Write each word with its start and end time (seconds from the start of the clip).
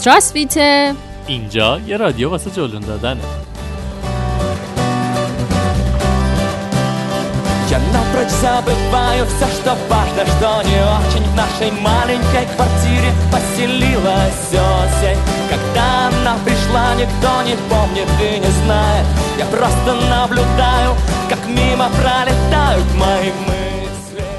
Здравствуйте! 0.00 0.94
اینجا 1.26 1.80
یه 1.86 1.96
رادیو 1.96 2.30
واسه 2.30 2.50
جلون 2.50 2.82
دادنه 2.82 3.20
Я 7.70 7.80
напрочь 7.96 8.30
забываю 8.30 9.26
все, 9.26 9.46
что 9.56 9.76
важно, 9.90 10.24
что 10.32 10.62
не 10.70 10.78
очень 10.96 11.24
В 11.32 11.34
нашей 11.34 11.70
маленькой 11.72 12.46
квартире 12.54 13.10
поселилась 13.32 14.48
осень 14.52 15.20
Когда 15.50 16.08
она 16.08 16.36
пришла, 16.44 16.94
никто 16.94 17.42
не 17.42 17.56
помнит 17.68 18.08
и 18.22 18.38
не 18.38 18.52
знает 18.60 19.06
Я 19.36 19.46
просто 19.46 19.94
наблюдаю, 20.08 20.94
как 21.28 21.40
мимо 21.48 21.90
пролетают 22.00 22.86
мои 22.94 23.32
мысли 23.46 23.49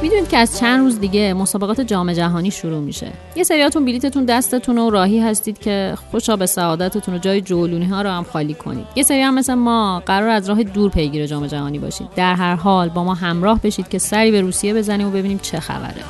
میدونید 0.02 0.28
که 0.30 0.38
از 0.38 0.60
چند 0.60 0.80
روز 0.80 1.00
دیگه 1.00 1.34
مسابقات 1.34 1.82
جام 1.82 2.14
جهانی 2.14 2.52
شروع 2.52 2.80
میشه 2.80 3.08
یه 3.36 3.44
سریاتون 3.44 3.86
بلیتتون 3.86 4.26
دستتون 4.26 4.78
و 4.78 4.90
راهی 4.90 5.20
هستید 5.20 5.60
که 5.60 5.94
خوشا 6.12 6.36
به 6.36 6.46
سعادتتون 6.46 7.16
و 7.16 7.18
جای 7.18 7.42
جولونی 7.42 7.86
ها 7.86 8.02
رو 8.02 8.10
هم 8.10 8.24
خالی 8.24 8.54
کنید 8.54 8.86
یه 8.96 9.04
سری 9.04 9.22
هم 9.22 9.36
مثل 9.36 9.54
ما 9.54 10.04
قرار 10.06 10.30
از 10.30 10.50
راه 10.50 10.64
دور 10.64 10.92
پیگیر 10.92 11.26
جام 11.26 11.48
جهانی 11.48 11.80
باشید 11.80 12.08
در 12.16 12.36
هر 12.36 12.56
حال 12.56 12.90
با 12.90 13.04
ما 13.04 13.14
همراه 13.14 13.62
بشید 13.62 13.88
که 13.90 13.98
سری 13.98 14.32
به 14.32 14.42
روسیه 14.42 14.74
بزنیم 14.74 15.08
و 15.08 15.12
ببینیم 15.12 15.40
چه 15.42 15.60
خبره 15.60 16.04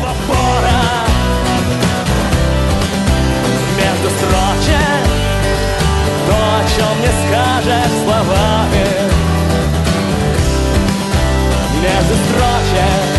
Свобода 0.00 0.80
Между 3.78 4.08
строчек 4.16 5.04
То, 6.26 6.36
о 6.56 6.60
чем 6.74 6.94
не 7.04 7.12
скажешь 7.20 8.04
словами 8.04 8.93
Между 11.84 12.14
строчек 12.24 13.10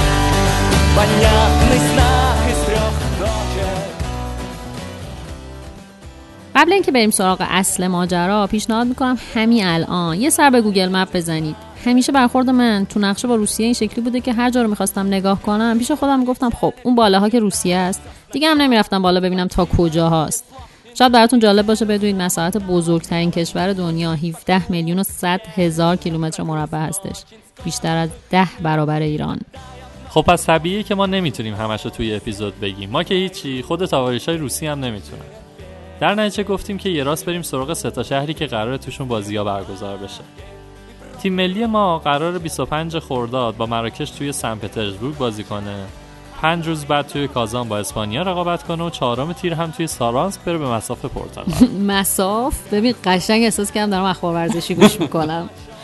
Понятный 0.98 1.80
знак 1.90 2.40
из 2.52 2.60
трех 2.68 2.94
точек 3.20 3.92
قبل 6.56 6.74
اینکه 6.74 6.92
بریم 6.92 7.10
سراغ 7.10 7.46
اصل 7.50 7.88
ماجرا 7.88 8.48
پیشنهاد 8.48 8.88
میکنم 8.88 9.18
همین 9.34 9.66
الان 9.66 10.22
یه 10.22 10.30
سر 10.30 10.50
به 10.50 10.62
گوگل 10.62 10.90
مپ 10.90 11.16
بزنید 11.16 11.56
همیشه 11.86 12.12
برخورد 12.12 12.50
من 12.50 12.86
تو 12.86 13.00
نقشه 13.00 13.28
با 13.28 13.36
روسیه 13.36 13.66
این 13.66 13.74
شکلی 13.74 14.02
بوده 14.02 14.22
که 14.22 14.34
هر 14.34 14.50
جا 14.50 14.62
رو 14.62 14.70
میخواستم 14.70 15.08
نگاه 15.08 15.42
کنم 15.42 15.78
پیش 15.80 15.92
خودم 15.92 16.26
گفتم 16.26 16.50
خب 16.50 16.74
اون 16.84 16.96
بالاها 16.96 17.30
که 17.30 17.40
روسیه 17.40 17.76
است 17.76 18.02
دیگه 18.32 18.48
هم 18.48 18.62
نمیرفتم 18.62 19.02
بالا 19.02 19.20
ببینم 19.20 19.48
تا 19.48 19.66
کجا 19.66 20.10
هاست 20.10 20.46
شاید 20.94 21.12
براتون 21.12 21.40
جالب 21.40 21.66
باشه 21.66 21.86
بدونید 21.86 22.22
مساحت 22.22 22.58
بزرگترین 22.58 23.32
کشور 23.32 23.74
دنیا 23.74 24.14
17 24.14 24.72
میلیون 24.72 25.00
و 25.00 25.04
100 25.04 25.42
هزار 25.56 25.96
کیلومتر 25.96 26.44
مربع 26.44 26.78
هستش 26.78 27.24
بیشتر 27.65 27.97
از 27.97 28.11
10 28.31 28.49
برابر 28.63 29.01
ایران. 29.01 29.41
خب 30.09 30.23
پس 30.23 30.47
طبیعیه 30.47 30.83
که 30.83 30.95
ما 30.95 31.07
نمی‌تونیم 31.07 31.55
همش 31.55 31.85
رو 31.85 31.91
توی 31.91 32.15
اپیزود 32.15 32.61
بگیم. 32.61 32.91
ما 32.91 33.03
که 33.03 33.15
هیچی 33.15 33.63
خود 33.63 33.87
تاواریش 33.87 34.29
های 34.29 34.39
روسی 34.39 34.67
هم 34.67 34.85
نمی‌تونن. 34.85 35.23
در 36.01 36.15
نتیجه 36.15 36.43
گفتیم 36.43 36.79
که 36.79 36.89
یه 36.89 37.03
راست 37.05 37.25
بریم 37.27 37.43
سراغ 37.43 37.73
سه 37.73 37.91
تا 37.91 38.03
شهری 38.03 38.35
که 38.35 38.47
قرار 38.47 38.77
توشون 38.77 39.09
بازی 39.09 39.37
ها 39.37 39.45
برگزار 39.45 39.97
بشه. 39.97 40.21
تیم 41.23 41.33
ملی 41.33 41.67
ما 41.67 41.99
قرار 41.99 42.39
25 42.39 42.99
خرداد 42.99 43.57
با 43.57 43.67
مراکش 43.67 44.11
توی 44.11 44.33
سن 44.33 44.55
پترزبورگ 44.55 45.17
بازی 45.17 45.45
کنه. 45.45 45.85
پنج 46.43 46.67
روز 46.67 46.85
بعد 46.85 47.07
توی 47.07 47.29
کازان 47.29 47.69
با 47.69 47.79
اسپانیا 47.79 48.23
رقابت 48.23 48.63
کنه 48.63 48.85
و 48.85 48.91
چهارم 48.91 49.33
تیر 49.33 49.55
هم 49.55 49.71
توی 49.71 49.87
سارانسک 49.87 50.41
بره 50.41 50.59
به 50.59 50.69
مساف 50.69 51.05
پرتغال 51.05 51.69
مساف؟ 51.93 52.75
ببین 52.75 52.95
قشنگ 53.05 53.43
احساس 53.43 53.73
کردم 53.73 53.91
دارم 53.91 54.05
اخبار 54.05 54.35
ورزشی 54.35 54.75
گوش 54.75 55.01
می‌کنم. 55.01 55.51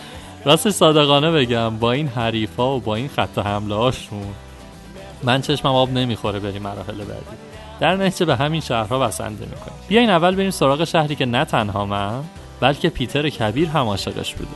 راستش 0.44 0.72
صادقانه 0.72 1.30
بگم 1.30 1.76
با 1.76 1.92
این 1.92 2.08
حریفا 2.08 2.76
و 2.76 2.80
با 2.80 2.94
این 2.94 3.08
خط 3.08 3.38
حمله 3.38 3.74
هاشون 3.74 4.34
من 5.22 5.42
چشمم 5.42 5.74
آب 5.74 5.90
نمی‌خوره 5.90 6.38
بریم 6.38 6.62
مراحل 6.62 6.98
بعدی. 6.98 7.36
در 7.80 7.96
نتیجه 7.96 8.26
به 8.26 8.36
همین 8.36 8.60
شهرها 8.60 8.98
بسنده 8.98 9.44
می‌کنیم. 9.44 9.78
بیاین 9.88 10.10
اول 10.10 10.34
بریم 10.34 10.50
سراغ 10.50 10.84
شهری 10.84 11.14
که 11.14 11.26
نه 11.26 11.44
تنها 11.44 11.86
من 11.86 12.20
بلکه 12.60 12.88
پیتر 12.88 13.28
کبیر 13.28 13.68
هم 13.68 13.86
عاشقش 13.86 14.34
بوده. 14.34 14.50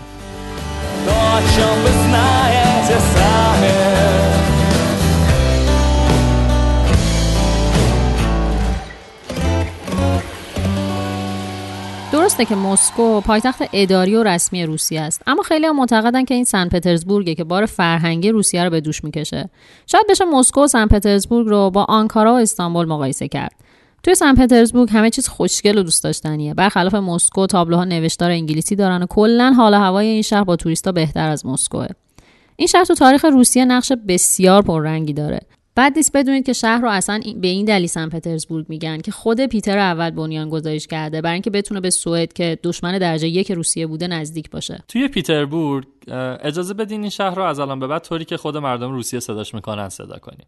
درسته 12.16 12.44
که 12.44 12.54
مسکو 12.54 13.20
پایتخت 13.20 13.62
اداری 13.72 14.16
و 14.16 14.22
رسمی 14.22 14.66
روسیه 14.66 15.00
است. 15.00 15.22
اما 15.26 15.42
خیلی 15.42 15.66
هم 15.66 15.76
معتقدن 15.76 16.24
که 16.24 16.34
این 16.34 16.44
سن 16.44 16.68
پترزبورگه 16.68 17.34
که 17.34 17.44
بار 17.44 17.66
فرهنگی 17.66 18.30
روسیه 18.30 18.64
رو 18.64 18.70
به 18.70 18.80
دوش 18.80 19.04
می‌کشه. 19.04 19.50
شاید 19.86 20.04
بشه 20.08 20.24
مسکو 20.24 20.64
و 20.64 20.66
سن 20.66 20.86
پترزبورگ 20.86 21.48
رو 21.48 21.70
با 21.70 21.84
آنکارا 21.84 22.34
و 22.34 22.36
استانبول 22.36 22.86
مقایسه 22.86 23.28
کرد. 23.28 23.52
توی 24.02 24.14
سن 24.14 24.34
پترزبورگ 24.34 24.90
همه 24.92 25.10
چیز 25.10 25.28
خوشگل 25.28 25.78
و 25.78 25.82
دوست 25.82 26.04
داشتنیه. 26.04 26.54
برخلاف 26.54 26.94
مسکو 26.94 27.46
تابلوها 27.46 27.84
نوشتار 27.84 28.30
انگلیسی 28.30 28.76
دارن 28.76 29.02
و 29.02 29.06
کلا 29.06 29.52
حال 29.56 29.74
هوای 29.74 30.06
این 30.06 30.22
شهر 30.22 30.44
با 30.44 30.56
توریستا 30.56 30.92
بهتر 30.92 31.28
از 31.28 31.46
مسکوه. 31.46 31.86
این 32.56 32.68
شهر 32.68 32.84
تو 32.84 32.94
تاریخ 32.94 33.24
روسیه 33.24 33.64
نقش 33.64 33.92
بسیار 34.08 34.62
پررنگی 34.62 35.12
داره. 35.12 35.40
بعد 35.75 35.93
نیست 35.97 36.11
بدونید 36.17 36.45
که 36.45 36.53
شهر 36.53 36.81
رو 36.81 36.89
اصلا 36.89 37.15
این- 37.23 37.41
به 37.41 37.47
این 37.47 37.65
دلیل 37.65 37.87
سن 37.87 38.09
پترزبورگ 38.09 38.65
میگن 38.69 38.97
که 39.01 39.11
خود 39.11 39.45
پیتر 39.45 39.77
اول 39.77 40.09
بنیان 40.09 40.49
گذاریش 40.49 40.87
کرده 40.87 41.21
برای 41.21 41.33
اینکه 41.33 41.49
بتونه 41.49 41.79
به 41.81 41.89
سوئد 41.89 42.33
که 42.33 42.57
دشمن 42.63 42.97
درجه 42.97 43.27
یک 43.27 43.51
روسیه 43.51 43.87
بوده 43.87 44.07
نزدیک 44.07 44.49
باشه 44.49 44.83
توی 44.87 45.07
پیتربورگ 45.07 45.85
اه، 46.07 46.37
اجازه 46.41 46.73
بدین 46.73 47.01
این 47.01 47.09
شهر 47.09 47.35
رو 47.35 47.43
از 47.43 47.59
الان 47.59 47.79
به 47.79 47.87
بعد 47.87 48.01
طوری 48.01 48.25
که 48.25 48.37
خود 48.37 48.57
مردم 48.57 48.91
روسیه 48.91 49.19
صداش 49.19 49.53
میکنن 49.53 49.89
صدا 49.89 50.17
کنیم 50.17 50.45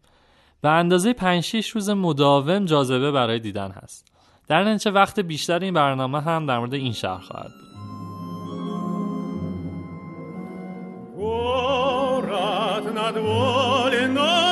به 0.60 0.68
اندازه 0.68 1.12
5 1.12 1.42
6 1.42 1.68
روز 1.70 1.90
مداوم 1.90 2.64
جاذبه 2.64 3.10
برای 3.12 3.38
دیدن 3.38 3.70
هست 3.70 4.06
در 4.48 4.64
نتیجه 4.64 4.90
وقت 4.90 5.20
بیشتر 5.20 5.58
این 5.58 5.74
برنامه 5.74 6.20
هم 6.20 6.46
در 6.46 6.58
مورد 6.58 6.74
این 6.74 6.92
شهر 6.92 7.18
خواهد 7.20 7.50
بود 7.50 7.74
Город 11.16 12.84
над 12.94 13.16
вольной 13.18 14.14
Невой, 14.14 14.14
Город 14.14 14.14
нашей 14.14 14.47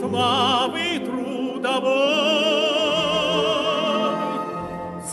славы 0.00 0.98
трудовой. 1.00 1.88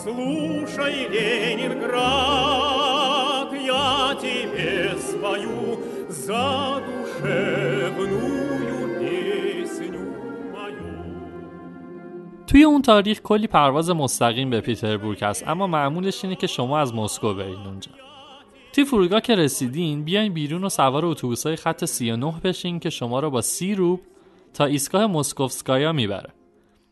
Слушай, 0.02 1.08
Ленинград, 1.10 2.02
я 3.54 4.16
тебе 4.22 4.96
спою 5.00 5.80
задушевную 6.10 7.00
песню 9.00 10.02
мою. 10.54 10.96
توی 12.48 12.64
اون 12.64 12.82
تاریخ 12.82 13.22
کلی 13.22 13.48
پرواز 13.48 13.90
مستقیم 13.90 14.50
به 14.50 14.62
پیتربورگ 14.62 15.24
هست 15.24 15.48
اما 15.48 15.68
معمولش 15.68 16.24
اینه 16.24 16.36
که 16.36 16.48
شما 16.48 16.80
از 16.80 16.94
مسکو 16.94 17.34
برین 17.34 17.60
اونجا 17.66 17.92
توی 18.73 18.85
فرودگاه 18.85 19.21
که 19.21 19.35
رسیدین 19.35 20.05
بیاین 20.05 20.33
بیرون 20.33 20.65
و 20.65 20.69
سوار 20.69 21.07
اتوبوسای 21.07 21.57
خط 21.57 21.85
39 21.85 22.41
بشین 22.45 22.81
که 22.81 22.91
شما 22.91 23.21
رو 23.21 23.31
با 23.31 23.41
سی 23.41 23.75
روب 23.75 24.01
تا 24.55 24.65
ایستگاه 24.65 25.07
مسکوفسکایا 25.07 25.93
می‌بره. 25.93 26.31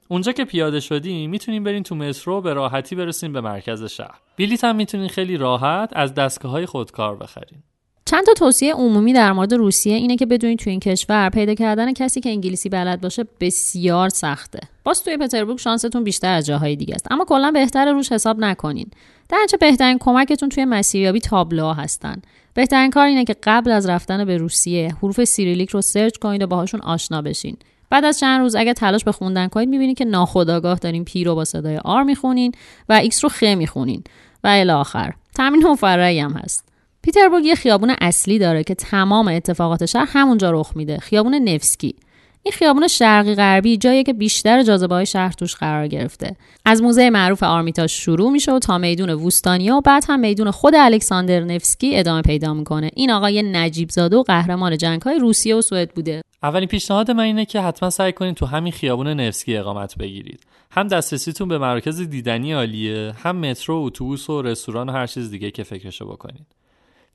اونجا 0.09 0.33
که 0.33 0.45
پیاده 0.45 0.81
شدین 0.81 1.31
می‌تونین 1.31 1.65
برین 1.65 1.83
تو 1.83 1.95
مترو 1.95 2.41
به 2.41 2.53
راحتی 2.55 2.97
برسین 2.97 3.33
به 3.33 3.41
مرکز 3.41 3.85
شهر. 3.85 4.21
بلیط 4.39 4.65
هم 4.65 4.77
می‌تونین 4.77 5.09
خیلی 5.09 5.37
راحت 5.37 5.91
از 5.93 6.15
دستگاه 6.15 6.53
های 6.53 6.67
خودکار 6.67 7.17
بخرین. 7.17 7.63
چند 8.11 8.27
تا 8.27 8.33
توصیه 8.33 8.75
عمومی 8.75 9.13
در 9.13 9.33
مورد 9.33 9.55
روسیه 9.55 9.95
اینه 9.95 10.17
که 10.17 10.27
بدونید 10.27 10.59
تو 10.59 10.71
این 10.71 10.81
کشور 10.81 11.31
پیدا 11.31 11.55
کردن 11.55 11.93
کسی 11.93 12.21
که 12.21 12.31
انگلیسی 12.31 12.69
بلد 12.69 13.01
باشه 13.01 13.25
بسیار 13.41 14.09
سخته. 14.09 14.59
باز 14.85 15.03
توی 15.03 15.17
پتربورگ 15.17 15.59
شانستون 15.59 16.05
بیشتر 16.05 16.33
از 16.33 16.47
جاهای 16.47 16.77
دیگه 16.77 16.95
است 16.95 17.13
اما 17.13 17.25
کلا 17.25 17.51
بهتر 17.51 17.93
روش 17.93 18.13
حساب 18.13 18.39
نکنین. 18.39 18.91
در 19.29 19.39
نتیجه 19.43 19.59
بهترین 19.59 19.99
کمکتون 19.99 20.49
توی 20.49 20.65
مسیریابی 20.65 21.21
تابلوها 21.21 21.75
هستن. 21.75 22.23
بهترین 22.55 22.91
کار 22.91 23.07
اینه 23.07 23.25
که 23.25 23.37
قبل 23.43 23.71
از 23.71 23.89
رفتن 23.89 24.25
به 24.25 24.37
روسیه 24.37 24.95
حروف 25.03 25.25
سیریلیک 25.25 25.71
رو 25.71 25.81
search 25.81 26.17
کنید 26.17 26.43
و 26.43 26.47
باهاشون 26.47 26.81
آشنا 26.81 27.23
بشین. 27.23 27.57
بعد 27.91 28.05
از 28.05 28.19
چند 28.19 28.41
روز 28.41 28.55
اگه 28.55 28.75
تلاش 28.75 29.05
به 29.05 29.13
خوندن 29.13 29.49
کنید 29.49 29.69
می‌بینید 29.69 29.99
که 29.99 30.05
ناخودآگاه 30.05 30.79
دارین 30.79 31.05
P 31.05 31.25
رو 31.25 31.35
با 31.35 31.45
صدای 31.45 31.77
R 31.77 32.03
می‌خونین 32.03 32.53
و 32.89 32.93
X 32.93 33.25
رو 33.25 33.31
خ 33.31 33.43
می‌خونین 33.43 34.05
و 34.45 34.49
الی 34.49 34.71
آخر. 34.71 35.13
تمرین 35.35 35.67
مفرحی 35.67 36.19
هم 36.21 36.33
هست. 36.33 36.68
پیتربورگ 37.09 37.45
یه 37.45 37.55
خیابون 37.55 37.95
اصلی 38.01 38.39
داره 38.39 38.65
که 38.65 38.75
تمام 38.75 39.29
اتفاقات 39.29 39.87
شهر 39.87 40.09
همونجا 40.13 40.51
رخ 40.51 40.73
میده. 40.77 40.99
خیابون 40.99 41.35
نفسکی. 41.35 41.95
این 42.43 42.53
خیابون 42.53 42.89
شرقی 42.89 43.35
غربی 43.35 43.77
جایی 43.77 44.05
که 44.05 44.13
بیشتر 44.13 44.63
جاذبه 44.63 44.95
های 44.95 45.07
شهر 45.07 45.33
توش 45.33 45.57
قرار 45.57 45.87
گرفته. 45.89 46.37
از 46.65 46.83
موزه 46.83 47.11
معروف 47.11 47.43
آرمیتاژ 47.43 47.93
شروع 47.93 48.31
میشه 48.31 48.53
و 48.53 48.59
تا 48.59 48.79
میدون 48.79 49.11
ووستانیا 49.11 49.77
و 49.77 49.81
بعد 49.81 50.05
هم 50.09 50.21
میدون 50.21 50.51
خود 50.51 50.75
الکساندر 50.75 51.41
نفسکی 51.41 51.99
ادامه 51.99 52.23
پیدا 52.23 52.55
می‌کنه. 52.55 52.91
این 52.95 53.11
آقای 53.11 53.43
نجیب 53.43 53.91
زاده 53.91 54.17
و 54.17 54.23
قهرمان 54.23 54.77
جنگ 54.77 55.03
های 55.03 55.19
روسیه 55.19 55.55
و 55.55 55.61
سوئد 55.61 55.95
بوده. 55.95 56.23
اولین 56.43 56.69
پیشنهاد 56.69 57.11
من 57.11 57.25
اینه 57.25 57.45
که 57.45 57.61
حتما 57.61 57.91
سعی 57.91 58.13
کنید 58.13 58.35
تو 58.35 58.47
همین 58.47 58.73
خیابون 58.73 59.09
نفسکی 59.09 59.57
اقامت 59.57 59.99
بگیرید. 59.99 60.41
هم 60.71 60.89
دسترسیتون 60.89 61.49
به 61.49 61.59
مراکز 61.59 62.01
دیدنی 62.01 62.53
عالیه 62.53 63.13
هم 63.23 63.37
مترو 63.37 63.77
اتوبوس 63.77 64.31
و 64.31 64.43
رستوران 64.43 64.89
و 64.89 64.93
هر 64.93 65.07
چیز 65.07 65.31
دیگه 65.31 65.51
که 65.51 65.63
فکرشو 65.63 66.09
بکنید 66.09 66.58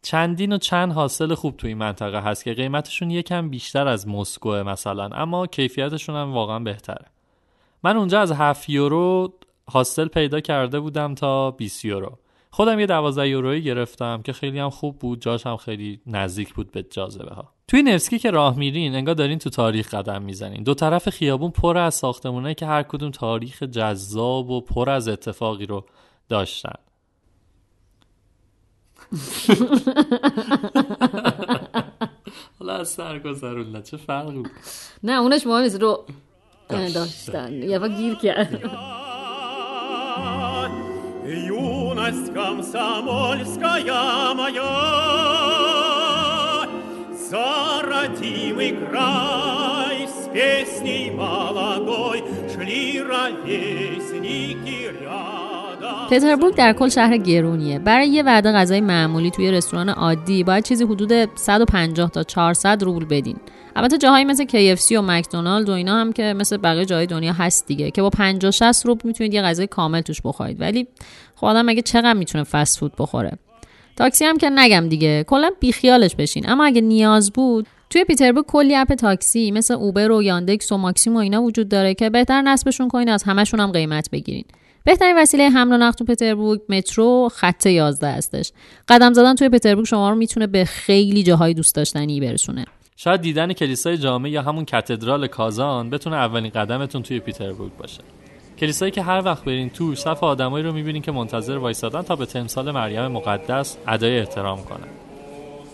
چندین 0.04 0.54
و 0.54 0.58
چند 0.58 0.92
حاصل 0.92 1.34
خوب 1.34 1.58
توی 1.58 1.68
این 1.68 1.78
منطقه 1.78 2.22
هست 2.22 2.44
که 2.44 2.54
قیمتشون 2.54 3.12
یکم 3.12 3.50
بیشتر 3.50 3.88
از 3.88 4.08
مسکو 4.08 4.50
مثلا 4.50 5.10
اما 5.14 5.48
کیفیتشون 5.48 6.16
هم 6.16 6.34
واقعا 6.34 6.60
بهتره. 6.60 7.06
من 7.84 7.98
اونجا 7.98 8.22
از 8.22 8.32
7 8.32 8.70
یورو 8.70 9.34
حاصل 9.72 10.08
پیدا 10.08 10.40
کرده 10.40 10.80
بودم 10.80 11.16
تا 11.16 11.52
20 11.52 11.86
یورو. 11.86 12.18
خودم 12.50 12.80
یه 12.80 12.86
12 12.86 13.30
یورویی 13.30 13.64
گرفتم 13.64 14.22
که 14.22 14.34
خیلی 14.34 14.60
هم 14.60 14.70
خوب 14.70 15.00
بود 15.00 15.22
جاش 15.22 15.48
هم 15.48 15.58
خیلی 15.58 16.02
نزدیک 16.08 16.54
بود 16.54 16.72
به 16.72 16.84
جاذبه 16.84 17.36
ها 17.36 17.54
توی 17.68 17.84
نفسکی 17.84 18.20
که 18.20 18.32
راه 18.32 18.58
میرین 18.58 18.96
انگار 18.96 19.16
دارین 19.16 19.40
تو 19.40 19.50
تاریخ 19.50 19.94
قدم 19.94 20.22
می‌زنین. 20.22 20.64
دو 20.64 20.74
طرف 20.74 21.10
خیابون 21.10 21.52
پر 21.52 21.78
از 21.78 21.96
ساختمونه 21.96 22.54
که 22.54 22.66
هر 22.66 22.84
کدوم 22.84 23.12
تاریخ 23.12 23.64
جذاب 23.64 24.50
و 24.50 24.62
پر 24.62 24.90
از 24.90 25.08
اتفاقی 25.08 25.66
رو 25.66 25.86
داشتن. 26.30 26.76
حالا 32.59 32.77
از 32.77 32.89
سر 32.89 33.19
گذروندن 33.19 33.83
چه 33.83 33.97
فرقی 33.97 34.33
بود 34.33 34.51
نه 35.03 35.13
اونش 35.13 35.47
مهم 35.47 35.63
نیست 35.63 35.81
رو 35.81 36.05
داشتن 36.69 37.53
یه 37.53 37.79
وقت 37.79 37.97
گیر 37.97 38.15
کرد 38.15 38.71
Юность 41.29 42.33
комсомольская 42.33 44.33
моя, 44.35 44.73
За 47.31 47.83
родимый 47.83 48.73
край 48.73 50.09
с 50.09 50.29
песней 50.33 51.11
молодой 51.11 52.25
Шли 52.49 53.03
ровесники 53.03 54.91
рядом. 55.03 55.52
پتربورگ 56.12 56.56
در 56.56 56.74
کل 56.74 56.90
شهر 56.90 57.18
گرونیه. 57.18 57.80
برای 57.80 58.08
یه 58.08 58.24
وعده 58.24 58.52
غذای 58.52 58.82
معمولی 58.82 59.32
توی 59.32 59.52
رستوران 59.52 59.90
عادی 59.90 60.44
باید 60.44 60.64
چیزی 60.64 60.84
حدود 60.84 61.30
150 61.36 62.10
تا 62.10 62.24
400 62.24 62.84
روبل 62.84 63.06
بدین. 63.06 63.38
البته 63.76 63.98
جاهایی 63.98 64.26
مثل 64.26 64.46
KFC 64.46 64.92
و 64.92 65.02
مکدونالد 65.02 65.70
و 65.70 65.72
اینا 65.72 65.96
هم 65.96 66.14
که 66.14 66.24
مثل 66.24 66.58
بقیه 66.58 66.86
جای 66.86 67.06
دنیا 67.06 67.34
هست 67.34 67.68
دیگه 67.68 67.92
که 67.92 68.02
با 68.02 68.10
50 68.10 68.52
60 68.52 68.86
روبل 68.86 69.02
می‌تونید 69.08 69.34
یه 69.34 69.42
غذای 69.42 69.68
کامل 69.68 70.02
توش 70.02 70.22
بخورید. 70.24 70.62
ولی 70.62 70.88
خب 71.36 71.46
آدم 71.46 71.66
مگه 71.66 71.82
چقدر 71.82 72.14
می‌تونه 72.14 72.44
فست 72.44 72.80
فود 72.80 72.94
بخوره؟ 73.00 73.32
تاکسی 73.96 74.26
هم 74.26 74.38
که 74.38 74.50
نگم 74.50 74.90
دیگه 74.90 75.24
کلا 75.24 75.50
بیخیالش 75.60 76.16
بشین. 76.16 76.50
اما 76.50 76.66
اگه 76.66 76.82
نیاز 76.82 77.32
بود 77.32 77.68
توی 77.90 78.04
پیتربورگ 78.04 78.46
کلی 78.46 78.76
اپ 78.76 78.94
تاکسی 78.94 79.52
مثل 79.52 79.74
اوبر 79.74 80.12
و 80.12 80.24
یاندکس 80.24 80.72
و 80.72 80.78
ماکسیم 80.78 81.16
و 81.16 81.18
اینا 81.18 81.42
وجود 81.42 81.70
داره 81.70 81.94
که 81.94 82.10
بهتر 82.10 82.42
نصبشون 82.42 82.88
کنین 82.88 83.10
از 83.10 83.24
همشون 83.24 83.60
هم 83.60 83.72
قیمت 83.72 84.10
بگیرین. 84.12 84.46
بهترین 84.86 85.18
وسیله 85.18 85.50
حمل 85.50 85.74
و 85.74 85.78
نقل 85.78 85.92
تو 85.92 86.06
پتربورگ 86.06 86.62
مترو 86.70 87.30
خط 87.34 87.66
11 87.66 88.08
هستش. 88.08 88.52
قدم 88.88 89.14
زدن 89.14 89.36
توی 89.36 89.50
پتربورگ 89.50 89.86
شما 89.88 90.10
رو 90.10 90.16
می‌تونه 90.16 90.48
به 90.48 90.66
خیلی 90.66 91.24
جاهای 91.24 91.54
دوست 91.54 91.76
داشتنی 91.76 92.20
برسونه. 92.20 92.66
شاید 92.96 93.22
دیدن 93.22 93.54
کلیسای 93.54 93.98
جامع 93.98 94.30
یا 94.30 94.42
همون 94.42 94.66
کاتدرال 94.66 95.28
کازان 95.28 95.90
بتونه 95.90 96.16
اولین 96.16 96.50
قدمتون 96.50 97.04
توی 97.04 97.20
پیتربورگ 97.20 97.78
باشه. 97.78 98.02
کلیسایی 98.60 98.92
که 98.92 99.02
هر 99.02 99.22
وقت 99.26 99.44
برین 99.44 99.70
تو 99.70 99.96
صف 99.96 100.24
آدمایی 100.24 100.66
رو 100.66 100.74
می‌بینین 100.74 101.02
که 101.02 101.12
منتظر 101.12 101.58
وایسادن 101.58 102.02
تا 102.02 102.16
به 102.16 102.26
تمثال 102.26 102.72
مریم 102.72 103.08
مقدس 103.08 103.78
ادای 103.88 104.20
احترام 104.20 104.64
کنن. 104.64 105.03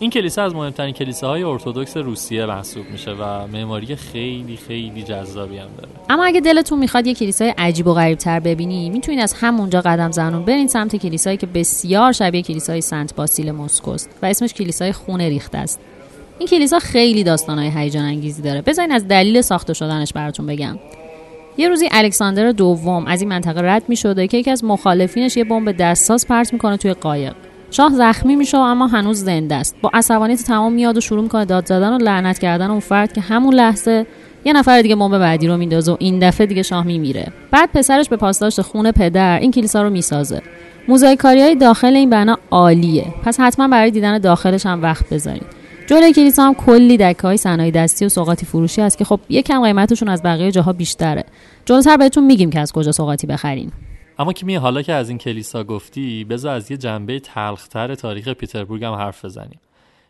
این 0.02 0.10
کلیسا 0.10 0.44
از 0.44 0.56
مهمترین 0.56 0.94
کلیساهای 0.94 1.44
ارتودکس 1.44 1.98
روسیه 1.98 2.46
محسوب 2.46 2.86
میشه 2.92 3.12
و 3.12 3.48
معماری 3.48 3.96
خیلی 3.96 4.58
خیلی 4.68 5.04
جذابی 5.04 5.58
هم 5.58 5.68
داره. 5.78 5.90
اما 6.10 6.26
اگه 6.26 6.40
دلتون 6.40 6.80
می‌خواد 6.80 7.08
یه 7.08 7.14
کلیسای 7.14 7.54
عجیب 7.58 7.88
و 7.88 7.94
غریب 7.94 8.18
تر 8.18 8.40
ببینی 8.40 8.90
می‌تونید 8.90 9.20
از 9.20 9.34
همونجا 9.34 9.82
قدم 9.82 10.12
زنون 10.12 10.46
برین 10.46 10.68
سمت 10.68 10.96
کلیسایی 10.96 11.38
که 11.38 11.48
بسیار 11.48 12.12
شبیه 12.12 12.42
کلیسای 12.42 12.82
سنت 12.82 13.16
باسیل 13.16 13.52
مسکوست 13.52 14.10
و 14.22 14.26
اسمش 14.26 14.54
کلیسای 14.54 14.92
خونه 14.92 15.30
ریخته 15.30 15.58
است. 15.58 15.80
این 16.40 16.48
کلیسا 16.48 16.80
خیلی 16.80 17.24
داستانهای 17.24 17.72
هیجان 17.76 18.04
انگیزی 18.04 18.42
داره. 18.42 18.62
بذارین 18.62 18.92
از 18.92 19.08
دلیل 19.08 19.42
ساخته 19.42 19.74
شدنش 19.74 20.14
براتون 20.14 20.46
بگم. 20.46 20.80
یه 21.58 21.70
روزی 21.70 21.90
الکساندر 21.92 22.52
دوم 22.52 23.06
از 23.06 23.22
این 23.22 23.30
منطقه 23.30 23.62
رد 23.62 23.84
می 23.88 23.96
شده 23.96 24.28
که 24.28 24.38
یکی 24.38 24.52
از 24.52 24.64
مخالفینش 24.64 25.38
یه 25.38 25.44
بمب 25.44 25.72
دستساز 25.72 26.28
پرت 26.28 26.54
می‌کنه 26.54 26.78
توی 26.78 26.94
قایق. 26.94 27.34
شاه 27.72 27.94
زخمی 27.94 28.36
میشه 28.36 28.58
اما 28.58 28.88
هنوز 28.88 29.24
زنده 29.24 29.56
است. 29.56 29.76
با 29.82 29.92
عصبانیت 29.94 30.44
تمام 30.44 30.74
میاد 30.74 30.98
و 30.98 31.02
شروع 31.02 31.24
می‌کنه 31.24 31.46
داد 31.46 31.66
زدن 31.66 31.94
و 31.94 31.98
لعنت 31.98 32.40
کردن 32.40 32.72
اون 32.72 32.80
فرد 32.80 33.14
که 33.14 33.22
همون 33.22 33.54
لحظه 33.54 34.06
یه 34.46 34.54
نفر 34.54 34.82
دیگه 34.82 34.96
بمب 34.96 35.18
بعدی 35.18 35.48
رو 35.48 35.58
میندازه 35.58 35.92
و 35.92 35.96
این 36.00 36.20
دفعه 36.20 36.48
دیگه 36.48 36.64
شاه 36.64 36.86
میمیره. 36.86 37.28
بعد 37.52 37.70
پسرش 37.74 38.10
به 38.10 38.18
پاسداشت 38.18 38.62
خون 38.62 38.92
پدر 38.92 39.40
این 39.40 39.52
کلیسا 39.52 39.84
رو 39.84 39.90
می‌سازه. 39.90 40.42
موزاییکاری 40.88 41.42
های 41.42 41.56
داخل 41.56 41.96
این 41.96 42.10
بنا 42.10 42.38
عالیه. 42.52 43.06
پس 43.24 43.40
حتما 43.40 43.68
برای 43.68 43.92
دیدن 43.92 44.18
داخلش 44.18 44.66
هم 44.66 44.82
وقت 44.82 45.10
بذارید. 45.10 45.60
جلوی 45.88 46.14
کلیسا 46.14 46.44
هم 46.44 46.54
کلی 46.54 46.98
دکه 46.98 47.22
های 47.22 47.38
صنایع 47.38 47.72
دستی 47.72 48.06
و 48.06 48.10
سوغاتی 48.10 48.46
فروشی 48.46 48.82
هست 48.82 48.98
که 48.98 49.06
خب 49.06 49.20
یکم 49.30 49.62
قیمتشون 49.64 50.10
از 50.10 50.24
بقیه 50.24 50.52
جاها 50.52 50.74
بیشتره. 50.74 51.24
جلوتر 51.66 51.98
بهتون 51.98 52.24
میگیم 52.24 52.50
که 52.50 52.60
از 52.60 52.72
کجا 52.72 52.92
سوغاتی 52.92 53.28
بخرین. 53.28 53.72
اما 54.20 54.34
که 54.34 54.46
می 54.46 54.56
حالا 54.56 54.82
که 54.82 54.94
از 54.94 55.10
این 55.10 55.18
کلیسا 55.18 55.64
گفتی 55.64 56.24
بذار 56.24 56.56
از 56.56 56.72
یه 56.72 56.78
جنبه 56.78 57.20
تلختر 57.20 57.96
تاریخ 57.96 58.28
پیتربورگ 58.28 58.84
هم 58.84 58.94
حرف 58.94 59.26
بزنیم. 59.26 59.60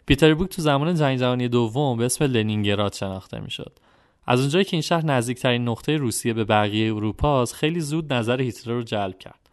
پیتربورگ 0.06 0.50
تو 0.50 0.61
زمان 0.61 0.95
جنگ 0.95 1.19
جهانی 1.19 1.47
دوم 1.47 1.97
به 1.97 2.06
اسم 2.06 2.25
لنینگراد 2.25 2.94
شناخته 2.94 3.39
می‌شد. 3.39 3.71
از 4.27 4.39
اونجایی 4.39 4.65
که 4.65 4.75
این 4.75 4.81
شهر 4.81 5.06
نزدیکترین 5.06 5.67
نقطه 5.67 5.97
روسیه 5.97 6.33
به 6.33 6.44
بقیه 6.44 6.95
اروپا 6.95 7.41
است 7.41 7.53
خیلی 7.53 7.79
زود 7.79 8.13
نظر 8.13 8.41
هیتلر 8.41 8.73
رو 8.73 8.83
جلب 8.83 9.19
کرد. 9.19 9.50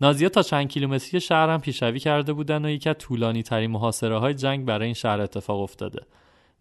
نازیها 0.00 0.28
تا 0.28 0.42
چند 0.42 0.68
کیلومتری 0.68 1.20
شهر 1.20 1.48
هم 1.48 1.60
پیشروی 1.60 1.98
کرده 1.98 2.32
بودن 2.32 2.64
و 2.64 2.70
یکی 2.70 2.88
از 2.88 2.96
طولانی 2.98 3.42
ترین 3.42 3.92
جنگ 4.36 4.64
برای 4.64 4.84
این 4.84 4.94
شهر 4.94 5.20
اتفاق 5.20 5.60
افتاده. 5.60 6.00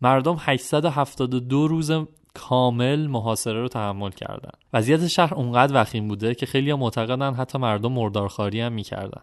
مردم 0.01 0.37
872 0.39 1.67
روز 1.67 1.91
کامل 2.33 3.07
محاصره 3.07 3.61
رو 3.61 3.67
تحمل 3.67 4.11
کردن 4.11 4.51
وضعیت 4.73 5.07
شهر 5.07 5.33
اونقدر 5.33 5.81
وخیم 5.81 6.07
بوده 6.07 6.35
که 6.35 6.45
خیلی 6.45 6.73
معتقدن 6.73 7.33
حتی 7.33 7.57
مردم 7.57 7.91
مردارخواری 7.91 8.61
هم 8.61 8.73
می‌کردن 8.73 9.21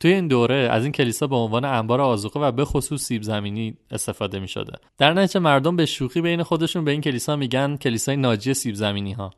توی 0.00 0.12
این 0.12 0.28
دوره 0.28 0.54
از 0.54 0.82
این 0.82 0.92
کلیسا 0.92 1.26
به 1.26 1.36
عنوان 1.36 1.64
انبار 1.64 2.00
آذوقه 2.00 2.40
و 2.40 2.52
به 2.52 2.64
خصوص 2.64 3.02
سیب 3.02 3.22
زمینی 3.22 3.76
استفاده 3.90 4.40
می 4.40 4.48
شده. 4.48 4.72
در 4.98 5.12
نتیجه 5.12 5.40
مردم 5.40 5.76
به 5.76 5.86
شوخی 5.86 6.20
بین 6.20 6.42
خودشون 6.42 6.84
به 6.84 6.90
این 6.90 7.00
کلیسا 7.00 7.36
میگن 7.36 7.76
کلیسای 7.76 8.16
ناجی 8.16 8.54
سیب 8.54 8.74
زمینی 8.74 9.12
ها. 9.12 9.30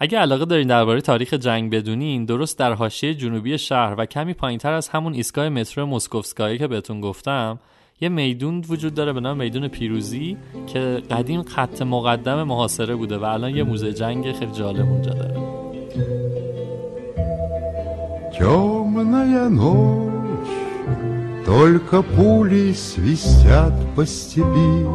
اگه 0.00 0.18
علاقه 0.18 0.44
دارین 0.44 0.68
درباره 0.68 1.00
تاریخ 1.00 1.34
جنگ 1.34 1.74
بدونین 1.74 2.24
درست 2.24 2.58
در 2.58 2.72
حاشیه 2.72 3.14
جنوبی 3.14 3.58
شهر 3.58 3.94
و 3.98 4.06
کمی 4.06 4.34
پایینتر 4.34 4.72
از 4.72 4.88
همون 4.88 5.14
ایستگاه 5.14 5.48
مترو 5.48 5.86
مسکوفسکایی 5.86 6.58
که 6.58 6.66
بهتون 6.66 7.00
گفتم 7.00 7.58
یه 8.03 8.09
میدون 8.09 8.63
وجود 8.69 8.93
داره 8.93 9.13
به 9.13 9.19
نام 9.19 9.37
میدون 9.37 9.67
پیروزی 9.67 10.37
که 10.67 10.79
قدیم 11.11 11.43
خط 11.43 11.81
مقدم 11.81 12.43
محاصره 12.43 12.95
بوده 12.95 13.17
و 13.17 13.23
الان 13.23 13.55
یه 13.55 13.63
موزه 13.63 13.93
جنگ 13.93 14.31
خیلی 14.31 14.51
جالب 14.51 14.89
اونجا 14.89 15.13
داره 15.13 15.59
Темная 18.39 19.49
ночь, 19.49 20.55
только 21.45 22.01
пули 22.01 22.71
свистят 22.71 23.73
по 23.95 24.05
степи, 24.05 24.87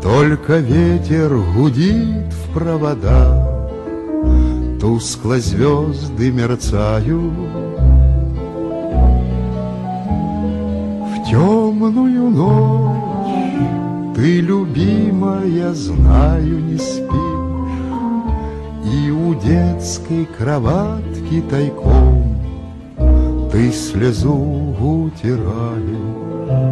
Только 0.00 0.58
ветер 0.58 1.36
гудит 1.56 2.32
в 2.32 2.54
проводах, 2.54 3.50
Тускло 4.80 5.38
звезды 5.40 6.30
мерцают. 6.30 7.73
темную 11.74 12.30
ночь 12.30 14.14
ты, 14.14 14.40
любимая, 14.40 15.72
знаю, 15.72 16.60
не 16.60 16.78
спишь, 16.78 17.10
И 18.84 19.10
у 19.10 19.34
детской 19.34 20.26
кроватки 20.38 21.42
тайком 21.50 22.36
Ты 23.50 23.72
слезу 23.72 24.34
утираешь. 24.34 25.80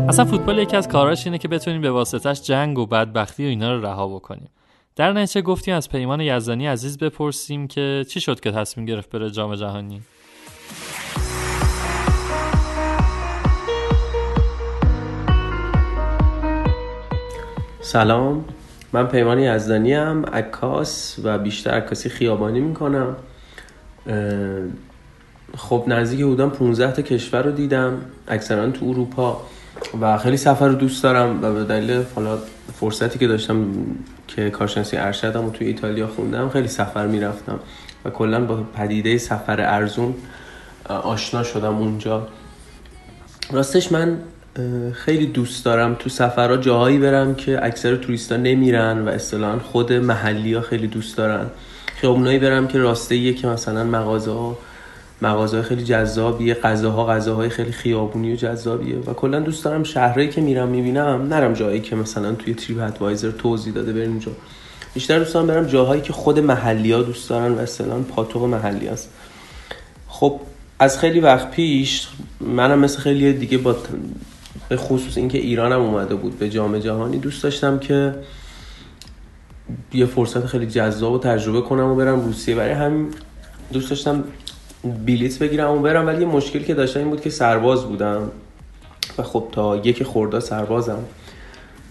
اصلا 0.09 0.25
فوتبال 0.25 0.59
یکی 0.59 0.77
از 0.77 0.89
کاراش 0.89 1.27
اینه 1.27 1.39
که 1.39 1.49
بتونیم 1.49 1.81
به 1.81 1.91
واسطش 1.91 2.43
جنگ 2.43 2.79
و 2.79 2.87
بدبختی 2.87 3.45
و 3.45 3.49
اینا 3.49 3.75
رو 3.75 3.87
رها 3.87 4.09
بکنیم 4.09 4.51
در 4.97 5.13
نتیجه 5.13 5.43
گفتیم 5.43 5.75
از 5.75 5.89
پیمان 5.89 6.21
یزدانی 6.21 6.67
عزیز 6.67 6.99
بپرسیم 6.99 7.69
که 7.69 8.05
چی 8.09 8.21
شد 8.21 8.41
که 8.41 8.51
تصمیم 8.51 8.87
گرفت 8.87 9.11
بره 9.11 9.31
جام 9.31 9.55
جهانی 9.55 10.03
سلام. 17.86 18.46
من 18.94 19.08
پیمان 19.08 19.40
یزدانی 19.40 19.94
هم 19.94 20.26
عکاس 20.26 21.16
و 21.24 21.38
بیشتر 21.38 21.72
عکاسی 21.72 22.10
خیابانی 22.10 22.60
می‌کنم. 22.60 23.16
خب 25.58 25.84
نزدیک 25.88 26.20
حدودا 26.22 26.50
15 26.50 26.92
تا 26.92 27.02
کشور 27.02 27.42
رو 27.42 27.52
دیدم 27.52 27.98
اکثرا 28.28 28.72
تو 28.72 28.86
اروپا. 28.86 29.42
و 30.02 30.18
خیلی 30.18 30.38
سفر 30.38 30.68
رو 30.68 30.76
دوست 30.76 31.04
دارم 31.04 31.44
و 31.44 31.54
به 31.54 31.64
دلیل 31.64 32.04
حالا 32.16 32.38
فرصتی 32.80 33.20
که 33.20 33.28
داشتم 33.28 33.66
که 34.28 34.50
کارشناسی 34.50 34.98
ارشدم 34.98 35.46
و 35.46 35.52
توی 35.52 35.68
ایتالیا 35.68 36.08
خوندم 36.08 36.50
خیلی 36.50 36.68
سفر 36.68 37.08
می‌رفتم. 37.08 37.60
و 38.06 38.10
کلا 38.10 38.46
با 38.46 38.64
پدیده 38.76 39.18
سفر 39.18 39.62
ارزون 39.62 40.14
آشنا 40.90 41.44
شدم 41.44 41.78
اونجا. 41.78 42.28
راستش 43.52 43.92
من 43.92 44.18
خیلی 44.94 45.26
دوست 45.26 45.66
دارم 45.66 45.96
تو 45.96 46.10
سفرها 46.10 46.58
جاهایی 46.58 46.98
برم 46.98 47.36
که 47.36 47.66
اکثر 47.66 47.96
توریستا 47.96 48.38
نمیرن 48.38 49.06
و 49.06 49.10
اصطلاحا 49.10 49.60
خود 49.60 49.94
محلی 49.94 50.54
ها 50.54 50.62
خیلی 50.62 50.88
دوست 50.88 51.18
دارن. 51.18 51.46
خیابونایی 51.96 52.40
برم 52.40 52.68
که 52.68 52.78
راسته 52.78 53.34
که 53.34 53.48
مثلا 53.48 53.84
مغازه 53.84 54.32
ها 54.32 54.58
مغازه 55.22 55.62
خیلی 55.62 55.84
جذابیه 55.84 56.54
غذاها 56.54 57.06
غذاهای 57.06 57.50
خیلی 57.50 57.72
خیابونی 57.72 58.34
و 58.34 58.36
جذابیه 58.36 58.96
و 58.96 59.14
کلا 59.14 59.40
دوست 59.40 59.66
دارم 59.66 59.84
شهرهایی 59.84 60.30
که 60.30 60.42
میرم 60.42 60.68
می‌بینم 60.68 61.28
نرم 61.30 61.54
جایی 61.54 61.82
که 61.82 61.96
مثلا 61.96 62.32
توی 62.32 62.54
تریپ 62.54 62.82
ادوایزر 62.82 63.32
توضیح 63.32 63.74
داده 63.74 63.94
بریم 63.94 64.10
اونجا. 64.10 64.32
بیشتر 64.94 65.20
دوست 65.20 65.34
دارم 65.34 65.48
برم 65.48 65.66
جاهایی 65.66 66.02
که 66.02 66.14
خود 66.14 66.40
محلی 66.40 66.92
ها 66.92 67.02
دوست 67.02 67.30
دارن 67.30 67.52
و 67.52 67.60
اصطلاحا 67.60 68.00
پاتوق 68.00 68.44
محلی 68.44 68.88
هست. 68.88 69.10
خب 70.08 70.40
از 70.80 71.00
خیلی 71.00 71.20
وقت 71.20 71.52
پیش 71.52 72.08
منم 72.42 72.80
مثل 72.80 73.00
خیلی 73.00 73.34
دیگه 73.34 73.58
با 73.58 73.76
به 74.70 74.78
خصوص 74.78 75.18
اینکه 75.18 75.38
ایرانم 75.38 75.82
اومده 75.82 76.16
بود. 76.16 76.40
به 76.40 76.50
جام 76.50 76.80
جهانی 76.80 77.18
دوست 77.18 77.44
داشتم 77.44 77.80
که 77.80 78.16
یه 79.94 80.06
فرصت 80.06 80.46
خیلی 80.46 80.68
جذاب 80.68 81.14
و 81.14 81.20
تجربه 81.20 81.62
کنم 81.62 81.86
و 81.86 81.96
برم 81.96 82.26
روسیه. 82.26 82.56
برای 82.56 82.74
همین 82.74 83.08
دوست 83.74 83.90
داشتم 83.90 84.24
بلیت 85.06 85.40
بگیرم 85.40 85.72
و 85.72 85.80
برم. 85.80 86.08
ولی 86.08 86.22
یه 86.22 86.28
مشکلی 86.28 86.64
که 86.64 86.74
داشتم 86.74 87.00
این 87.00 87.10
بود 87.10 87.22
که 87.22 87.30
سرباز 87.30 87.86
بودم 87.86 88.32
و 89.18 89.24
خب 89.24 89.48
تا 89.52 89.78
یک 89.78 90.04
خورده 90.04 90.40
سربازم. 90.40 91.00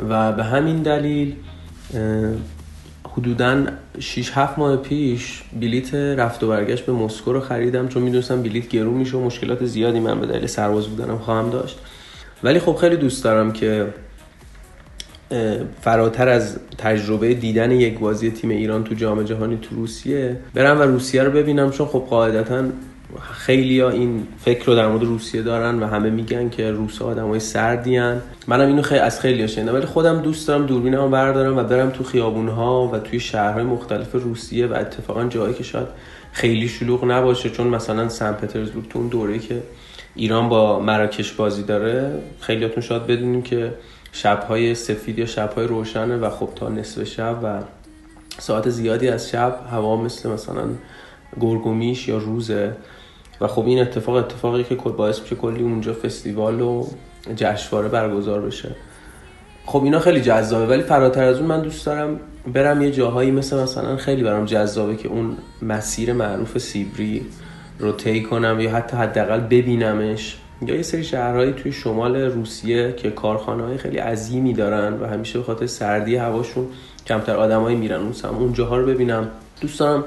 و 0.09 0.33
به 0.33 0.45
همین 0.45 0.83
دلیل 0.83 1.35
حدودا 3.17 3.65
6 3.99 4.31
7 4.35 4.59
ماه 4.59 4.77
پیش 4.77 5.43
بلیت 5.61 5.95
رفت 5.95 6.45
و 6.45 6.49
برگشت 6.49 6.87
به 6.87 6.93
مسکو 6.93 7.33
رو 7.33 7.41
خریدم. 7.41 7.89
چون 7.89 8.03
می‌دونستم 8.03 8.43
بلیت 8.43 8.69
گرون 8.69 8.95
میشه 8.95 9.17
و 9.17 9.25
مشکلات 9.25 9.65
زیادی 9.65 10.01
من 10.01 10.21
به 10.21 10.27
دلیل 10.27 10.47
سرباز 10.47 10.89
بودنم 10.89 11.19
خواهم 11.19 11.51
داشت. 11.51 11.79
ولی 12.43 12.59
خب 12.59 12.77
خیلی 12.77 12.97
دوست 12.97 13.25
دارم 13.25 13.53
که 13.53 13.87
فراتر 15.81 16.29
از 16.29 16.59
تجربه 16.79 17.35
دیدن 17.35 17.71
یک 17.71 17.99
بازی 17.99 18.31
تیم 18.31 18.51
ایران 18.51 18.85
تو 18.85 18.95
جام 18.95 19.23
جهانی 19.23 19.59
تو 19.63 19.77
روسیه 19.77 20.37
برم 20.55 20.81
و 20.81 20.83
روسیه 20.83 21.23
رو 21.23 21.31
ببینم 21.31 21.71
چون 21.71 21.87
خب 21.87 22.07
قاعدتا 22.11 22.65
خیلی 23.33 23.81
ها 23.81 23.91
این 23.91 24.27
فکر 24.45 24.65
رو 24.65 24.75
در 24.75 24.89
مورد 24.89 25.03
روسیه 25.03 25.43
دارن 25.43 25.83
و 25.83 25.87
همه 25.87 26.11
میگن 26.11 26.49
که 26.49 26.71
روس 26.71 26.99
ها 26.99 27.09
آدم 27.09 27.29
های 27.29 27.41
سردی 27.41 27.97
هن. 27.97 28.21
منم 28.47 28.67
اینو 28.67 28.83
خیلی 28.83 29.01
از 29.01 29.21
خیلی 29.21 29.49
شنیدم 29.49 29.75
ولی 29.75 29.87
خودم 29.87 30.23
دوست 30.23 30.49
دارم 30.49 30.67
دوربینمو 30.67 31.09
بردارم 31.09 31.59
و 31.59 31.63
برم 31.63 31.91
تو 31.91 32.05
خیابون 32.05 32.49
ها 32.49 32.89
و 32.89 32.99
توی 32.99 33.21
شهرهای 33.21 33.65
مختلف 33.65 34.13
روسیه 34.13 34.67
و 34.67 34.75
اتفاقا 34.75 35.25
جایی 35.25 35.55
که 35.55 35.63
شاید 35.63 35.89
خیلی 36.33 36.69
شلوغ 36.69 37.05
نباشه 37.05 37.51
چون 37.51 37.67
مثلا 37.67 38.09
سن 38.09 38.33
پترزبورگ 38.33 38.89
تو 38.89 38.99
اون 38.99 39.09
دوره 39.09 39.39
که 39.39 39.63
ایران 40.15 40.49
با 40.49 40.81
مراکش 40.81 41.33
بازی 41.33 41.63
داره 41.63 42.23
خیلیاتون 42.41 42.83
شاید 42.83 43.07
بدونیم 43.07 43.43
که 43.43 43.75
شبهای 44.13 44.75
سفید 44.75 45.19
یا 45.19 45.27
شبهای 45.27 45.67
روشنه 45.67 46.17
و 46.17 46.31
خب 46.31 46.49
تا 46.57 46.69
نصف 46.69 47.05
شب 47.05 47.41
و 47.43 47.63
ساعت 48.39 48.69
زیادی 48.69 49.09
از 49.09 49.31
شب 49.31 49.61
هوا 49.71 49.97
مثل 49.97 50.31
مثلا 50.31 50.65
گرگومیش 51.41 52.09
یا 52.09 52.19
روزه. 52.19 52.77
و 53.41 53.47
خب 53.47 53.67
این 53.67 53.81
اتفاق 53.81 54.15
اتفاقی 54.15 54.65
که 54.65 54.75
باعث 54.75 55.21
میشه 55.21 55.37
کلی 55.37 55.63
اونجا 55.63 55.93
فستیوال 55.93 56.61
و 56.61 56.87
جشنواره 57.37 57.89
برگزار 57.89 58.41
بشه. 58.41 58.69
خب 59.67 59.85
اینا 59.85 59.99
خیلی 59.99 60.21
جذابه 60.21 60.67
ولی 60.67 60.83
فراتر 60.83 61.25
از 61.25 61.39
اون 61.39 61.47
من 61.47 61.61
دوست 61.61 61.87
دارم 61.87 62.21
برم 62.53 62.83
یه 62.83 62.91
جاهایی 62.91 63.31
مثل 63.31 63.63
مثلا 63.63 63.97
خیلی 63.97 64.23
برام 64.23 64.45
جذابه 64.45 64.97
که 64.97 65.09
اون 65.09 65.37
مسیر 65.63 66.13
معروف 66.13 66.59
سیبری 66.59 67.27
رو 67.83 67.93
کنم 68.23 68.61
یا 68.61 68.71
حتی 68.71 68.97
حداقل 68.97 69.41
ببینمش. 69.41 70.37
یا 70.67 70.77
یه 70.77 70.83
سری 70.83 71.05
شهرهایی 71.05 71.53
توی 71.53 71.73
شمال 71.73 72.17
روسیه 72.17 72.95
که 72.97 73.11
کارخانه 73.11 73.63
های 73.63 73.79
خیلی 73.79 73.99
عظیمی 73.99 74.53
دارن 74.53 75.01
و 75.01 75.07
همیشه 75.07 75.39
به 75.39 75.45
خاطر 75.45 75.67
سردی 75.67 76.17
هواشون 76.17 76.67
کمتر 77.07 77.37
آدمایی 77.37 77.77
میرن. 77.77 78.01
اون 78.01 78.13
سم 78.13 78.35
اونجاها 78.35 78.77
رو 78.77 78.87
ببینم. 78.87 79.29
دوست 79.61 79.81
دارم 79.81 80.05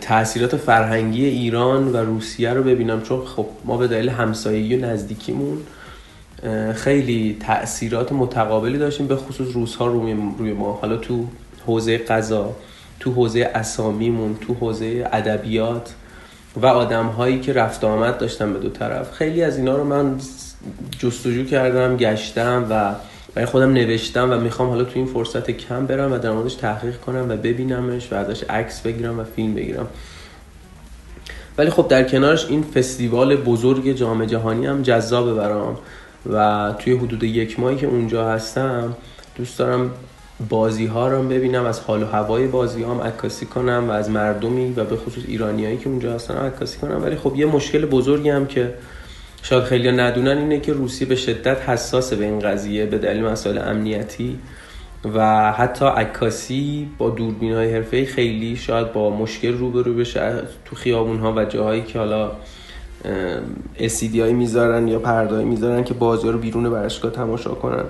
تاثیرات 0.00 0.56
فرهنگی 0.56 1.24
ایران 1.24 1.92
و 1.92 1.96
روسیه 1.96 2.52
رو 2.52 2.62
ببینم. 2.62 3.02
چون 3.02 3.24
خب 3.24 3.46
ما 3.64 3.76
به 3.76 3.88
دلیل 3.88 4.08
همسایگی 4.08 4.76
و 4.76 4.86
نزدیکیمون 4.86 5.58
خیلی 6.74 7.36
تاثیرات 7.40 8.12
متقابلی 8.12 8.78
داشتیم 8.78 9.06
به 9.06 9.16
خصوص 9.16 9.54
روس 9.54 9.74
ها 9.74 9.86
روی, 9.86 10.16
روی 10.38 10.52
ما. 10.52 10.72
حالا 10.72 10.96
تو 10.96 11.26
حوزه 11.66 11.98
غذا 11.98 12.56
تو 13.00 13.12
حوزه 13.12 13.50
اسامیمون 13.54 14.36
تو 14.40 14.54
حوزه 14.54 15.08
ادبیات 15.12 15.94
و 16.56 16.66
آدم 16.66 17.06
هایی 17.06 17.40
که 17.40 17.52
رفت 17.52 17.84
آمد 17.84 18.18
داشتن 18.18 18.52
به 18.52 18.58
دو 18.58 18.68
طرف. 18.68 19.12
خیلی 19.12 19.42
از 19.42 19.56
اینا 19.56 19.76
رو 19.76 19.84
من 19.84 20.16
جستجو 20.98 21.44
کردم 21.44 21.96
گشتم 21.96 22.66
و 22.70 22.94
برای 23.34 23.46
خودم 23.46 23.72
نوشتم 23.72 24.30
و 24.30 24.36
می‌خوام 24.36 24.68
حالا 24.68 24.84
تو 24.84 24.92
این 24.94 25.06
فرصت 25.06 25.50
کم 25.50 25.86
برم 25.86 26.12
و 26.12 26.18
در 26.18 26.30
موردش 26.30 26.54
تحقیق 26.54 27.00
کنم 27.00 27.26
و 27.28 27.36
ببینمش 27.36 28.12
و 28.12 28.14
ازش 28.14 28.44
عکس 28.44 28.80
بگیرم 28.80 29.18
و 29.18 29.24
فیلم 29.24 29.54
بگیرم. 29.54 29.86
ولی 31.58 31.70
خب 31.70 31.88
در 31.88 32.02
کنارش 32.02 32.46
این 32.46 32.62
فستیوال 32.62 33.36
بزرگ 33.36 33.92
جام 33.92 34.24
جهانی 34.24 34.66
هم 34.66 34.82
جذابه 34.82 35.34
برام 35.34 35.78
و 36.32 36.74
توی 36.78 36.92
حدود 36.92 37.22
یک 37.24 37.60
ماهی 37.60 37.76
که 37.76 37.86
اونجا 37.86 38.28
هستم 38.28 38.96
دوست 39.36 39.58
دارم 39.58 39.90
بازی 40.48 40.86
ها 40.86 41.08
رو 41.08 41.22
ببینم 41.22 41.64
از 41.64 41.80
حال 41.80 42.02
و 42.02 42.06
هوای 42.06 42.46
بازی 42.46 42.82
هم 42.82 43.00
عکاسی 43.00 43.46
کنم 43.46 43.84
و 43.88 43.90
از 43.90 44.10
مردمی 44.10 44.72
و 44.72 44.84
به 44.84 44.96
خصوص 44.96 45.24
ایرانیایی 45.28 45.76
که 45.76 45.88
اونجا 45.88 46.14
هستن 46.14 46.34
عکاسی 46.34 46.78
کنم. 46.78 47.02
ولی 47.02 47.16
خب 47.16 47.32
یه 47.36 47.46
مشکل 47.46 47.86
بزرگی 47.86 48.30
هم 48.30 48.46
که 48.46 48.74
شاید 49.42 49.64
خیلی 49.64 49.92
ندونن 49.92 50.38
اینه 50.38 50.60
که 50.60 50.72
روسیه 50.72 51.08
به 51.08 51.16
شدت 51.16 51.68
حساسه 51.68 52.16
به 52.16 52.24
این 52.24 52.38
قضیه 52.38 52.86
به 52.86 52.98
دلیل 52.98 53.24
مسائل 53.24 53.58
امنیتی 53.58 54.38
و 55.14 55.52
حتی 55.52 55.84
عکاسی 55.84 56.88
با 56.98 57.10
دوربین 57.10 57.52
های 57.52 57.74
حرفه 57.74 58.04
خیلی 58.04 58.56
شاید 58.56 58.92
با 58.92 59.10
مشکل 59.10 59.58
روبرو 59.58 59.94
بشه 59.94 60.32
تو 60.64 60.76
خیابون 60.76 61.18
ها 61.18 61.34
و 61.36 61.44
جاهایی 61.44 61.82
که 61.82 61.98
حالا 61.98 62.32
اسیدی 63.78 64.20
هایی 64.20 64.32
می‌ذارن 64.32 64.88
یا 64.88 64.98
پردایی 64.98 65.44
می‌ذارن 65.44 65.84
که 65.84 65.94
بازی 65.94 66.28
رو 66.28 66.38
بیرون 66.38 66.70
برشگاه 66.70 67.10
تماشا 67.10 67.50
کنن. 67.50 67.84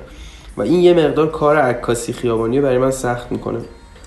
و 0.56 0.62
این 0.62 0.80
یه 0.80 0.94
مقدار 0.94 1.30
کار 1.30 1.56
عکاسی 1.56 2.12
خیابانی 2.12 2.60
برای 2.60 2.78
من 2.78 2.90
سخت 2.90 3.32
می‌کنه. 3.32 3.58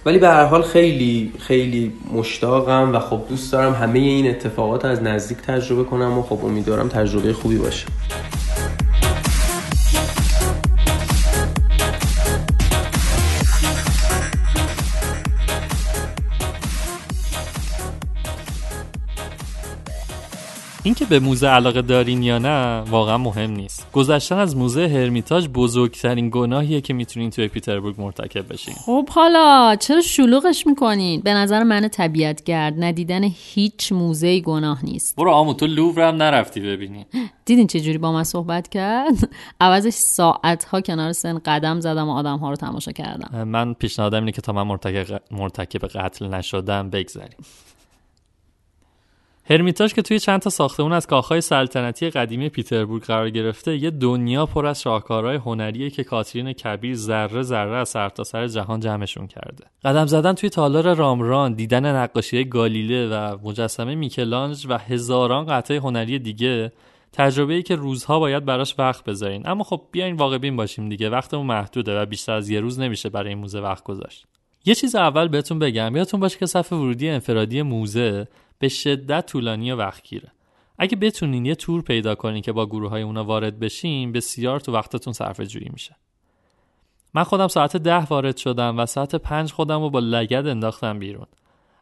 ولی 0.05 0.17
به 0.17 0.27
هر 0.27 0.45
حال 0.45 0.61
خیلی 0.61 1.33
خیلی 1.39 1.93
مشتاقم 2.13 2.95
و 2.95 2.99
خب 2.99 3.21
دوست 3.29 3.51
دارم 3.51 3.73
همه 3.73 3.99
این 3.99 4.29
اتفاقات 4.29 4.85
از 4.85 5.03
نزدیک 5.03 5.37
تجربه 5.37 5.83
کنم 5.83 6.17
و 6.17 6.21
خب 6.21 6.45
امیدوارم 6.45 6.87
تجربه 6.87 7.33
خوبی 7.33 7.57
باشه. 7.57 7.85
اینکه 20.85 21.05
به 21.05 21.19
موزه 21.19 21.47
علاقه 21.47 21.81
دارین 21.81 22.23
یا 22.23 22.37
نه 22.37 22.79
واقعا 22.89 23.17
مهم 23.17 23.51
نیست. 23.51 23.91
گذشتن 23.91 24.37
از 24.37 24.57
موزه 24.57 24.87
هرمیتاژ 24.87 25.47
بزرگترین 25.47 26.29
گناهیه 26.29 26.81
که 26.81 26.93
می‌تونین 26.93 27.29
توی 27.29 27.47
پیتربورگ 27.47 28.01
مرتکب 28.01 28.53
بشین. 28.53 28.73
خب 28.73 29.09
حالا 29.09 29.75
چرا 29.79 30.01
شلوغش 30.01 30.67
می‌کنین؟ 30.67 31.21
به 31.21 31.33
نظر 31.33 31.63
من 31.63 31.87
طبیعتگرد 31.87 32.73
ندیدن 32.83 33.23
هیچ 33.23 33.91
موزه 33.91 34.39
گناه 34.39 34.85
نیست. 34.85 35.15
برو 35.15 35.31
آمو 35.31 35.53
تو 35.53 35.67
لوور 35.67 36.07
هم 36.07 36.15
نرفتی 36.15 36.59
ببینی. 36.59 37.05
دیدین 37.45 37.67
چه 37.67 37.79
جوری 37.79 37.97
با 37.97 38.11
من 38.11 38.23
صحبت 38.23 38.69
کرد؟ 38.69 39.29
عوضش 39.61 39.93
ساعت 39.93 40.63
ها 40.63 40.81
کنار 40.81 41.11
سن 41.11 41.39
قدم 41.45 41.79
زدم 41.79 42.09
و 42.09 42.11
آدم 42.11 42.37
ها 42.37 42.49
رو 42.49 42.55
تماشا 42.55 42.91
کردم. 42.91 43.43
من 43.43 43.73
پیشنهادم 43.73 44.19
اینه 44.19 44.31
که 44.31 44.41
تا 44.41 44.53
من 44.53 44.63
مرتکب, 44.63 45.21
مرتکب 45.31 45.87
قتل 45.87 46.27
نشدم 46.27 46.89
بگذریم. 46.89 47.37
هرمیتاژ 49.49 49.93
که 49.93 50.01
توی 50.01 50.19
چند 50.19 50.39
تا 50.39 50.49
ساختمون 50.49 50.93
از 50.93 51.07
کاخهای 51.07 51.41
سلطنتی 51.41 52.09
قدیمی 52.09 52.49
پیتربورگ 52.49 53.03
قرار 53.03 53.29
گرفته 53.29 53.77
یه 53.77 53.89
دنیا 53.89 54.45
پر 54.45 54.65
از 54.65 54.81
شاهکارهای 54.81 55.35
هنریه 55.35 55.89
که 55.89 56.03
کاترین 56.03 56.53
کبیر 56.53 56.95
ذره 56.95 57.41
ذره 57.41 57.75
از 57.75 57.89
سرتاسر 57.89 58.47
سر 58.47 58.53
جهان 58.53 58.79
جمعشون 58.79 59.27
کرده. 59.27 59.65
قدم 59.85 60.05
زدن 60.05 60.33
توی 60.33 60.49
تالار 60.49 60.93
رامران 60.93 61.53
دیدن 61.53 61.95
نقاشی 61.95 62.45
گالیله 62.45 63.07
و 63.07 63.37
مجسمه 63.43 63.95
میکلانج 63.95 64.65
و 64.69 64.77
هزاران 64.77 65.45
قطعه 65.45 65.79
هنری 65.79 66.19
دیگه 66.19 66.71
تجربه 67.13 67.53
ای 67.53 67.63
که 67.63 67.75
روزها 67.75 68.19
باید 68.19 68.45
براش 68.45 68.75
وقت 68.79 69.03
بذارین. 69.03 69.47
اما 69.47 69.63
خب 69.63 69.81
بیاین 69.91 70.15
واقع 70.15 70.37
بین 70.37 70.55
باشیم 70.55 70.89
دیگه 70.89 71.09
وقتمون 71.09 71.45
محدوده 71.45 72.01
و 72.01 72.05
بیشتر 72.05 72.33
از 72.33 72.49
یه 72.49 72.59
روز 72.59 72.79
نمیشه 72.79 73.09
برای 73.09 73.29
این 73.29 73.37
موزه 73.37 73.59
وقت 73.59 73.83
گذاشت. 73.83 74.25
یه 74.65 74.75
چیز 74.75 74.95
اول 74.95 75.27
بهتون 75.27 75.59
بگم 75.59 75.95
یادتون 75.95 76.19
باشه 76.19 76.39
که 76.39 76.45
صف 76.45 76.73
ورودی 76.73 77.09
انفرادی 77.09 77.61
موزه 77.61 78.27
به 78.63 78.69
شدت 78.69 79.25
طولانی 79.25 79.71
و 79.71 79.75
وقتگیره. 79.75 80.31
اگه 80.79 80.95
بتونین 80.95 81.45
یه 81.45 81.55
تور 81.55 81.81
پیدا 81.81 82.15
کنین 82.15 82.41
که 82.41 82.51
با 82.51 82.65
گروه 82.65 82.89
های 82.89 83.01
اونا 83.01 83.23
وارد 83.23 83.59
بشین 83.59 84.11
بسیار 84.11 84.59
تو 84.59 84.71
وقتتون 84.71 85.13
صرف 85.13 85.41
جویی 85.41 85.69
میشه. 85.73 85.95
من 87.13 87.23
خودم 87.23 87.47
ساعت 87.47 87.77
ده 87.77 88.05
وارد 88.05 88.37
شدم 88.37 88.79
و 88.79 88.85
ساعت 88.85 89.15
پنج 89.15 89.51
خودم 89.51 89.81
رو 89.81 89.89
با 89.89 89.99
لگد 89.99 90.47
انداختم 90.47 90.99
بیرون. 90.99 91.25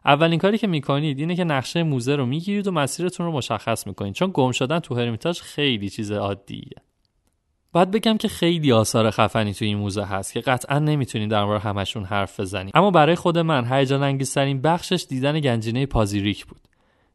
اولین 0.04 0.38
کاری 0.38 0.58
که 0.58 0.66
می‌کنید 0.66 1.18
اینه 1.18 1.36
که 1.36 1.44
نقشه 1.44 1.82
موزه 1.82 2.16
رو 2.16 2.26
می‌گیرید 2.26 2.66
و 2.66 2.72
مسیرتون 2.72 3.26
رو 3.26 3.32
مشخص 3.32 3.86
می‌کنید 3.86 4.14
چون 4.14 4.30
گم 4.34 4.52
شدن 4.52 4.78
تو 4.78 4.94
هرمیتاژ 4.94 5.40
خیلی 5.40 5.90
چیز 5.90 6.12
عادیه. 6.12 6.76
باید 7.72 7.90
بگم 7.90 8.16
که 8.16 8.28
خیلی 8.28 8.72
آثار 8.72 9.10
خفنی 9.10 9.54
توی 9.54 9.68
این 9.68 9.78
موزه 9.78 10.04
هست 10.04 10.32
که 10.32 10.40
قطعا 10.40 10.78
نمی‌تونید 10.78 11.30
در 11.30 11.44
مورد 11.44 11.60
همشون 11.60 12.04
حرف 12.04 12.40
بزنیم 12.40 12.72
اما 12.74 12.90
برای 12.90 13.14
خود 13.14 13.38
من 13.38 13.72
هیجان 13.72 14.02
انگیزترین 14.02 14.60
بخشش 14.60 15.06
دیدن 15.08 15.40
گنجینه 15.40 15.86
پازیریک 15.86 16.46
بود. 16.46 16.60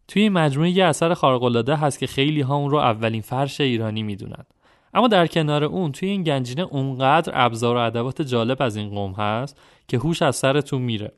توی 0.08 0.22
این 0.22 0.34
مجموعه 0.34 0.70
یه 0.70 0.86
اثر 0.86 1.14
خارق 1.14 1.70
هست 1.70 2.00
که 2.00 2.08
خیلی 2.08 2.42
ها 2.42 2.56
اون 2.56 2.72
رو 2.72 2.78
اولین 2.78 3.22
فرش 3.22 3.62
ایرانی 3.62 4.04
می‌دونن. 4.04 4.46
اما 4.94 5.08
در 5.08 5.28
کنار 5.28 5.64
اون 5.64 5.92
توی 5.92 6.10
این 6.10 6.24
گنجینه 6.24 6.62
اونقدر 6.62 7.32
ابزار 7.36 7.76
و 7.76 7.80
ادوات 7.80 8.22
جالب 8.22 8.62
از 8.62 8.76
این 8.76 8.90
قوم 8.90 9.12
هست 9.12 9.62
که 9.88 9.98
هوش 9.98 10.22
از 10.22 10.36
سرتون 10.36 10.82
میره. 10.82 11.12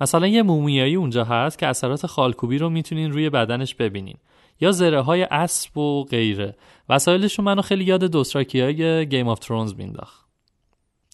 مثلا 0.00 0.26
یه 0.26 0.42
مومیایی 0.42 0.94
اونجا 0.94 1.24
هست 1.24 1.58
که 1.58 1.66
اثرات 1.66 2.06
خالکوبی 2.06 2.58
رو 2.58 2.70
می‌تونین 2.70 3.12
روی 3.12 3.30
بدنش 3.30 3.74
ببینین. 3.74 4.16
یا 4.60 4.72
زره 4.72 5.00
های 5.00 5.22
اسب 5.22 5.78
و 5.78 6.04
غیره. 6.04 6.54
وسایلشون 6.88 7.44
منو 7.44 7.62
خیلی 7.62 7.84
یاد 7.84 8.04
دوستراکی 8.04 8.60
های 8.60 9.06
گیم 9.06 9.28
آف 9.28 9.38
ترونز 9.38 9.74
مینداخت. 9.74 10.26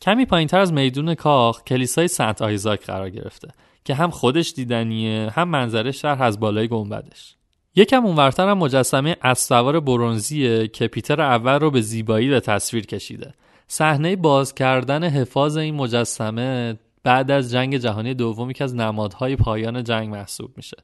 کمی 0.03 0.27
پایینتر 0.27 0.59
از 0.59 0.73
میدون 0.73 1.15
کاخ 1.15 1.63
کلیسای 1.63 2.09
سنت 2.09 2.43
آیزاک 2.43 2.87
قرار 2.87 3.11
گرفته. 3.11 3.49
که 3.85 3.95
هم 3.95 4.11
خودش 4.11 4.53
دیدنیه 4.53 5.31
هم 5.35 5.49
منظره 5.49 5.93
شهر 5.93 6.23
از 6.23 6.41
بالای 6.41 6.69
گنبدش. 6.69 7.37
یکم 7.75 8.07
اونورتر 8.07 8.49
هم 8.49 8.59
مجسمه 8.59 9.17
اسوار 9.23 9.81
برونزیه 9.81 10.69
که 10.69 10.89
پیتر 10.89 11.21
اول 11.21 11.59
رو 11.59 11.71
به 11.71 11.81
زیبایی 11.81 12.29
به 12.29 12.41
تصویر 12.41 12.87
کشیده. 12.87 13.35
صحنه 13.69 14.17
باز 14.17 14.55
کردن 14.55 15.05
حفاظ 15.05 15.57
این 15.57 15.75
مجسمه 15.75 16.79
بعد 17.03 17.31
از 17.31 17.51
جنگ 17.51 17.77
جهانی 17.77 18.15
دوم 18.15 18.53
که 18.53 18.65
از 18.65 18.75
نمادهای 18.75 19.37
پایان 19.37 19.85
جنگ 19.85 20.09
محسوب 20.09 20.51
میشه. 20.57 20.77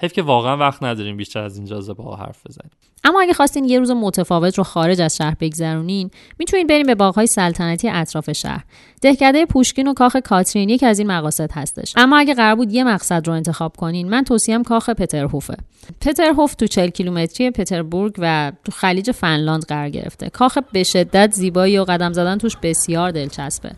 حیف 0.00 0.12
که 0.12 0.22
واقعا 0.22 0.56
وقت 0.56 0.82
نداریم 0.82 1.16
بیشتر 1.16 1.40
از 1.40 1.56
اینجا 1.56 1.80
با 1.80 2.16
حرف 2.16 2.46
بزنیم. 2.46 2.70
اما 3.04 3.20
اگه 3.20 3.32
خواستین 3.32 3.64
یه 3.64 3.78
روز 3.78 3.90
متفاوت 3.90 4.58
رو 4.58 4.64
خارج 4.64 5.00
از 5.00 5.16
شهر 5.16 5.36
بگذرونین 5.40 6.10
می‌تونید 6.38 6.66
بریم 6.66 6.86
به 6.86 6.94
باغهای 6.94 7.26
سلطنتی 7.26 7.88
اطراف 7.88 8.32
شهر. 8.32 8.64
دهکده 9.02 9.46
پوشکین 9.46 9.88
و 9.88 9.94
کاخ 9.94 10.16
کاترین 10.16 10.68
یکی 10.68 10.86
از 10.86 10.98
این 10.98 11.08
مقاصد 11.08 11.52
هستش. 11.52 11.92
اما 11.96 12.18
اگه 12.18 12.34
قرار 12.34 12.54
بود 12.54 12.72
یه 12.72 12.84
مقصد 12.84 13.26
رو 13.26 13.32
انتخاب 13.32 13.76
کنین 13.76 14.08
من 14.08 14.24
توصیم 14.24 14.62
کاخ 14.62 14.90
پترهوفه. 14.90 15.56
پترهوف 16.00 16.54
تو 16.54 16.66
40 16.66 16.88
کیلومتری 16.88 17.50
پتربورگ 17.50 18.14
و 18.18 18.52
تو 18.64 18.72
خلیج 18.72 19.10
فنلاند 19.10 19.64
قرار 19.64 19.88
گرفته. 19.88 20.30
کاخ 20.30 20.58
به 20.72 20.82
شدت 20.82 21.32
زیبایی 21.32 21.78
و 21.78 21.84
قدم 21.84 22.12
زدن 22.12 22.38
توش 22.38 22.56
بسیار 22.56 23.10
دلچسبه. 23.10 23.70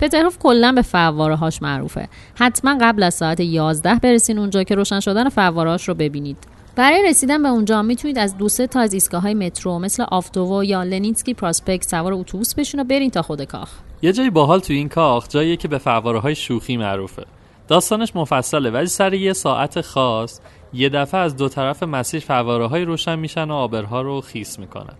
پترهوف 0.00 0.38
کلا 0.38 0.72
به 0.72 0.82
فواره 0.82 1.36
هاش 1.36 1.62
معروفه. 1.62 2.08
حتما 2.34 2.78
قبل 2.80 3.02
از 3.02 3.14
ساعت 3.14 3.40
11 3.40 3.94
برسین 3.94 4.38
اونجا 4.38 4.62
که 4.62 4.74
روشن 4.74 5.00
شدن 5.00 5.28
فواره 5.28 5.76
رو 5.86 5.94
ببینید. 5.94 6.55
برای 6.76 7.02
رسیدن 7.08 7.42
به 7.42 7.48
اونجا 7.48 7.82
می‌تونید 7.82 8.18
از 8.18 8.36
دو 8.36 8.48
سه 8.48 8.66
تا 8.66 8.80
از 8.80 8.92
ایستگاه 8.92 9.22
های 9.22 9.34
مترو 9.34 9.78
مثل 9.78 10.04
آفتوو 10.08 10.64
یا 10.64 10.82
لنینسکی 10.82 11.34
پراسپکت 11.34 11.88
سوار 11.88 12.12
اتوبوس 12.12 12.54
بشین 12.54 12.80
و 12.80 12.84
برین 12.84 13.10
تا 13.10 13.22
خود 13.22 13.44
کاخ. 13.44 13.70
یه 14.02 14.12
جایی 14.12 14.30
باحال 14.30 14.60
تو 14.60 14.72
این 14.72 14.88
کاخ 14.88 15.28
جاییه 15.28 15.56
که 15.56 15.68
به 15.68 15.78
فواره 15.78 16.18
های 16.18 16.34
شوخی 16.34 16.76
معروفه. 16.76 17.24
داستانش 17.68 18.16
مفصله 18.16 18.70
ولی 18.70 18.86
سر 18.86 19.14
یه 19.14 19.32
ساعت 19.32 19.80
خاص 19.80 20.40
یه 20.72 20.88
دفعه 20.88 21.20
از 21.20 21.36
دو 21.36 21.48
طرف 21.48 21.82
مسیر 21.82 22.20
فواره 22.20 22.66
های 22.66 22.84
روشن 22.84 23.18
میشن 23.18 23.50
و 23.50 23.54
عابرها 23.54 24.02
رو 24.02 24.20
خیس 24.20 24.58
می‌کنن. 24.58 24.94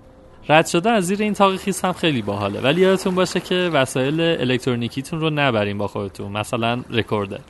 رد 0.49 0.67
شدن 0.67 0.95
از 0.95 1.07
زیر 1.07 1.23
این 1.23 1.35
طاق 1.35 1.57
خیس 1.57 1.85
هم 1.85 1.93
خیلی 1.93 2.23
باحاله. 2.23 2.61
ولی 2.61 2.81
یادتون 2.81 3.15
باشه 3.15 3.41
که 3.41 3.55
وسایل 3.55 4.21
الکترونیکیتون 4.21 5.21
رو 5.21 5.31
نبرین 5.31 5.79
با 5.79 5.89
خودتون. 5.89 6.33
مثلا 6.33 6.83
رکوردر 6.91 7.41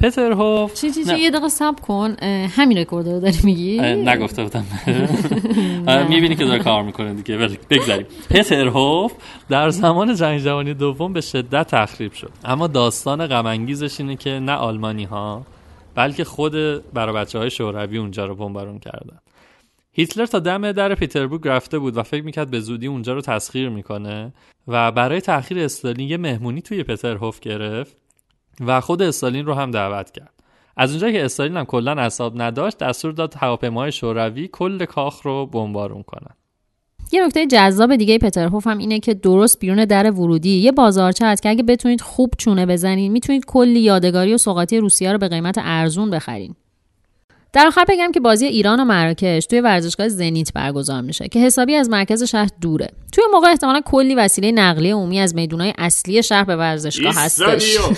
پترهوف. 0.00 0.74
چی 0.74 0.90
چی 0.90 1.04
چی؟ 1.04 1.18
یه 1.18 1.30
دقیقه 1.30 1.48
صبر 1.48 1.80
کن. 1.80 2.16
همین 2.56 2.78
رکوردر 2.78 3.08
رو 3.08 3.20
داری 3.20 3.38
میگی؟ 3.44 3.80
نگفته 3.80 4.42
بودم. 4.42 4.64
می‌بینی 6.10 6.36
که 6.36 6.44
داره 6.44 6.58
کار 6.58 6.82
می‌کنه 6.82 7.14
دیگه. 7.14 7.36
بگذاریم. 7.70 8.06
پترهوف 8.30 9.12
در 9.48 9.70
زمان 9.70 10.14
جنگ 10.14 10.40
جهانی 10.40 10.74
دوم 10.74 11.12
به 11.12 11.20
شدت 11.20 11.66
تخریب 11.66 12.12
شد. 12.12 12.30
اما 12.44 12.66
داستان 12.66 13.26
غم 13.26 13.46
اینه 13.46 14.16
که 14.16 14.30
نه 14.30 14.52
آلمانی 14.52 15.04
ها 15.04 15.46
بلکه 15.94 16.24
خود 16.24 16.52
برای 16.92 17.14
بچه 17.14 17.38
های 17.38 17.50
شوروی 17.50 17.98
اونجا 17.98 18.26
رو 18.26 18.34
بمبارون 18.34 18.78
کردن. 18.78 19.18
هیتلر 19.92 20.26
تا 20.26 20.38
دم 20.38 20.72
در 20.72 20.94
پیتربورگ 20.94 21.48
رفته 21.48 21.78
بود 21.78 21.96
و 21.96 22.02
فکر 22.02 22.24
می‌کرد 22.24 22.50
به 22.50 22.60
زودی 22.60 22.86
اونجا 22.86 23.12
رو 23.12 23.20
تسخیر 23.20 23.68
می‌کنه 23.68 24.32
و 24.68 24.92
برای 24.92 25.20
تاخیر 25.20 25.58
استالین 25.58 26.08
یه 26.08 26.16
مهمونی 26.16 26.62
توی 26.62 26.82
پترهوف 26.82 27.40
گرفت. 27.40 27.96
و 28.60 28.80
خود 28.80 29.02
استالین 29.02 29.46
رو 29.46 29.54
هم 29.54 29.70
دعوت 29.70 30.10
کرد. 30.10 30.34
از 30.76 30.90
اونجا 30.90 31.10
که 31.12 31.24
استالین 31.24 31.56
هم 31.56 31.64
کلا 31.64 31.92
اصاب 31.92 32.42
نداشت 32.42 32.78
دستور 32.78 33.12
داد 33.12 33.34
هواپیماهای 33.36 33.92
شوروی 33.92 34.48
کل 34.52 34.84
کاخ 34.84 35.20
رو 35.22 35.46
بمبارون 35.46 36.02
کنن. 36.02 36.34
یه 37.12 37.26
نکته 37.26 37.46
جذاب 37.46 37.96
دیگه 37.96 38.18
پترهوف 38.18 38.66
هم 38.66 38.78
اینه 38.78 39.00
که 39.00 39.14
درست 39.14 39.58
بیرون 39.58 39.84
در 39.84 40.10
ورودی. 40.10 40.50
یه 40.50 40.72
بازارچه 40.72 41.26
هست 41.26 41.42
که 41.42 41.48
اگه 41.48 41.62
بتونید 41.62 42.00
خوب 42.00 42.30
چونه 42.38 42.66
بزنین 42.66 43.12
می‌تونید 43.12 43.44
کلی 43.46 43.80
یادگاری 43.80 44.34
و 44.34 44.38
سوغاتی 44.38 44.78
روسیه 44.78 45.12
رو 45.12 45.18
به 45.18 45.28
قیمت 45.28 45.54
ارزون 45.58 46.10
بخرین 46.10 46.54
در 47.52 47.66
آخر 47.66 47.84
بگم 47.88 48.12
که 48.12 48.20
بازی 48.20 48.46
ایران 48.46 48.80
و 48.80 48.84
مراکش 48.84 49.46
توی 49.46 49.60
ورزشگاه 49.60 50.08
زنیت 50.08 50.52
برگزار 50.52 51.00
میشه 51.00 51.28
که 51.28 51.38
حسابی 51.38 51.74
از 51.74 51.88
مرکز 51.90 52.22
شهر 52.22 52.48
دوره. 52.60 52.88
توی 53.12 53.24
موقع 53.32 53.48
احتمالا 53.48 53.80
کلی 53.80 54.14
وسیله 54.14 54.52
نقلیه 54.52 54.94
عمومی 54.94 55.20
از 55.20 55.34
میدونای 55.34 55.72
اصلی 55.78 56.22
شهر 56.22 56.44
به 56.44 56.56
ورزشگاه 56.56 57.14
هستش. 57.16 57.78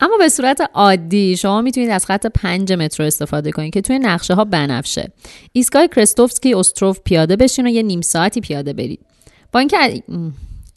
اما 0.00 0.16
به 0.16 0.28
صورت 0.28 0.70
عادی 0.74 1.36
شما 1.36 1.60
می‌تونید 1.60 1.90
از 1.90 2.06
خط 2.06 2.26
پنج 2.26 2.72
مترو 2.72 3.06
استفاده 3.06 3.52
کنید 3.52 3.74
که 3.74 3.80
توی 3.80 3.98
نقشه 3.98 4.34
ها 4.34 4.44
بنفشه. 4.44 5.12
ایستگاه 5.52 5.86
کرستوفسکی 5.86 6.54
استروف 6.54 7.00
پیاده 7.04 7.36
بشین 7.36 7.66
و 7.66 7.70
یه 7.70 7.82
نیم 7.82 8.00
ساعتی 8.00 8.40
پیاده 8.40 8.72
برید. 8.72 9.00
با 9.52 9.60
اینکه 9.60 10.02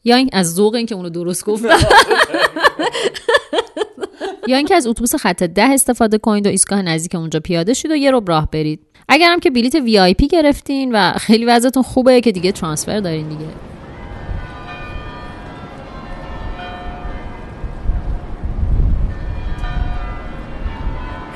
یا 0.05 0.15
این 0.15 0.29
از 0.33 0.53
ذوق 0.53 0.75
اینکه 0.75 0.95
اونو 0.95 1.09
درست 1.09 1.45
گفتم 1.45 1.67
یا 4.47 4.57
اینکه 4.57 4.75
از 4.75 4.87
اتوبوس 4.87 5.15
خط 5.15 5.43
ده 5.43 5.69
استفاده 5.73 6.17
کنید 6.17 6.45
و 6.45 6.49
ایستگاه 6.49 6.81
نزدیک 6.81 7.15
اونجا 7.15 7.39
پیاده 7.39 7.73
شید 7.73 7.91
و 7.91 7.95
یه 7.95 8.11
رو 8.11 8.23
راه 8.27 8.51
برید. 8.51 8.79
اگرم 9.09 9.39
که 9.39 9.49
بلیت 9.49 9.75
وی 9.75 9.99
آی 9.99 10.13
پی 10.13 10.27
گرفتین 10.27 10.91
و 10.91 11.11
خیلی 11.11 11.45
وضعتون 11.45 11.83
خوبه 11.83 12.21
که 12.21 12.31
دیگه 12.31 12.51
ترانسفر 12.51 12.99
دارین 12.99 13.29
دیگه. 13.29 13.45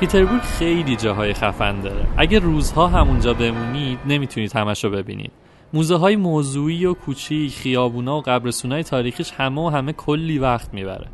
پیتربورگ 0.00 0.42
خیلی 0.42 0.96
جاهای 0.96 1.32
خفن 1.32 1.80
داره. 1.80 2.06
اگه 2.16 2.38
روزها 2.38 2.86
همونجا 2.86 3.34
بمونید 3.34 3.98
نمی‌تونید 4.06 4.52
همش 4.56 4.84
رو 4.84 4.90
ببینید. 4.90 5.30
موزه 5.72 5.96
های 5.96 6.16
موضوعی 6.16 6.86
و 6.86 6.94
کوچیک 6.94 7.54
خیابونا 7.54 8.18
و 8.18 8.20
قبرسونای 8.20 8.82
تاریخیش 8.82 9.30
همه 9.30 9.60
و 9.60 9.68
همه 9.68 9.92
کلی 9.92 10.38
وقت 10.38 10.74
می‌بره. 10.74 11.08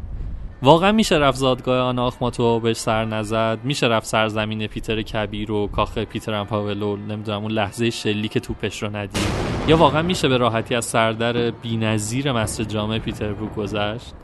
واقعا 0.62 0.92
میشه 0.92 1.16
رفت 1.16 1.38
زادگاه 1.38 1.80
آن 1.80 1.98
آخماتو 1.98 2.60
بهش 2.60 2.76
سر 2.76 3.04
نزد؟ 3.04 3.58
میشه 3.64 3.86
رفت 3.86 4.06
سرزمین 4.06 4.66
پیتر 4.66 5.02
کبیر 5.02 5.52
و 5.52 5.66
کاخ 5.66 5.98
پیتر 5.98 6.34
امپاولو 6.34 6.96
نمی‌دونم 6.96 7.42
اون 7.42 7.52
لحظه 7.52 7.90
شلی 7.90 8.28
که 8.28 8.40
توپش 8.40 8.82
رو 8.82 8.96
ندید؟ 8.96 9.22
یا 9.68 9.76
واقعا 9.76 10.02
میشه 10.02 10.28
به 10.28 10.36
راحتی 10.36 10.74
از 10.74 10.84
سردر 10.84 11.50
بینظیر 11.50 12.32
مسجد 12.32 12.68
جامع 12.68 12.98
پیتربورگ 12.98 13.54
گذشت؟ 13.54 14.14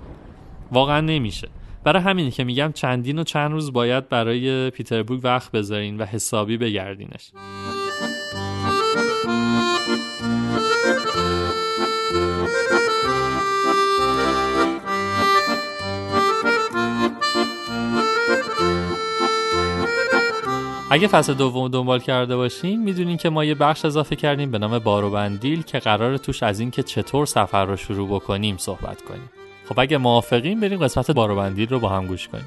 واقعا 0.73 1.01
نمیشه. 1.01 1.49
برای 1.85 2.03
همینه 2.03 2.31
که 2.31 2.45
میگم 2.45 2.73
چندین 2.75 3.19
و 3.19 3.25
چند 3.25 3.53
روز 3.53 3.73
باید 3.73 4.09
برای 4.09 4.71
پیتربورگ 4.71 5.21
وقت 5.25 5.53
بذارین 5.53 5.97
و 5.97 6.05
حسابی 6.05 6.57
بگردینش. 6.57 7.33
اگه 20.93 21.09
فصل 21.09 21.35
دوم 21.35 21.69
دنبال 21.69 22.01
کرده 22.01 22.37
باشین 22.37 22.83
می‌دونین 22.83 23.17
که 23.17 23.31
ما 23.31 23.45
یه 23.45 23.55
بخش 23.55 23.85
اضافه 23.85 24.17
کردیم 24.17 24.51
به 24.51 24.59
نام 24.59 24.79
بارو 24.79 25.11
بندیل 25.11 25.63
که 25.63 25.79
قرار 25.79 26.17
توش 26.17 26.43
از 26.43 26.61
اینکه 26.61 26.83
چطور 26.83 27.27
سفر 27.27 27.65
رو 27.65 27.77
شروع 27.77 28.09
بکنیم 28.09 28.57
صحبت 28.59 29.03
کنیم. 29.03 29.31
خب 29.69 29.81
اگه 29.81 29.99
موافقین 29.99 30.61
بریم 30.61 30.79
قسمت 30.79 31.11
بارو 31.11 31.37
بندیل 31.37 31.69
رو 31.69 31.79
با 31.79 31.89
هم 31.89 32.07
گوش 32.07 32.29
کنیم. 32.29 32.45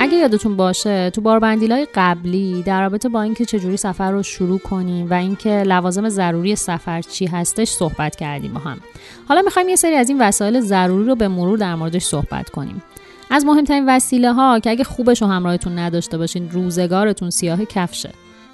اگه 0.00 0.16
یادتون 0.16 0.56
باشه 0.56 1.10
تو 1.10 1.20
باربندیل 1.20 1.72
های 1.72 1.86
قبلی 1.94 2.62
در 2.62 2.82
رابطه 2.82 3.08
با 3.08 3.22
اینکه 3.22 3.44
چجوری 3.44 3.76
سفر 3.76 4.10
رو 4.10 4.22
شروع 4.22 4.58
کنیم 4.58 5.10
و 5.10 5.14
اینکه 5.14 5.62
لوازم 5.62 6.08
ضروری 6.08 6.56
سفر 6.56 7.02
چی 7.02 7.26
هستش 7.26 7.68
صحبت 7.68 8.16
کردیم 8.16 8.52
با 8.52 8.60
هم. 8.60 8.80
حالا 9.28 9.42
می‌خوایم 9.42 9.68
یه 9.68 9.76
سری 9.76 9.94
از 9.94 10.08
این 10.08 10.22
وسایل 10.22 10.60
ضروری 10.60 11.08
رو 11.08 11.14
به 11.14 11.28
مرور 11.28 11.58
در 11.58 11.74
موردش 11.74 12.02
صحبت 12.02 12.50
کنیم. 12.50 12.82
از 13.30 13.44
مهمترین 13.44 13.84
وسیله 13.88 14.32
ها 14.32 14.60
که 14.60 14.70
اگه 14.70 14.84
خوبش 14.84 15.22
رو 15.22 15.28
همراهتون 15.28 15.78
نداشته 15.78 16.18
باشین 16.18 16.50
روزگارتون 16.50 17.30
سیاه 17.30 17.64
کفشه. 17.64 18.10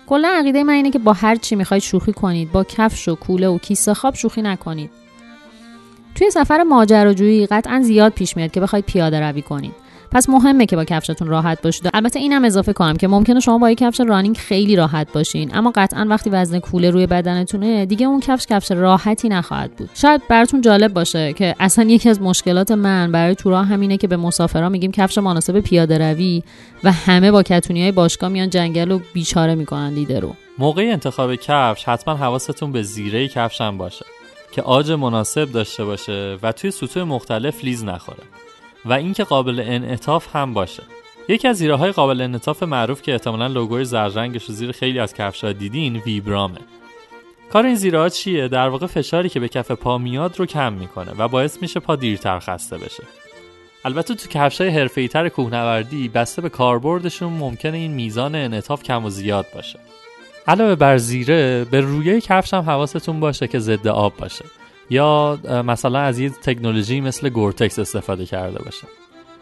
کلا 0.07 0.29
عقیده 0.29 0.63
من 0.63 0.73
اینه 0.73 0.91
که 0.91 0.99
با 0.99 1.13
هر 1.13 1.37
چی 1.37 1.57
می‌خواید 1.57 1.83
شوخی 1.83 2.13
کنید 2.13 2.53
با 2.53 2.65
کفش 2.65 3.09
و 3.09 3.15
کوله 3.15 3.49
و 3.49 3.59
کیسه 3.59 3.95
خواب 3.95 4.15
شوخی 4.15 4.43
نکنید. 4.43 4.91
توی 6.15 6.31
سفر 6.31 6.63
ماجراجویی 6.63 7.47
قطعا 7.47 7.81
زیاد 7.83 8.13
پیش 8.13 8.37
میاد 8.37 8.51
که 8.51 8.61
بخواید 8.61 8.85
پیاده 8.85 9.21
روی 9.21 9.43
کنید. 9.43 9.86
پس 10.13 10.29
مهمه 10.29 10.67
که 10.67 10.77
با 10.77 10.85
کفشتون 10.85 11.29
راحت 11.29 11.63
باشید. 11.63 11.91
البته 11.95 12.19
اینم 12.19 12.45
اضافه 12.45 12.73
کنم 12.73 12.97
که 12.97 13.09
ممکنه 13.09 13.41
شما 13.41 13.59
با 13.59 13.71
یک 13.71 13.79
کفش 13.79 14.01
رانینگ 14.01 14.37
خیلی 14.37 14.77
راحت 14.77 15.13
باشین. 15.13 15.57
اما 15.57 15.73
قطعا 15.75 16.07
وقتی 16.09 16.31
وزن 16.31 16.59
کوله 16.59 16.91
روی 16.91 17.07
بدنتونه 17.07 17.87
دیگه 17.87 18.07
اون 18.07 18.21
کفش 18.21 18.47
کفش 18.47 18.71
راحتی 18.71 19.29
نخواهد 19.29 19.77
بود. 19.77 19.91
شاید 19.95 20.23
براتون 20.29 20.61
جالب 20.61 20.93
باشه 20.93 21.33
که 21.33 21.55
اصلا 21.61 21.85
یکی 21.85 22.09
از 22.09 22.23
مشکلات 22.23 22.71
من 22.71 23.13
برای 23.13 23.35
تورا 23.35 23.63
همینه 23.63 23.97
که 23.97 24.07
به 24.07 24.17
مسافرا 24.17 24.69
میگیم 24.69 24.93
کفش 24.93 25.19
مناسب 25.19 25.61
پیاده 25.61 25.99
روی 25.99 26.43
و 26.85 26.93
همه 26.93 27.31
با 27.31 27.43
کتونی 27.43 27.83
های 27.83 27.93
باشگاه 27.93 28.31
میان 28.31 28.51
جنگل 28.51 28.91
و 28.91 29.01
بیچاره 29.13 29.55
می‌کنن 29.55 29.89
لیده 29.89 30.21
رو. 30.21 30.35
موقع 30.59 30.83
انتخاب 30.83 31.35
کفش 31.35 31.85
حتما 31.85 32.17
حواستون 32.17 32.73
به 32.73 32.83
زیره 32.83 33.29
کفش 33.29 33.61
هم 33.61 33.79
باشه 33.79 34.05
که 34.53 34.63
آج 34.63 34.93
مناسب 34.93 35.53
داشته 35.53 35.85
باشه 35.85 36.39
و 36.43 36.53
توی 36.53 36.71
سطوح 36.71 37.03
مختلف 37.03 37.65
لیز 37.65 37.85
نخوره. 37.85 38.23
و 38.87 38.93
اینکه 38.93 39.25
قابل 39.25 39.63
انعطاف 39.67 40.37
هم 40.37 40.55
باشه. 40.55 40.83
یکی 41.29 41.49
از 41.49 41.57
زیره 41.57 41.75
های 41.75 41.93
قابل 41.93 42.21
انعطاف 42.21 42.63
معروف 42.63 43.03
که 43.03 43.13
احتمالا 43.13 43.47
لوگوی 43.47 43.85
زررنگش 43.85 44.45
رو 44.45 44.55
زیر 44.55 44.73
خیلی 44.73 44.99
از 44.99 45.15
کفش‌ها 45.15 45.53
دیدین 45.53 45.97
ویبرامه. 45.97 46.59
کار 47.53 47.67
این 47.67 47.75
زیره 47.75 47.99
ها 47.99 48.09
چیه؟ 48.09 48.49
در 48.49 48.69
واقع 48.69 48.87
فشاری 48.87 49.29
که 49.29 49.41
به 49.41 49.49
کف 49.49 49.71
پا 49.71 49.99
میاد 49.99 50.39
رو 50.39 50.47
کم 50.47 50.73
می‌کنه 50.73 51.13
و 51.19 51.29
باعث 51.29 51.63
میشه 51.63 51.81
پا 51.81 51.97
دیرتر 51.97 52.39
خسته 52.39 52.79
بشه. 52.79 53.03
البته 53.85 54.15
تو 54.15 54.29
کفش 54.29 54.61
های 54.61 54.71
حرفه‌ای 54.71 55.09
تر 55.09 55.29
کوهنوردی 55.29 56.09
بسته 56.09 56.43
به 56.43 56.49
کاربردشون 56.49 57.33
ممکنه 57.33 57.77
این 57.77 57.93
میزان 57.93 58.35
انعطاف 58.35 58.83
کم 58.83 59.05
و 59.05 59.11
زیاد 59.11 59.47
باشه. 59.55 59.79
علاوه 60.49 60.75
بر 60.75 60.97
زیره 60.99 61.67
به 61.71 61.81
رویه 61.81 62.21
کفش 62.21 62.55
هم 62.55 62.63
حواستون 62.63 63.21
باشه 63.21 63.49
که 63.49 63.59
ضد 63.59 63.87
آب 63.87 64.17
باشه. 64.17 64.45
یا 64.91 65.39
مثلا 65.67 65.99
از 65.99 66.19
یه 66.19 66.31
تکنولوژی 66.31 67.01
مثل 67.01 67.29
گورتکس 67.29 67.79
استفاده 67.79 68.27
کرده 68.27 68.63
باشه. 68.63 68.87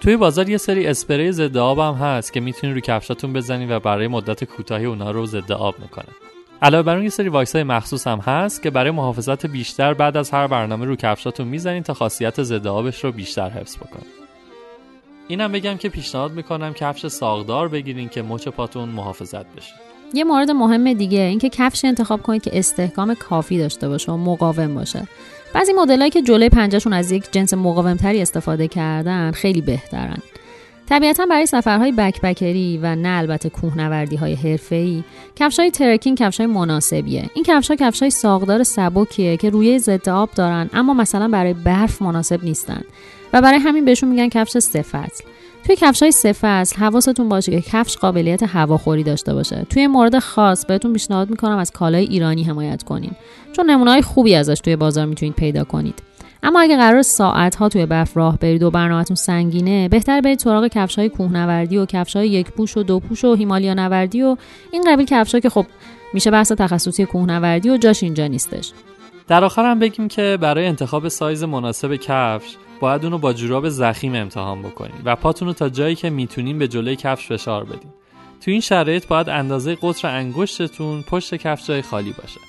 توی 0.01 0.17
بازار 0.17 0.49
یه 0.49 0.57
سری 0.57 0.87
اسپری 0.87 1.33
ضد 1.33 1.57
آب 1.57 1.79
هم 1.79 1.95
هست 1.95 2.33
که 2.33 2.41
می‌تونید 2.41 2.73
روی 2.73 2.81
کفشاتون 2.81 3.33
بزنید 3.33 3.71
و 3.71 3.81
برای 3.81 4.09
مدت 4.09 4.45
کوتاهی 4.45 4.85
اونا 4.85 5.11
رو 5.11 5.27
ضد 5.27 5.53
آب 5.53 5.75
می‌کنه. 5.79 6.09
علاوه 6.63 6.83
بر 6.83 6.95
اون 6.95 7.03
یه 7.03 7.11
سری 7.11 7.29
واکس 7.29 7.55
های 7.55 7.65
مخصوص 7.65 8.07
هم 8.07 8.19
هست 8.19 8.63
که 8.63 8.71
برای 8.71 8.91
محافظت 8.91 9.47
بیشتر 9.47 9.95
بعد 9.95 10.17
از 10.17 10.31
هر 10.31 10.47
برنامه 10.47 10.87
رو 10.87 10.97
کفشاتون 10.97 11.49
می‌زنید 11.49 11.85
تا 11.85 11.95
خاصیت 11.95 12.43
ضد 12.43 12.67
آبش 12.67 13.05
رو 13.05 13.13
بیشتر 13.13 13.51
حفظ 13.51 13.77
بکنه 13.77 14.07
اینم 15.29 15.53
بگم 15.53 15.77
که 15.77 15.89
پیشنهاد 15.89 16.33
می‌کنم 16.33 16.75
کفش 16.75 17.07
ساقدار 17.07 17.69
بگیرین 17.69 18.09
که 18.09 18.23
مچ 18.23 18.49
پاتون 18.49 18.89
محافظت 18.89 19.57
بشه. 19.57 19.73
یه 20.15 20.25
مورد 20.25 20.51
مهم 20.51 20.93
دیگه 20.93 21.21
اینکه 21.21 21.49
کفش 21.49 21.85
انتخاب 21.85 22.23
کنید 22.23 22.43
که 22.43 22.59
استحکام 22.59 23.15
کافی 23.15 23.59
داشته 23.59 23.89
باشه 23.89 24.13
و 24.13 24.17
مقاوم 24.17 24.75
باشه. 24.75 25.09
بعضی 25.55 25.73
مدلایی 25.73 26.11
که 26.11 26.23
جلوی 26.23 26.49
پنجهشون 26.49 26.93
از 26.93 27.11
یک 27.13 27.25
جنس 27.33 27.55
مقاومتری 27.55 28.23
استفاده 28.23 28.69
کردن 28.69 29.31
خیلی 29.31 29.61
بهترن. 29.61 30.19
طبیعتا 30.89 31.27
برای 31.27 31.47
سفرهای 31.47 31.93
بکبکری 31.93 32.79
و 32.83 32.95
نه 32.97 33.19
البته 33.19 33.49
کوهنوردی 33.49 34.17
های 34.17 34.35
حرفه‌ای 34.35 35.05
کفش 35.37 35.59
های 35.59 35.71
ترکینگ 35.71 36.19
کفش 36.19 36.41
های 36.41 36.47
مناسبیه. 36.47 37.31
این 37.35 37.45
کفش 37.45 37.71
ها 37.71 37.77
کفش 37.77 38.01
های 38.03 38.11
ساقدار 38.11 38.63
سبکیه 38.63 39.37
که 39.37 39.51
روی 39.51 39.79
ضد 39.79 40.09
آب 40.09 40.31
دارن 40.31 40.71
اما 40.73 40.95
مثلا 40.95 41.29
برای 41.29 41.53
برف 41.53 42.03
مناسب 42.03 42.45
نیستن. 42.45 42.83
و 43.33 43.43
برای 43.43 43.59
همین 43.59 43.85
بهشون 43.85 44.09
میگن 44.09 44.29
کفش 44.29 44.59
سه 44.59 44.83
توی 45.67 45.77
کفش 45.77 46.03
های 46.03 46.13
سه 46.13 46.33
فصل 46.33 46.77
حواستون 46.77 47.29
باشه 47.29 47.61
که 47.61 47.71
کفش 47.71 47.97
قابلیت 47.97 48.43
هواخوری 48.43 49.03
داشته 49.03 49.35
باشه. 49.35 49.67
توی 49.71 49.87
مورد 49.87 50.19
خاص 50.19 50.67
بهتون 50.67 50.93
پیشنهاد 50.93 51.31
می‌کنم 51.31 51.59
از 51.59 51.71
کالای 51.71 52.05
ایرانی 52.05 52.45
حمایت 52.45 52.83
کنین 52.83 53.13
چون 53.53 53.71
نمونه 53.71 54.03
خوبی 54.03 54.35
ازش 54.35 54.61
توی 54.61 54.77
بازار 54.77 55.07
می‌تونید 55.07 55.35
پیدا 55.35 55.65
کنید. 55.65 56.03
اما 56.43 56.61
اگه 56.61 56.77
قرار 56.77 57.03
ساعت 57.03 57.55
ها 57.55 57.69
توی 57.69 57.87
برف 57.87 58.17
راه 58.17 58.39
برید 58.39 58.63
و 58.63 58.71
برنامهتون 58.71 59.15
سنگینه 59.15 59.89
بهتر 59.89 60.21
برید 60.21 60.39
سراغ 60.39 60.67
کفش 60.67 60.99
های 60.99 61.09
کوهنوردی 61.09 61.77
و 61.77 61.87
کفش 61.87 62.17
های 62.17 62.29
یک 62.29 62.51
پوش 62.51 62.77
و 62.77 62.83
دو 62.83 63.01
پوش 63.01 63.25
و 63.25 63.35
هیمالیا 63.35 63.75
نوردی 63.75 64.23
و 64.23 64.37
این 64.73 64.85
قبیل 64.87 65.07
کفش 65.07 65.35
که 65.35 65.49
خب 65.49 65.67
میشه 66.13 66.31
بحث 66.31 66.53
تخصصی 66.53 67.05
کوهنوردی 67.05 67.71
و 67.71 67.77
جاش 67.77 68.03
اینجا 68.03 68.27
نیستش. 68.27 68.73
در 69.29 69.45
آخر 69.45 69.71
هم 69.71 69.79
بگیم 69.79 70.09
که 70.09 70.39
برای 70.41 70.67
انتخاب 70.67 71.09
سایز 71.09 71.43
مناسب 71.45 71.97
کفش 71.97 72.57
باید 72.81 73.05
اونو 73.05 73.19
با 73.19 73.33
جوراب 73.33 73.69
زخیم 73.69 74.15
امتحان 74.15 74.63
بکنید 74.63 75.03
و 75.05 75.17
پاتون 75.17 75.49
رو 75.49 75.55
تا 75.55 75.69
جایی 75.69 75.95
که 75.95 76.11
می‌تونین 76.11 76.59
به 76.59 76.69
جلوی 76.69 76.97
کفش 76.97 77.27
فشار 77.27 77.65
بدین. 77.65 77.91
تو 78.41 78.51
این 78.51 78.61
شرایط 78.61 79.07
باید 79.07 79.29
اندازه 79.29 79.75
قطر 79.83 80.09
انگشتتون 80.09 81.03
پشت 81.03 81.35
کفش 81.35 81.67
جای 81.67 81.83
خالی 81.83 82.13
باشه. 82.13 82.41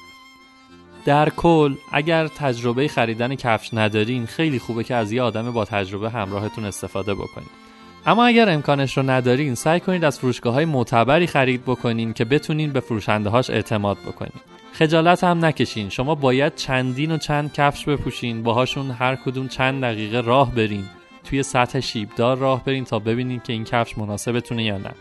در 1.06 1.30
کل 1.30 1.76
اگر 1.92 2.28
تجربه 2.28 2.88
خریدن 2.88 3.36
کفش 3.36 3.74
ندارین 3.74 4.26
خیلی 4.26 4.60
خوبه 4.60 4.84
که 4.84 4.96
از 4.96 5.12
یه 5.12 5.22
آدم 5.22 5.52
با 5.52 5.66
تجربه 5.66 6.10
همراهتون 6.10 6.66
استفاده 6.66 7.14
بکنید 7.14 7.66
اما 8.06 8.26
اگر 8.26 8.50
امکانش 8.50 8.98
رو 8.98 9.10
ندارین 9.10 9.56
سعی 9.56 9.80
کنید 9.80 10.04
از 10.04 10.20
فروشگاه 10.20 10.54
های 10.54 10.66
معتبری 10.66 11.28
خرید 11.28 11.64
بکنین 11.64 12.14
که 12.14 12.26
بتونین 12.26 12.74
به 12.74 12.80
فروشنده 12.80 13.30
هاش 13.30 13.50
اعتماد 13.50 13.98
بکنید 13.98 14.55
خجالت 14.78 15.24
هم 15.24 15.46
نکشین. 15.46 15.90
شما 15.90 16.16
باید 16.16 16.56
چندین 16.56 17.12
و 17.12 17.18
چند 17.18 17.54
کفش 17.54 17.86
بپوشین. 17.86 18.44
باهاشون 18.44 18.92
هر 18.92 19.16
کدوم 19.16 19.48
چند 19.48 19.82
دقیقه 19.82 20.22
راه 20.22 20.56
برین. 20.56 20.86
توی 21.24 21.44
سطح 21.44 21.80
شیبدار 21.80 22.38
راه 22.38 22.64
برین 22.64 22.86
تا 22.86 23.00
ببینین 23.00 23.40
که 23.40 23.54
این 23.54 23.64
کفش 23.64 23.98
مناسبتونه 23.98 24.64
یا 24.64 24.78
نه. 24.78 24.92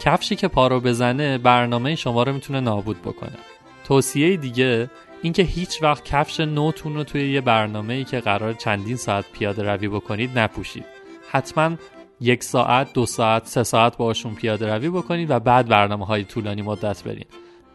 کفشی 0.00 0.36
که 0.36 0.48
پا 0.48 0.66
رو 0.66 0.80
بزنه 0.80 1.38
برنامه 1.38 1.94
شما 1.94 2.22
رو 2.22 2.32
می‌تونه 2.32 2.60
نابود 2.60 3.02
بکنه. 3.02 3.38
توصیه 3.84 4.36
دیگه 4.36 4.90
اینکه 5.22 5.42
هیچ 5.42 5.82
وقت 5.82 6.04
کفش 6.04 6.40
نوتون 6.40 6.94
رو 6.94 7.04
توی 7.04 7.32
یه 7.32 7.40
برنامه 7.40 7.94
ای 7.94 8.04
که 8.04 8.20
قرار 8.20 8.52
چندین 8.52 8.96
ساعت 8.96 9.24
پیاده 9.32 9.62
روی 9.62 9.88
بکنید 9.88 10.38
نپوشید. 10.38 10.84
حتما 11.30 11.76
یک 12.20 12.44
ساعت 12.44 12.92
دو 12.92 13.06
ساعت 13.06 13.46
سه 13.46 13.62
ساعت 13.62 13.96
باشون 13.96 14.34
پیاده 14.34 14.74
روی 14.74 14.88
بکنید 14.88 15.30
و 15.30 15.40
بعد 15.40 15.68
برنامه 15.68 16.06
های 16.06 16.24
طولانی 16.24 16.62
مدت 16.62 17.04
برین. 17.04 17.26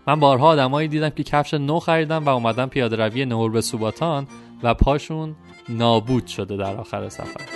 من 0.08 0.20
بارها 0.20 0.48
آدمایی 0.48 0.88
دیدم 0.88 1.10
که 1.10 1.24
کفش 1.24 1.54
نو 1.54 1.80
خریدن 1.80 2.18
و 2.18 2.30
اومدن 2.30 2.66
پیاده 2.66 2.96
روی 2.96 3.26
نور 3.26 3.52
به 3.52 3.62
سوباتان 3.62 4.28
و 4.64 4.74
پاشون 4.74 5.36
نابود 5.70 6.28
شده 6.28 6.58
در 6.58 6.76
آخر 6.76 7.10
سفر. 7.10 7.55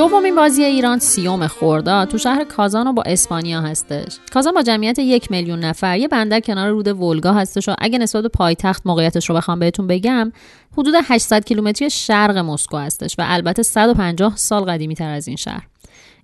دومین 0.00 0.34
بازی 0.34 0.64
ایران 0.64 0.98
سیوم 0.98 1.46
خرداد 1.46 2.08
تو 2.08 2.18
شهر 2.18 2.44
کازان 2.44 2.94
با 2.94 3.02
اسپانیا 3.02 3.60
هستش. 3.60 4.18
کازان 4.32 4.54
با 4.54 4.62
جمعیت 4.62 4.98
یک 4.98 5.30
میلیون 5.30 5.58
نفر 5.58 5.98
یه 5.98 6.08
بندر 6.08 6.40
کنار 6.40 6.70
رود 6.70 6.88
ولگا 6.88 7.32
هستش 7.32 7.68
و 7.68 7.74
اگه 7.78 7.98
نسبت 7.98 8.22
به 8.22 8.28
پایتخت 8.28 8.86
موقعیتش 8.86 9.28
رو 9.28 9.36
بخوام 9.36 9.58
بهتون 9.58 9.86
بگم 9.86 10.32
حدود 10.78 10.94
800 11.04 11.44
کیلومتری 11.44 11.90
شرق 11.90 12.36
مسکو 12.36 12.76
هستش 12.76 13.14
و 13.18 13.24
البته 13.26 13.62
150 13.62 14.36
سال 14.36 14.64
قدیمی 14.64 14.94
تر 14.94 15.10
از 15.10 15.28
این 15.28 15.36
شهر. 15.36 15.69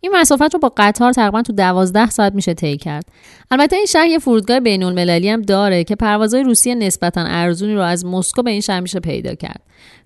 این 0.00 0.12
مسافت 0.14 0.54
رو 0.54 0.60
با 0.60 0.72
قطار 0.76 1.12
تقریبا 1.12 1.42
تو 1.42 1.52
12 1.52 2.10
ساعت 2.10 2.34
میشه 2.34 2.54
طی 2.54 2.76
کرد. 2.76 3.04
البته 3.50 3.76
این 3.76 3.86
شهر 3.86 4.06
یه 4.06 4.18
فرودگاه 4.18 4.60
بین 4.60 4.82
المللی 4.82 5.28
هم 5.28 5.42
داره 5.42 5.84
که 5.84 5.96
پروازهای 5.96 6.42
روسیه 6.42 6.74
نسبتا 6.74 7.24
ارزونی 7.26 7.74
رو 7.74 7.80
از 7.80 8.06
مسکو 8.06 8.42
به 8.42 8.50
این 8.50 8.60
شهر 8.60 8.80
میشه 8.80 9.00
پیدا 9.00 9.34
کرد. 9.34 9.60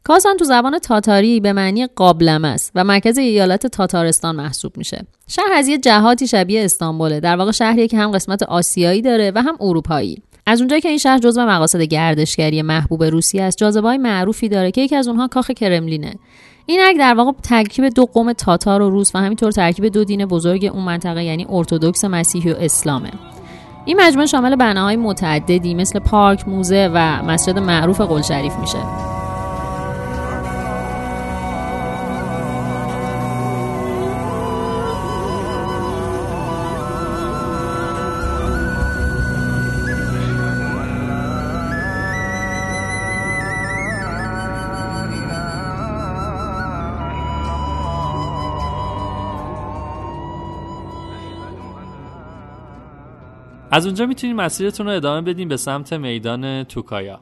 کازان 0.04 0.36
تو 0.36 0.44
زبان 0.44 0.78
تاتاری 0.78 1.40
به 1.40 1.52
معنی 1.52 1.86
قابلم 1.86 2.44
است 2.44 2.72
و 2.74 2.84
مرکز 2.84 3.18
ایالت 3.18 3.66
تاتارستان 3.66 4.36
محسوب 4.36 4.76
میشه. 4.76 5.06
شهر 5.28 5.52
از 5.52 5.68
یه 5.68 5.78
جهاتی 5.78 6.28
شبیه 6.28 6.64
استانبوله. 6.64 7.20
در 7.20 7.36
واقع 7.36 7.52
شهریه 7.52 7.88
که 7.88 7.96
هم 7.96 8.10
قسمت 8.10 8.42
آسیایی 8.42 9.02
داره 9.02 9.32
و 9.34 9.42
هم 9.42 9.56
اروپایی. 9.60 10.22
از 10.46 10.60
اونجایی 10.60 10.82
که 10.82 10.88
این 10.88 10.98
شهر 10.98 11.18
جزو 11.18 11.46
مقاصد 11.46 11.80
گردشگری 11.80 12.62
محبوب 12.62 13.04
روسیه 13.04 13.42
است 13.42 13.56
جاذبه 13.56 13.96
معروفی 13.96 14.48
داره 14.48 14.70
که 14.70 14.80
یکی 14.80 14.96
از 14.96 15.08
اونها 15.08 15.28
کاخ 15.28 15.50
کرملینه 15.50 16.14
این 16.66 16.80
اگه 16.84 16.98
در 16.98 17.14
واقع 17.14 17.32
ترکیب 17.42 17.88
دو 17.88 18.06
قوم 18.06 18.32
تاتار 18.32 18.82
و 18.82 18.90
روس 18.90 19.14
و 19.14 19.18
همینطور 19.18 19.52
ترکیب 19.52 19.86
دو 19.86 20.04
دین 20.04 20.26
بزرگ 20.26 20.70
اون 20.74 20.84
منطقه 20.84 21.24
یعنی 21.24 21.46
ارتودکس 21.50 22.04
مسیحی 22.04 22.52
و 22.52 22.56
اسلامه 22.60 23.10
این 23.84 24.00
مجموعه 24.00 24.26
شامل 24.26 24.56
بناهای 24.56 24.96
متعددی 24.96 25.74
مثل 25.74 25.98
پارک، 25.98 26.48
موزه 26.48 26.90
و 26.94 27.22
مسجد 27.22 27.58
معروف 27.58 28.00
قل 28.00 28.22
شریف 28.22 28.56
میشه. 28.56 29.19
از 53.72 53.86
اونجا 53.86 54.06
می‌تونید 54.06 54.36
مسیرتون 54.36 54.86
رو 54.86 54.92
ادامه 54.92 55.20
بدین 55.20 55.48
به 55.48 55.56
سمت 55.56 55.92
میدان 55.92 56.64
توکایا. 56.64 57.20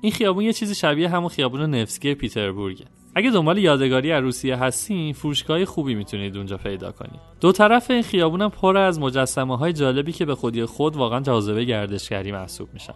این 0.00 0.12
خیابون 0.12 0.44
یه 0.44 0.52
چیزی 0.52 0.74
شبیه 0.74 1.08
همون 1.08 1.28
خیابون 1.28 1.60
نفسکی 1.60 2.14
پیتربورگه 2.14 2.84
اگه 3.14 3.30
دنبال 3.30 3.58
یادگاری 3.58 4.12
از 4.12 4.22
روسیه 4.22 4.56
هستین 4.56 5.12
فروشگاه 5.12 5.64
خوبی 5.64 5.94
می‌تونید 5.94 6.36
اونجا 6.36 6.56
پیدا 6.56 6.92
کنید. 6.92 7.20
دو 7.40 7.52
طرف 7.52 7.90
این 7.90 8.02
خیابونم 8.02 8.50
پر 8.50 8.76
از 8.76 9.00
مجسمه 9.00 9.56
های 9.56 9.72
جالبی 9.72 10.12
که 10.12 10.24
به 10.24 10.34
خودی 10.34 10.64
خود 10.64 10.96
واقعا 10.96 11.20
جاذبه 11.20 11.64
گردشگری 11.64 12.32
محسوب 12.32 12.68
میشن. 12.72 12.94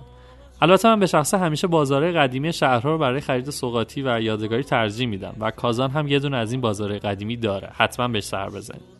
البته 0.63 0.89
من 0.89 1.01
به 1.01 1.07
شخصه 1.07 1.39
همیشه 1.39 1.67
بازارهای 1.67 2.13
قدیمی 2.13 2.53
شهرها 2.53 2.91
رو 2.91 2.99
برای 2.99 3.21
خرید 3.21 3.51
سوغاتی 3.51 4.03
و 4.03 4.21
یادگاری 4.21 4.63
ترجیح 4.63 5.09
میدم 5.09 5.37
و 5.41 5.51
کازان 5.51 5.91
هم 5.91 6.09
یه 6.09 6.19
دونه 6.19 6.37
از 6.37 6.53
این 6.53 6.61
بازارهای 6.61 6.99
قدیمی 6.99 7.37
داره. 7.37 7.71
حتما 7.73 8.09
بهش 8.09 8.25
سر 8.25 8.49
بزنید. 8.49 9.00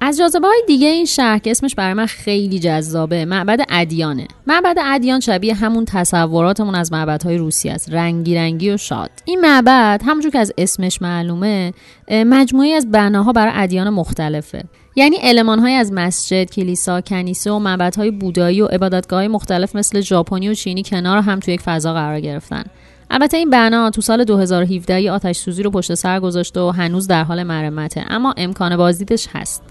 از 0.00 0.18
جاذبه 0.18 0.46
های 0.46 0.62
دیگه 0.66 0.88
این 0.88 1.04
شهر 1.04 1.38
که 1.38 1.50
اسمش 1.50 1.74
برای 1.74 1.94
من 1.94 2.06
خیلی 2.06 2.58
جذابه 2.58 3.24
معبد 3.24 3.60
ادیانه 3.68 4.28
معبد 4.46 4.76
ادیان 4.84 5.20
شبیه 5.20 5.54
همون 5.54 5.84
تصوراتمون 5.84 6.74
از 6.74 6.92
معبدهای 6.92 7.36
روسی 7.36 7.68
است 7.68 7.92
رنگی 7.92 8.34
رنگی 8.34 8.70
و 8.70 8.76
شاد 8.76 9.10
این 9.24 9.40
معبد 9.40 10.02
همونجور 10.06 10.30
که 10.30 10.38
از 10.38 10.52
اسمش 10.58 11.02
معلومه 11.02 11.72
مجموعی 12.10 12.72
از 12.72 12.90
بناها 12.90 13.32
برای 13.32 13.52
ادیان 13.54 13.90
مختلفه 13.90 14.64
یعنی 14.96 15.16
های 15.46 15.74
از 15.74 15.92
مسجد، 15.92 16.50
کلیسا، 16.50 17.00
کنیسه 17.00 17.50
و 17.50 17.58
معبدهای 17.58 18.10
بودایی 18.10 18.60
و 18.60 18.66
عبادتگاه 18.66 19.28
مختلف 19.28 19.76
مثل 19.76 20.00
ژاپنی 20.00 20.48
و 20.48 20.54
چینی 20.54 20.82
کنار 20.82 21.18
هم 21.18 21.40
توی 21.40 21.54
یک 21.54 21.60
فضا 21.60 21.92
قرار 21.92 22.20
گرفتن. 22.20 22.64
البته 23.10 23.36
این 23.36 23.50
بنا 23.50 23.90
تو 23.90 24.00
سال 24.00 24.24
2017 24.24 25.02
یه 25.02 25.12
آتش 25.12 25.36
سوزی 25.36 25.62
رو 25.62 25.70
پشت 25.70 25.94
سر 25.94 26.20
گذاشته 26.20 26.60
و 26.60 26.70
هنوز 26.70 27.06
در 27.06 27.24
حال 27.24 27.42
مرمته 27.42 28.04
اما 28.08 28.34
امکان 28.36 28.76
بازدیدش 28.76 29.28
هست. 29.34 29.62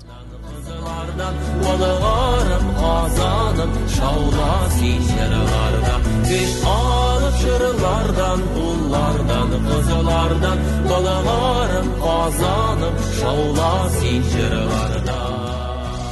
شهرنا 1.16 1.34
ولا 1.64 1.94
غارم 2.00 2.76
آزانم 2.76 3.70
شاولاسی 3.96 5.00
شرلاردا 5.10 5.96
Beş 6.30 6.66
alıp 6.66 7.34
şırlardan, 7.42 8.40
pullardan, 8.54 9.50
kızılardan 9.68 10.58
Balalarım, 10.90 11.88
azanım, 12.04 12.94
şavlasi 13.22 14.22
şırlardan 14.32 15.45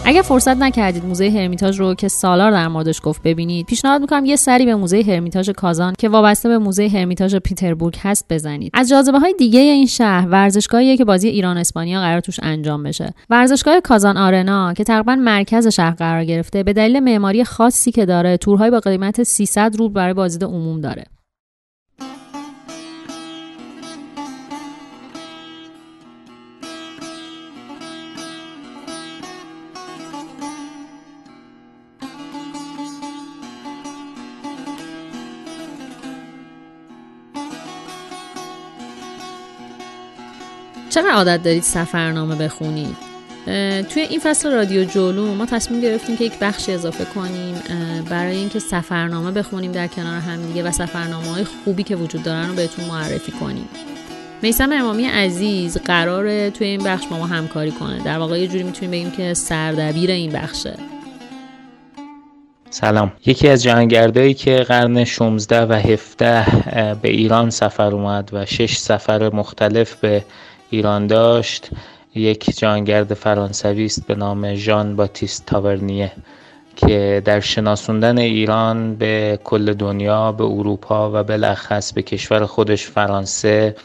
اگر 0.05 0.21
فرصت 0.21 0.57
نکردید 0.57 1.05
موزه 1.05 1.29
هرمیتاژ 1.29 1.79
رو 1.79 1.93
که 1.93 2.07
سالار 2.07 2.51
در 2.51 2.67
موردش 2.67 3.01
گفت 3.03 3.21
ببینید 3.23 3.65
پیشنهاد 3.65 4.01
می‌کنم 4.01 4.25
یه 4.25 4.35
سری 4.35 4.65
به 4.65 4.75
موزه 4.75 5.03
هرمیتاژ 5.07 5.49
کازان 5.49 5.93
که 5.97 6.09
وابسته 6.09 6.49
به 6.49 6.57
موزه 6.57 6.87
هرمیتاژ 6.87 7.35
پیتربورگ 7.35 7.97
هست 8.01 8.25
بزنید. 8.29 8.71
از 8.73 8.89
جاذبه 8.89 9.19
های 9.19 9.33
دیگه 9.39 9.59
این 9.59 9.85
شهر 9.85 10.27
ورزشگاهیه 10.27 10.97
که 10.97 11.05
بازی 11.05 11.27
ایران 11.27 11.57
اسپانیا 11.57 11.99
قرار 11.99 12.19
توش 12.19 12.39
انجام 12.43 12.83
بشه. 12.83 13.13
ورزشگاه 13.29 13.79
کازان 13.79 14.17
آرنا 14.17 14.73
که 14.73 14.83
تقریبا 14.83 15.15
مرکز 15.15 15.67
شهر 15.67 15.91
قرار 15.95 16.25
گرفته 16.25 16.63
به 16.63 16.73
دلیل 16.73 16.99
معماری 16.99 17.43
خاصی 17.43 17.91
که 17.91 18.05
داره 18.05 18.37
تورهای 18.37 18.71
با 18.71 18.79
قیمت 18.79 19.23
300 19.23 19.75
روبل 19.75 19.93
برای 19.93 20.13
بازدید 20.13 20.43
عموم 20.43 20.81
داره. 20.81 21.03
چقدر 40.93 41.09
عادت 41.09 41.43
دارید 41.43 41.63
سفرنامه 41.63 42.35
بخونید؟ 42.35 42.95
توی 43.89 44.01
این 44.09 44.19
فصل 44.19 44.51
رادیو 44.51 44.83
جولو 44.83 45.35
ما 45.35 45.45
تصمیم 45.45 45.81
گرفتیم 45.81 46.17
که 46.17 46.23
یک 46.23 46.39
بخش 46.39 46.69
اضافه 46.69 47.05
کنیم 47.05 47.55
برای 48.09 48.35
اینکه 48.35 48.59
سفرنامه 48.59 49.31
بخونیم 49.31 49.71
در 49.71 49.87
کنار 49.87 50.19
همدیگه 50.19 50.63
و 50.63 50.71
سفرنامه 50.71 51.27
های 51.27 51.43
خوبی 51.43 51.83
که 51.83 51.95
وجود 51.95 52.23
دارن 52.23 52.49
رو 52.49 52.55
بهتون 52.55 52.85
معرفی 52.85 53.31
کنیم. 53.31 53.69
میسم 54.41 54.71
امامی 54.71 55.05
عزیز 55.05 55.77
قراره 55.77 56.49
توی 56.49 56.67
این 56.67 56.83
بخش 56.83 57.07
با 57.07 57.17
ما 57.17 57.25
همکاری 57.25 57.71
کنه. 57.71 58.03
در 58.03 58.17
واقع 58.17 58.39
یه 58.39 58.47
جوری 58.47 58.63
می‌تونیم 58.63 58.91
بگیم 58.91 59.11
که 59.11 59.33
سردبیر 59.33 60.11
این 60.11 60.31
بخشه. 60.31 60.73
سلام. 62.69 63.11
یکی 63.25 63.47
از 63.47 63.63
جهانگردایی 63.63 64.33
که 64.33 64.55
قرن 64.55 65.03
16 65.03 65.65
و 65.65 65.73
17 65.73 66.95
به 67.01 67.09
ایران 67.09 67.49
سفر 67.49 67.91
اومد 67.95 68.29
و 68.33 68.45
شش 68.45 68.77
سفر 68.77 69.35
مختلف 69.35 69.95
به 69.95 70.25
ایران 70.73 71.07
داشت 71.07 71.69
یک 72.15 72.57
جانگرد 72.57 73.13
فرانسوی 73.13 73.85
است 73.85 74.07
به 74.07 74.15
نام 74.15 74.55
ژان 74.55 74.95
باتیست 74.95 75.45
تاورنیه 75.45 76.11
که 76.75 77.21
در 77.25 77.39
شناسوندن 77.39 78.17
ایران 78.17 78.95
به 78.95 79.39
کل 79.43 79.73
دنیا 79.73 80.31
به 80.31 80.43
اروپا 80.43 81.11
و 81.13 81.23
بالاخص 81.23 81.93
به 81.93 82.01
کشور 82.01 82.45
خودش 82.45 82.85
فرانسه 82.85 83.75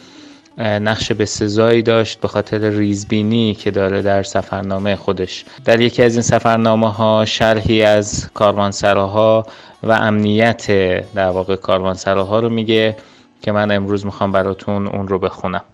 نقش 0.58 1.12
به 1.12 1.24
سزایی 1.24 1.82
داشت 1.82 2.20
به 2.20 2.28
خاطر 2.28 2.70
ریزبینی 2.70 3.54
که 3.54 3.70
داره 3.70 4.02
در 4.02 4.22
سفرنامه 4.22 4.96
خودش. 4.96 5.44
در 5.64 5.80
یکی 5.80 6.02
از 6.02 6.12
این 6.12 6.22
سفرنامه 6.22 6.92
ها 6.92 7.24
شرحی 7.24 7.82
از 7.82 8.30
کاروانسراها 8.34 9.46
و 9.82 9.92
امنیت 9.92 10.66
در 11.14 11.30
واقع 11.30 11.56
کاروانسراها 11.56 12.40
رو 12.40 12.48
میگه 12.48 12.96
که 13.42 13.52
من 13.52 13.70
امروز 13.70 14.06
می‌خوام 14.06 14.32
براتون 14.32 14.86
اون 14.86 15.08
رو 15.08 15.18
بخونم. 15.18 15.64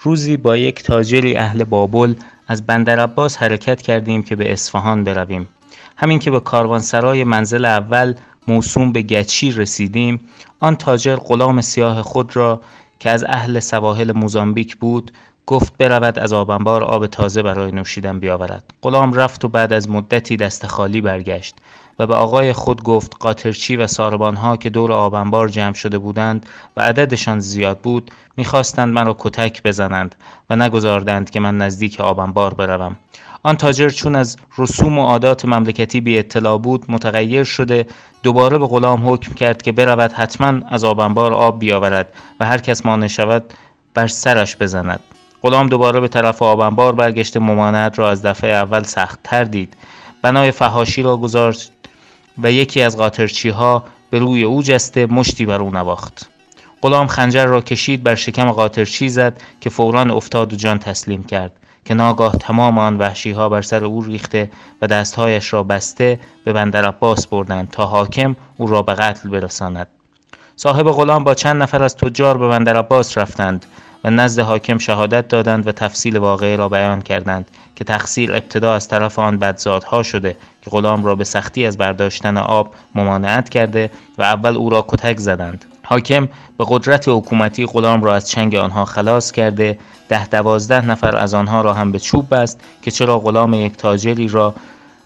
روزی 0.00 0.36
با 0.36 0.56
یک 0.56 0.82
تاجری 0.82 1.36
اهل 1.36 1.64
بابل 1.64 2.14
از 2.48 2.66
بندر 2.66 3.00
عباس 3.00 3.36
حرکت 3.36 3.82
کردیم 3.82 4.22
که 4.22 4.36
به 4.36 4.52
اصفهان 4.52 5.04
برویم. 5.04 5.48
همین 5.96 6.18
که 6.18 6.30
به 6.30 6.40
کاروانسرای 6.40 7.24
منزل 7.24 7.64
اول 7.64 8.14
موسوم 8.48 8.92
به 8.92 9.02
گچی 9.02 9.52
رسیدیم 9.52 10.20
آن 10.60 10.76
تاجر 10.76 11.16
غلام 11.16 11.60
سیاه 11.60 12.02
خود 12.02 12.36
را 12.36 12.60
که 12.98 13.10
از 13.10 13.24
اهل 13.24 13.60
سواحل 13.60 14.12
موزامبیک 14.12 14.76
بود 14.76 15.12
گفت 15.46 15.76
برود 15.78 16.18
از 16.18 16.32
آبنبار 16.32 16.84
آب 16.84 17.06
تازه 17.06 17.42
برای 17.42 17.72
نوشیدن 17.72 18.20
بیاورد. 18.20 18.74
غلام 18.82 19.12
رفت 19.12 19.44
و 19.44 19.48
بعد 19.48 19.72
از 19.72 19.90
مدتی 19.90 20.36
دست 20.36 20.66
خالی 20.66 21.00
برگشت 21.00 21.54
و 21.98 22.06
به 22.06 22.14
آقای 22.14 22.52
خود 22.52 22.82
گفت 22.82 23.16
قاطرچی 23.20 23.76
و 23.76 23.86
ساربانها 23.86 24.56
که 24.56 24.70
دور 24.70 24.92
آبنبار 24.92 25.48
جمع 25.48 25.74
شده 25.74 25.98
بودند 25.98 26.46
و 26.76 26.80
عددشان 26.80 27.40
زیاد 27.40 27.78
بود 27.78 28.10
می‌خواستند 28.36 28.94
مرا 28.94 29.16
کتک 29.18 29.62
بزنند 29.62 30.14
و 30.50 30.56
نگذاردند 30.56 31.30
که 31.30 31.40
من 31.40 31.58
نزدیک 31.58 32.00
آبنبار 32.00 32.54
بروم. 32.54 32.96
آن 33.42 33.56
تاجر 33.56 33.88
چون 33.88 34.16
از 34.16 34.36
رسوم 34.58 34.98
و 34.98 35.02
عادات 35.02 35.44
مملکتی 35.44 36.00
بی 36.00 36.18
اطلاع 36.18 36.58
بود 36.58 36.84
متغیر 36.88 37.44
شده 37.44 37.86
دوباره 38.22 38.58
به 38.58 38.66
غلام 38.66 39.08
حکم 39.08 39.34
کرد 39.34 39.62
که 39.62 39.72
برود 39.72 40.12
حتما 40.12 40.66
از 40.68 40.84
آبنبار 40.84 41.34
آب 41.34 41.58
بیاورد 41.58 42.12
و 42.40 42.46
هر 42.46 42.58
کس 42.58 42.86
مانع 42.86 43.06
شود 43.06 43.52
بر 43.94 44.06
سرش 44.06 44.56
بزند. 44.56 45.00
غلام 45.42 45.68
دوباره 45.68 46.00
به 46.00 46.08
طرف 46.08 46.42
آبنبار 46.42 46.94
برگشته 46.94 47.40
ممانعت 47.40 47.98
را 47.98 48.10
از 48.10 48.22
دفعه 48.22 48.50
اول 48.50 48.82
سخت 48.82 49.18
تر 49.24 49.44
دید. 49.44 49.76
بنای 50.22 50.50
فهاشی 50.50 51.02
را 51.02 51.16
گذاشت 51.16 51.72
و 52.42 52.52
یکی 52.52 52.82
از 52.82 52.96
قاطرچی 52.96 53.48
ها 53.48 53.84
به 54.10 54.18
روی 54.18 54.42
او 54.42 54.62
جسته 54.62 55.06
مشتی 55.06 55.46
بر 55.46 55.60
او 55.60 55.70
نواخت. 55.70 56.30
غلام 56.82 57.06
خنجر 57.06 57.46
را 57.46 57.60
کشید 57.60 58.02
بر 58.02 58.14
شکم 58.14 58.50
قاطرچی 58.50 59.08
زد 59.08 59.40
که 59.60 59.70
فوران 59.70 60.10
افتاد 60.10 60.52
و 60.52 60.56
جان 60.56 60.78
تسلیم 60.78 61.24
کرد 61.24 61.52
که 61.84 61.94
ناگاه 61.94 62.36
تمام 62.36 62.78
آن 62.78 62.98
وحشی 62.98 63.30
ها 63.30 63.48
بر 63.48 63.62
سر 63.62 63.84
او 63.84 64.02
ریخته 64.02 64.50
و 64.82 64.86
دستهایش 64.86 65.52
را 65.52 65.62
بسته 65.62 66.20
به 66.44 66.52
بندر 66.52 66.84
عباس 66.84 67.26
بردند 67.26 67.70
تا 67.70 67.86
حاکم 67.86 68.36
او 68.56 68.66
را 68.66 68.82
به 68.82 68.94
قتل 68.94 69.28
برساند. 69.28 69.88
صاحب 70.56 70.90
غلام 70.90 71.24
با 71.24 71.34
چند 71.34 71.62
نفر 71.62 71.82
از 71.82 71.96
تجار 71.96 72.38
به 72.38 72.48
بندر 72.48 72.76
عباس 72.76 73.18
رفتند. 73.18 73.66
و 74.06 74.10
نزد 74.10 74.42
حاکم 74.42 74.78
شهادت 74.78 75.28
دادند 75.28 75.66
و 75.66 75.72
تفصیل 75.72 76.16
واقعه 76.16 76.56
را 76.56 76.68
بیان 76.68 77.02
کردند 77.02 77.50
که 77.76 77.84
تقصیر 77.84 78.32
ابتدا 78.32 78.74
از 78.74 78.88
طرف 78.88 79.18
آن 79.18 79.38
بدزادها 79.38 80.02
شده 80.02 80.36
که 80.62 80.70
غلام 80.70 81.04
را 81.04 81.14
به 81.14 81.24
سختی 81.24 81.66
از 81.66 81.78
برداشتن 81.78 82.36
آب 82.36 82.74
ممانعت 82.94 83.48
کرده 83.48 83.90
و 84.18 84.22
اول 84.22 84.56
او 84.56 84.70
را 84.70 84.84
کتک 84.88 85.18
زدند. 85.18 85.64
حاکم 85.82 86.28
به 86.58 86.64
قدرت 86.68 87.08
حکومتی 87.08 87.66
غلام 87.66 88.04
را 88.04 88.14
از 88.14 88.30
چنگ 88.30 88.54
آنها 88.54 88.84
خلاص 88.84 89.32
کرده 89.32 89.78
ده 90.08 90.26
دوازده 90.26 90.86
نفر 90.86 91.16
از 91.16 91.34
آنها 91.34 91.60
را 91.60 91.74
هم 91.74 91.92
به 91.92 91.98
چوب 91.98 92.34
بست 92.34 92.60
که 92.82 92.90
چرا 92.90 93.18
غلام 93.18 93.54
یک 93.54 93.76
تاجری 93.76 94.28
را 94.28 94.54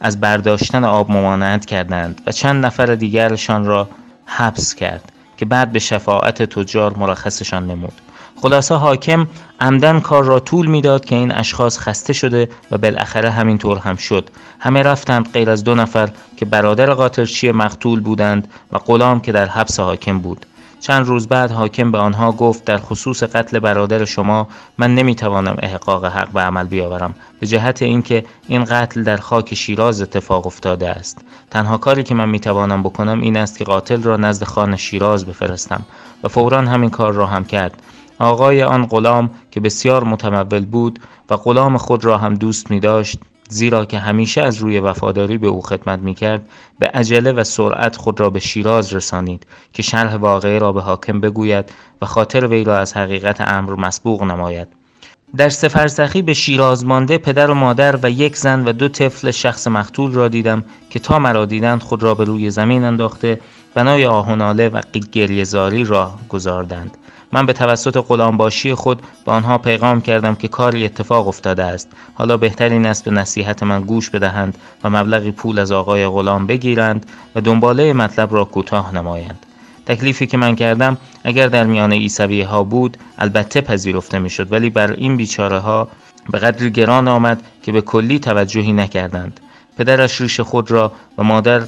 از 0.01 0.21
برداشتن 0.21 0.85
آب 0.85 1.11
ممانعت 1.11 1.67
کردند 1.67 2.21
و 2.27 2.33
چند 2.33 2.67
نفر 2.67 2.87
دیگرشان 2.95 3.65
را 3.65 3.89
حبس 4.25 4.75
کرد 4.75 5.13
که 5.37 5.45
بعد 5.45 5.73
به 5.73 5.79
شفاعت 5.79 6.43
تجار 6.43 6.97
مرخصشان 6.97 7.67
نمود. 7.67 7.93
خلاصه 8.43 8.75
حاکم 8.75 9.27
عمدن 9.61 10.01
کار 10.01 10.25
را 10.25 10.41
طول 10.41 10.67
می‌داد 10.67 11.05
که 11.05 11.15
این 11.15 11.33
اشخاص 11.33 11.79
خسته 11.79 12.13
شده 12.13 12.49
و 12.71 12.79
بالاخره 12.79 13.31
همینطور 13.31 13.79
هم 13.79 13.97
شد. 13.97 14.31
همه 14.59 14.83
رفتند 14.83 15.33
غیر 15.33 15.51
از 15.51 15.65
دو 15.65 15.75
نفر 15.75 16.11
که 16.37 16.45
برادر 16.45 16.95
قاطرچی 16.95 17.53
مقتول 17.53 18.01
بودند 18.01 18.49
و 18.73 18.79
غلام 18.79 19.21
که 19.21 19.33
در 19.33 19.47
حبس 19.47 19.81
حاکم 19.81 20.19
بود. 20.19 20.47
چند 20.81 21.07
روز 21.07 21.29
بعد 21.29 21.51
حاکم 21.51 21.93
به 21.93 21.99
آنها 21.99 22.33
گفت 22.33 22.65
در 22.65 22.79
خصوص 22.79 23.23
قتل 23.23 23.59
برادر 23.59 24.05
شما 24.05 24.49
من 24.79 24.95
نمی‌توانم 24.95 25.57
احقاق 25.63 26.05
حق 26.05 26.29
به 26.29 26.41
عمل 26.41 26.65
بیاورم 26.65 27.15
به 27.41 27.47
جهت 27.47 27.83
اینکه 27.83 28.25
این 28.49 28.65
قتل 28.65 29.03
در 29.03 29.17
خاک 29.17 29.55
شیراز 29.55 30.03
اتفاق 30.03 30.47
افتاده 30.47 30.89
است. 30.89 31.19
تنها 31.51 31.79
کاری 31.79 32.03
که 32.03 32.15
من 32.15 32.29
می‌توانم 32.29 32.83
بکنم 32.83 33.21
این 33.21 33.37
است 33.37 33.59
که 33.59 33.65
قاتل 33.65 34.03
را 34.03 34.17
نزد 34.17 34.45
خان 34.45 34.77
شیراز 34.77 35.27
بفرستم 35.27 35.83
و 36.25 36.29
فورا 36.29 36.61
همین 36.63 36.91
کار 36.91 37.13
را 37.13 37.27
هم 37.27 37.45
کرد. 37.45 37.83
آقای 38.21 38.63
آن 38.63 38.87
غلام 38.87 39.31
که 39.51 39.61
بسیار 39.61 40.05
متمول 40.05 40.67
بود 40.67 40.99
و 41.31 41.37
غلام 41.37 41.77
خود 41.77 42.05
را 42.05 42.19
هم 42.19 42.35
دوست 42.35 42.71
می 42.71 42.81
داشت 42.81 43.19
زیرا 43.49 43.85
که 43.85 43.99
همیشه 43.99 44.43
از 44.43 44.57
روی 44.57 44.81
وفاداری 44.81 45.39
به 45.39 45.47
او 45.47 45.63
خدمت 45.63 45.99
می 45.99 46.15
کرد 46.15 46.49
به 46.79 46.87
عجله 46.87 47.33
و 47.33 47.45
سرعت 47.45 47.97
خود 47.97 48.21
را 48.21 48.31
به 48.31 48.41
شیراز 48.41 48.95
رسانید 48.95 49.47
که 49.73 49.83
شرح 49.83 50.17
واقعه 50.17 50.59
را 50.59 50.73
به 50.73 50.81
حاکم 50.81 51.21
بگوید 51.21 51.73
و 52.03 52.07
خاطر 52.07 52.47
وی 52.47 52.65
را 52.65 52.79
از 52.79 52.97
حقیقت 52.97 53.41
امر 53.41 53.75
مسبوق 53.75 54.23
نماید. 54.23 54.69
در 55.37 55.49
سفرسخی 55.49 56.23
به 56.23 56.35
شیراز 56.35 56.87
مانده 56.87 57.19
پدر 57.19 57.51
و 57.51 57.55
مادر 57.55 57.99
و 58.03 58.11
یک 58.11 58.37
زن 58.37 58.65
و 58.65 58.73
دو 58.73 58.89
طفل 58.89 59.31
شخص 59.31 59.67
مقتول 59.67 60.13
را 60.13 60.29
دیدم 60.29 60.65
که 60.91 60.99
تا 60.99 61.19
مرا 61.19 61.47
دیدند 61.47 61.83
خود 61.83 62.03
را 62.03 62.15
به 62.15 62.25
روی 62.25 62.51
زمین 62.51 62.85
انداخته 62.85 63.41
بنای 63.75 64.07
آهناله 64.07 64.69
و 64.69 64.81
گریهزاری 65.13 65.85
را 65.85 66.15
گذاردند 66.29 66.97
من 67.33 67.47
به 67.47 67.53
توسط 67.53 67.97
غلامباشی 67.97 68.75
خود 68.75 69.03
به 69.27 69.33
آنها 69.33 69.59
پیغام 69.59 70.01
کردم 70.01 70.35
که 70.35 70.49
کاری 70.49 70.85
اتفاق 70.85 71.29
افتاده 71.29 71.65
است. 71.65 71.89
حالا 72.15 72.37
بهتر 72.37 72.69
این 72.69 72.87
است 72.87 73.05
به 73.05 73.11
نصیحت 73.11 73.63
من 73.63 73.81
گوش 73.81 74.11
بدهند 74.11 74.59
و 74.85 74.91
مبلغی 74.91 75.31
پول 75.31 75.59
از 75.59 75.73
آقای 75.73 76.09
غلام 76.09 76.47
بگیرند 76.47 77.07
و 77.35 77.41
دنباله 77.41 77.93
مطلب 77.93 78.35
را 78.35 78.45
کوتاه 78.45 78.95
نمایند. 78.95 79.47
تکلیفی 79.87 80.27
که 80.27 80.37
من 80.37 80.57
کردم 80.57 80.97
اگر 81.25 81.47
در 81.47 81.65
میان 81.65 81.93
ایسویه 81.93 82.47
ها 82.47 82.65
بود 82.65 82.97
البته 83.19 83.61
پذیرفته 83.61 84.19
می‌شد 84.19 84.53
ولی 84.53 84.71
بر 84.71 84.93
این 84.93 85.17
بیچاره 85.17 85.59
ها 85.59 85.89
به 86.31 86.39
قدر 86.39 86.69
گران 86.69 87.09
آمد 87.09 87.43
که 87.63 87.73
به 87.73 87.81
کلی 87.81 88.19
توجهی 88.19 88.73
نکردند. 88.73 89.41
پدرش 89.79 90.21
ریش 90.21 90.41
خود 90.41 90.71
را 90.71 90.93
و 91.19 91.23
مادر 91.23 91.63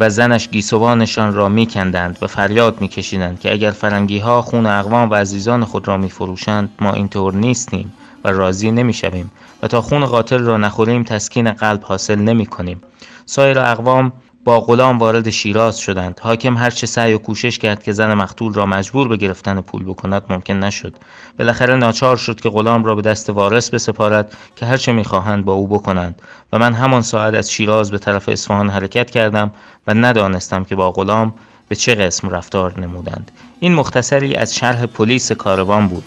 و 0.00 0.10
زنش 0.10 0.48
گیسوانشان 0.48 1.34
را 1.34 1.48
میکندند 1.48 2.18
و 2.22 2.26
فریاد 2.26 2.80
میکشیدند 2.80 3.40
که 3.40 3.52
اگر 3.52 3.70
فرنگی 3.70 4.18
ها 4.18 4.42
خون 4.42 4.66
اقوام 4.66 5.10
و 5.10 5.14
عزیزان 5.14 5.64
خود 5.64 5.88
را 5.88 5.96
میفروشند 5.96 6.70
ما 6.80 6.92
اینطور 6.92 7.34
نیستیم 7.34 7.92
و 8.24 8.28
راضی 8.28 8.70
نمی‌شویم 8.70 9.30
و 9.62 9.68
تا 9.68 9.80
خون 9.80 10.06
قاتل 10.06 10.38
را 10.38 10.56
نخوریم 10.56 11.02
تسکین 11.02 11.52
قلب 11.52 11.82
حاصل 11.82 12.18
نمی 12.18 12.46
کنیم 12.46 12.80
سایر 13.26 13.58
اقوام 13.58 14.12
با 14.48 14.60
غلام 14.60 14.98
وارد 14.98 15.30
شیراز 15.30 15.78
شدند. 15.78 16.20
حاکم 16.22 16.56
هرچه 16.56 16.86
سعی 16.86 17.14
و 17.14 17.18
کوشش 17.18 17.58
کرد 17.58 17.82
که 17.82 17.92
زن 17.92 18.14
مقتول 18.14 18.54
را 18.54 18.66
مجبور 18.66 19.08
به 19.08 19.16
گرفتن 19.16 19.60
پول 19.60 19.84
بکند 19.84 20.22
ممکن 20.30 20.54
نشد. 20.54 20.96
بالاخره 21.38 21.76
ناچار 21.76 22.16
شد 22.16 22.40
که 22.40 22.48
غلام 22.48 22.84
را 22.84 22.94
به 22.94 23.02
دست 23.02 23.30
وارث 23.30 23.70
بسپارد 23.70 24.36
که 24.56 24.66
هرچه 24.66 24.92
می‌خواهند 24.92 25.44
با 25.44 25.52
او 25.52 25.66
بکنند. 25.66 26.22
و 26.52 26.58
من 26.58 26.72
همان 26.72 27.02
ساعت 27.02 27.34
از 27.34 27.52
شیراز 27.52 27.90
به 27.90 27.98
طرف 27.98 28.28
اصفهان 28.28 28.70
حرکت 28.70 29.10
کردم 29.10 29.50
و 29.86 29.94
ندانستم 29.94 30.64
که 30.64 30.76
با 30.76 30.90
غلام 30.90 31.34
به 31.68 31.76
چه 31.76 31.94
قسم 31.94 32.28
رفتار 32.28 32.80
نمودند. 32.80 33.30
این 33.60 33.74
مختصری 33.74 34.34
از 34.34 34.54
شرح 34.54 34.86
پلیس 34.86 35.32
کاروان 35.32 35.88
بود. 35.88 36.04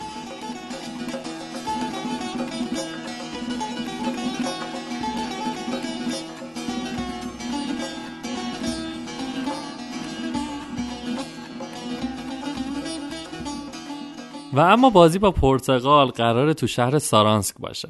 و 14.53 14.59
اما 14.59 14.89
بازی 14.89 15.19
با 15.19 15.31
پرتغال 15.31 16.07
قرار 16.07 16.53
تو 16.53 16.67
شهر 16.67 16.99
سارانسک 16.99 17.55
باشه. 17.59 17.89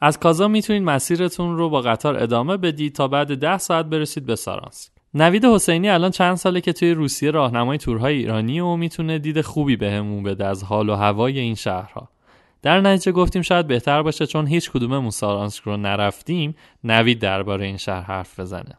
از 0.00 0.18
کازا 0.18 0.48
می‌تونید 0.48 0.82
مسیرتون 0.82 1.56
رو 1.56 1.70
با 1.70 1.80
قطار 1.80 2.22
ادامه 2.22 2.56
بدید 2.56 2.94
تا 2.94 3.08
بعد 3.08 3.38
ده 3.38 3.58
ساعت 3.58 3.86
برسید 3.86 4.26
به 4.26 4.36
سارانسک. 4.36 4.90
نوید 5.14 5.44
حسینی 5.44 5.88
الان 5.88 6.10
چند 6.10 6.34
ساله 6.34 6.60
که 6.60 6.72
توی 6.72 6.90
روسیه 6.90 7.30
راهنمای 7.30 7.78
تورهای 7.78 8.14
ایرانی 8.16 8.60
و 8.60 8.76
می‌تونه 8.76 9.18
دید 9.18 9.40
خوبی 9.40 9.76
بهمون 9.76 10.22
بده 10.22 10.46
از 10.46 10.64
حال 10.64 10.88
و 10.88 10.94
هوای 10.94 11.38
این 11.38 11.54
شهرها. 11.54 12.08
در 12.62 12.80
نتیجه 12.80 13.12
گفتیم 13.12 13.42
شاید 13.42 13.66
بهتر 13.66 14.02
باشه 14.02 14.26
چون 14.26 14.46
هیچ 14.46 14.70
کدوممون 14.70 15.10
سارانسک 15.10 15.62
رو 15.62 15.76
نرفتیم 15.76 16.54
نوید 16.84 17.18
درباره 17.18 17.66
این 17.66 17.76
شهر 17.76 18.00
حرف 18.02 18.40
بزنه. 18.40 18.78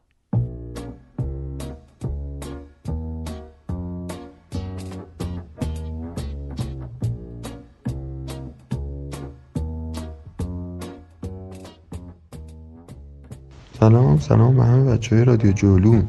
سلام 13.81 14.19
سلام 14.19 14.57
به 14.57 14.63
همه 14.63 14.91
بچه 14.91 15.15
های 15.15 15.25
رادیو 15.25 15.51
جولون. 15.51 16.03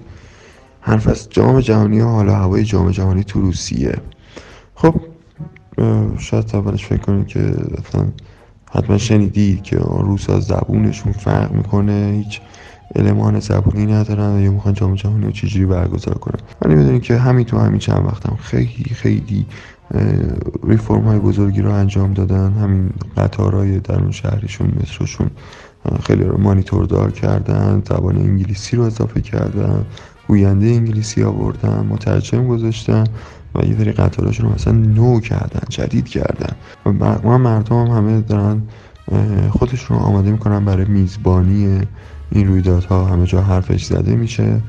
حرف 0.80 1.08
از 1.08 1.30
جام 1.30 1.60
جهانی 1.60 2.00
و 2.00 2.06
حالا 2.06 2.34
هوای 2.34 2.64
جام 2.64 2.90
جهانی 2.90 3.24
تو 3.24 3.40
روسیه. 3.40 3.96
خب 4.74 4.94
شاید 6.18 6.50
اولش 6.56 6.86
فکر 6.86 7.00
کنید 7.00 7.26
که 7.26 7.40
اصلا 7.78 8.06
حتما 8.70 8.98
شنیدید 8.98 9.62
که 9.62 9.76
روس 9.76 10.30
ها 10.30 10.40
زبونشون 10.40 11.12
فرق 11.12 11.52
می‌کنه 11.52 12.22
هیچ 12.24 12.40
المان 12.96 13.40
زبونی 13.40 13.86
ندارن 13.92 14.40
یا 14.40 14.50
می‌خوان 14.50 14.74
جام 14.74 14.94
جهانی 14.94 15.24
رو 15.24 15.30
چجوری 15.30 15.66
برگزار 15.66 16.14
کنن. 16.14 16.40
ولی 16.62 16.74
می‌دونید 16.74 17.02
که 17.02 17.16
همین 17.16 17.44
تو 17.44 17.58
همین 17.58 17.78
چند 17.78 18.04
وقتم 18.04 18.36
خیلی 18.36 18.94
خیلی 18.94 19.46
ریفرم 20.64 21.02
های 21.02 21.18
بزرگی 21.18 21.62
رو 21.62 21.70
انجام 21.70 22.12
دادن. 22.14 22.52
همین 22.52 22.90
قطارهای 23.16 23.80
درون 23.80 24.10
شهرشون 24.10 24.66
متروشون. 24.80 25.30
خیلی 26.02 26.24
رو 26.24 26.40
مانیتوردار 26.40 27.10
کردن 27.10 27.82
زبان 27.88 28.16
انگلیسی 28.16 28.76
رو 28.76 28.82
اضافه 28.82 29.20
کردن 29.20 29.84
گوینده 30.28 30.66
انگلیسی 30.66 31.22
آوردن 31.22 31.86
مترجم 31.90 32.48
گذاشتن 32.48 33.04
و 33.54 33.64
یه 33.64 33.74
دری 33.74 33.92
قطاراش 33.92 34.40
رو 34.40 34.52
مثلا 34.52 34.72
نو 34.72 35.20
کردن 35.20 35.62
جدید 35.68 36.08
کردن. 36.08 36.56
و 36.86 36.92
ما 37.24 37.38
مردم 37.38 37.76
هم 37.76 37.96
همه 37.96 38.20
دارن 38.20 38.62
خودشون 39.50 39.98
رو 39.98 40.02
آماده 40.02 40.30
می‌کنن 40.30 40.64
برای 40.64 40.84
میزبانی 40.84 41.80
این 42.30 42.48
رویدادها. 42.48 43.04
همه 43.04 43.26
جا 43.26 43.40
حرفش 43.40 43.84
زده 43.84 44.16
میشه 44.16 44.60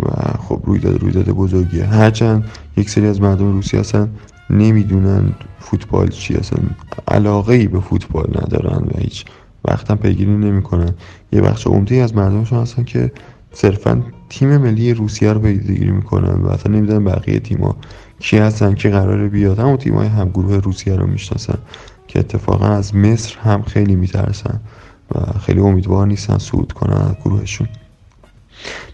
و 0.00 0.38
خب 0.38 0.62
رویداد 0.64 1.00
رویداد 1.02 1.28
بزرگیه. 1.28 1.84
هرچند 1.84 2.44
یک 2.76 2.90
سری 2.90 3.06
از 3.06 3.20
مردم 3.20 3.52
روسی 3.52 3.76
هستن 3.76 4.08
نمی‌دونن 4.50 5.32
فوتبال 5.60 6.08
چی 6.08 6.34
اصلا 6.34 6.58
علاقه 7.08 7.54
ای 7.54 7.66
به 7.66 7.80
فوتبال 7.80 8.30
ندارن 8.42 8.84
و 8.84 8.98
هیچ 8.98 9.24
وقتا 9.68 9.96
پیگیری 9.96 10.36
نمی‌کنن 10.36 10.94
یه 11.32 11.40
بخش 11.40 11.66
عمده 11.66 11.94
از 11.94 12.16
مردمشون 12.16 12.62
هستن 12.62 12.84
که 12.84 13.12
صرفا 13.52 14.02
تیم 14.28 14.56
ملی 14.56 14.94
روسیه 14.94 15.32
رو 15.32 15.40
پیگیری 15.40 15.90
می‌کنن 15.90 16.42
و 16.42 16.48
اصلا 16.48 16.72
نمی‌دونن 16.72 17.04
بقیه 17.04 17.38
تیما 17.40 17.76
کی 18.20 18.38
هستن 18.38 18.74
که 18.74 18.88
قراره 18.90 19.28
بیاد. 19.28 19.58
همون 19.58 19.76
تیمای 19.76 20.08
هم 20.08 20.28
گروه 20.28 20.56
روسیه 20.56 20.96
رو 20.96 21.06
می‌شناسن 21.06 21.58
که 22.06 22.18
اتفاقا 22.18 22.66
از 22.66 22.94
مصر 22.94 23.38
هم 23.38 23.62
خیلی 23.62 23.96
میترسن 23.96 24.60
و 25.14 25.38
خیلی 25.38 25.60
امیدوار 25.60 26.06
نیستن 26.06 26.38
صعود 26.38 26.72
کنن 26.72 26.96
از 26.96 27.14
گروهشون. 27.24 27.68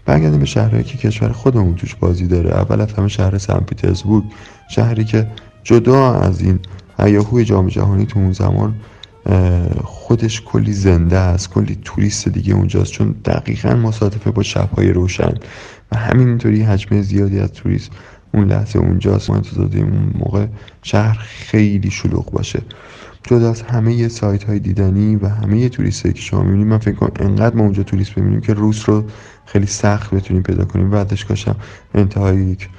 برگردیم 0.05 0.39
به 0.39 0.45
شهرهایی 0.45 0.83
که 0.83 0.97
کشور 0.97 1.31
خودمون 1.31 1.75
توش 1.75 1.95
بازی 1.95 2.27
داره. 2.27 2.49
اول 2.49 2.81
از 2.81 2.93
همه 2.93 3.07
شهر 3.07 3.37
سن 3.37 3.59
پیترزبورگ 3.59 4.23
شهری 4.69 5.05
که 5.05 5.27
جدا 5.63 6.13
از 6.13 6.41
این 6.41 6.59
هیاهوی 6.99 7.45
جام 7.45 7.67
جهانی 7.67 8.05
تو 8.05 8.19
اون 8.19 8.31
زمان 8.31 8.75
خودش 9.83 10.41
کلی 10.41 10.73
زنده 10.73 11.17
است 11.17 11.49
کلی 11.49 11.77
توریست 11.83 12.29
دیگه 12.29 12.53
اونجاست. 12.53 12.91
چون 12.91 13.15
دقیقا 13.25 13.75
مصادفه 13.75 14.31
با 14.31 14.43
شبهای 14.43 14.91
روشن 14.91 15.33
و 15.91 15.97
همینطوری 15.97 16.61
حجم 16.61 17.01
زیادی 17.01 17.39
از 17.39 17.51
توریست 17.51 17.91
اون 18.33 18.47
لحظه 18.47 18.79
اونجاست. 18.79 19.29
ما 19.29 19.35
انتظار 19.35 19.69
اون 19.73 20.13
موقع 20.19 20.47
شهر 20.83 21.17
خیلی 21.19 21.91
شلوغ 21.91 22.31
باشه. 22.31 22.61
جدا 23.23 23.49
از 23.49 23.61
همه 23.61 24.07
سایت 24.07 24.43
های 24.43 24.59
دیدنی 24.59 25.15
و 25.15 25.27
همه 25.27 25.69
توریست 25.69 26.03
که 26.03 26.21
شما 26.21 26.43
می‌بینید 26.43 26.67
من 26.67 26.77
فکر 26.77 26.95
کنم 26.95 27.11
انقدر 27.19 27.55
ما 27.55 27.63
اونجا 27.63 27.83
توریست 27.83 28.11
ببینیم 28.15 28.41
که 28.41 28.53
روس 28.53 28.89
رو 28.89 29.03
خیلی 29.45 29.65
سخت 29.65 30.13
بتونیم 30.13 30.43
پیدا 30.43 30.65
کنیم. 30.65 30.89
بعدش 30.89 31.25
کاشم 31.25 31.55
انتهای 31.93 32.37
یک 32.37 32.69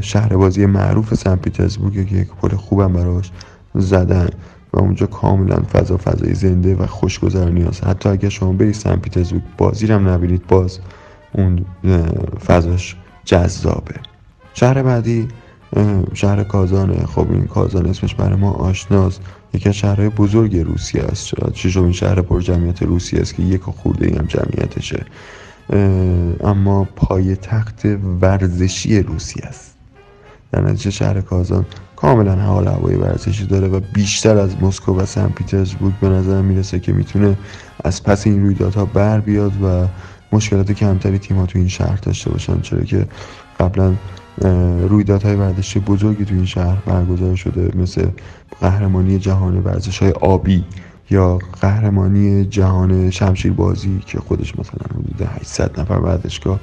شهر 0.00 0.36
بازی 0.36 0.66
معروف 0.66 1.14
سن 1.14 1.36
پیترزبورگ 1.36 2.08
که 2.08 2.16
یک 2.16 2.28
پل 2.28 2.56
خوبم 2.56 2.92
براش 2.92 3.32
زدن. 3.74 4.28
و 4.76 4.78
اونجا 4.78 5.06
کاملا 5.06 5.56
فضا 5.72 5.96
فضای 5.96 6.34
زنده 6.34 6.74
و 6.74 6.86
خوشگذرانی 6.86 7.62
هست. 7.62 7.84
حتی 7.84 8.08
اگر 8.08 8.28
شما 8.28 8.52
برید 8.52 8.74
سن 8.74 8.96
پیترزبورگ 8.96 9.42
بازی 9.58 9.86
هم 9.86 10.08
نبینید 10.08 10.46
باز 10.46 10.78
اون 11.32 11.64
فضاش 12.46 12.96
جذابه. 13.24 13.94
شهر 14.54 14.82
بعدی 14.82 15.28
شهر 16.14 16.44
کازانه. 16.44 17.06
خب 17.06 17.32
این 17.32 17.46
کازان 17.46 17.86
اسمش 17.86 18.14
برای 18.14 18.40
ما 18.40 18.52
آشناست 18.52 19.20
یکی 19.54 19.68
از 19.68 19.74
شهرهای 19.74 20.08
بزرگ 20.08 20.56
روسیه 20.56 21.02
است. 21.02 21.34
این 21.76 21.92
شهر 21.92 22.20
پر 22.20 22.40
جمعیت 22.40 22.82
روسیه 22.82 23.20
است 23.20 23.34
که 23.34 23.42
یک 23.42 23.62
خورده 23.62 24.18
هم 24.18 24.26
جمعیتشه. 24.26 25.06
اما 26.44 26.84
پای 26.96 27.36
تخت 27.36 27.86
ورزشی 28.20 29.02
روسیه 29.02 29.46
است. 29.46 29.75
در 30.56 30.62
نتیجه 30.62 30.90
شهر 30.90 31.20
کازان 31.20 31.66
کاملا 31.96 32.36
حال 32.36 32.68
هوای 32.68 32.94
ورزشی 32.94 33.46
داره 33.46 33.68
و 33.68 33.80
بیشتر 33.92 34.36
از 34.36 34.62
مسکو 34.62 34.96
و 34.96 35.06
سن 35.06 35.28
پیترزبورگ 35.28 35.94
به 36.00 36.08
نظر 36.08 36.42
می‌رسه 36.42 36.80
که 36.80 36.92
می‌تونه 36.92 37.36
از 37.84 38.02
پس 38.02 38.26
این 38.26 38.42
رویدادها 38.42 38.84
بر 38.84 39.20
بیاد 39.20 39.52
و 39.62 39.86
مشکلات 40.32 40.72
کمتری 40.72 41.18
تیم‌ها 41.18 41.46
تو 41.46 41.58
این 41.58 41.68
شهر 41.68 41.96
داشته 41.96 42.30
باشن 42.30 42.60
چرا 42.60 42.80
که 42.80 43.06
قبلا 43.60 43.94
رویدادهای 44.88 45.34
ورزشی 45.34 45.80
بزرگی 45.80 46.24
تو 46.24 46.34
این 46.34 46.46
شهر 46.46 46.76
برگزار 46.86 47.36
شده 47.36 47.78
مثل 47.78 48.06
قهرمانی 48.60 49.18
جهان 49.18 49.58
ورزش 49.58 49.98
های 49.98 50.10
آبی 50.10 50.64
یا 51.10 51.38
قهرمانی 51.60 52.44
جهان 52.44 53.10
شمشیر 53.10 53.52
بازی 53.52 54.00
که 54.06 54.18
خودش 54.18 54.58
مثلا 54.58 54.86
حدود 54.90 55.28
800 55.40 55.80
نفر 55.80 55.94
ورزشگاه 55.94 56.60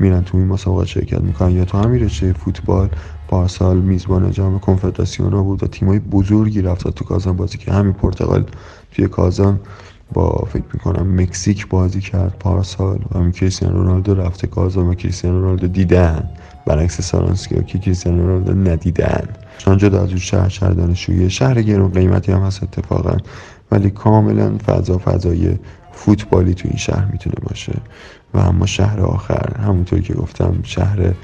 میرن 0.00 0.24
تو 0.24 0.38
این 0.38 0.46
مسابقات 0.46 0.86
شرکت 0.86 1.20
می‌کنن 1.20 1.50
یا 1.50 1.64
تو 1.64 1.78
همین 1.78 2.04
رشته 2.04 2.32
فوتبال 2.32 2.88
پارسال 3.28 3.76
میزبان 3.76 4.30
جام 4.30 4.58
کنفدراسیون 4.58 5.30
رو 5.30 5.44
بود 5.44 5.62
و 5.62 5.66
تیمای 5.66 5.98
بزرگی 5.98 6.62
رفت 6.62 6.88
تو 6.90 7.04
کازان 7.04 7.36
بازی 7.36 7.58
که 7.58 7.72
همین 7.72 7.92
پرتغال 7.92 8.44
توی 8.92 9.08
کازان 9.08 9.60
با 10.12 10.48
فکر 10.52 10.64
می‌کنم 10.72 11.20
مکزیک 11.20 11.68
بازی 11.68 12.00
کرد 12.00 12.36
پارسال 12.40 12.98
و 13.10 13.18
همین 13.18 13.32
کریستیانو 13.32 13.74
رونالدو 13.74 14.14
رفته 14.14 14.46
کازان 14.46 14.88
و 14.88 14.94
کریستیانو 14.94 15.40
رونالدو 15.40 15.66
دیدن. 15.66 16.30
برعکس 16.66 17.00
سارانسکی 17.00 17.62
که 17.62 17.78
کریستیانو 17.78 18.26
رونالدو 18.26 18.70
ندیدن. 18.70 19.28
چون 19.58 19.76
جدا 19.76 20.02
از 20.02 20.08
اون 20.08 20.18
شهر 20.18 20.48
شهر 20.48 20.70
دانشجویی 20.70 21.30
شهر 21.30 21.62
گرون 21.62 21.90
قیمتی 21.90 22.32
هم 22.32 22.42
هست 22.42 22.62
اتفاقا. 22.62 23.16
ولی 23.70 23.90
کاملا 23.90 24.58
فضا 24.66 24.98
فضای 24.98 25.58
فوتبالی 25.92 26.54
تو 26.54 26.68
این 26.68 26.76
شهر 26.76 27.04
می‌تونه 27.12 27.36
باشه. 27.48 27.72
و 28.34 28.38
اما 28.38 28.66
شهر 28.66 29.00
آخر 29.00 29.56
همونطوری 29.62 30.02
که 30.02 30.14
گفتم 30.14 30.54
شهر 30.62 31.14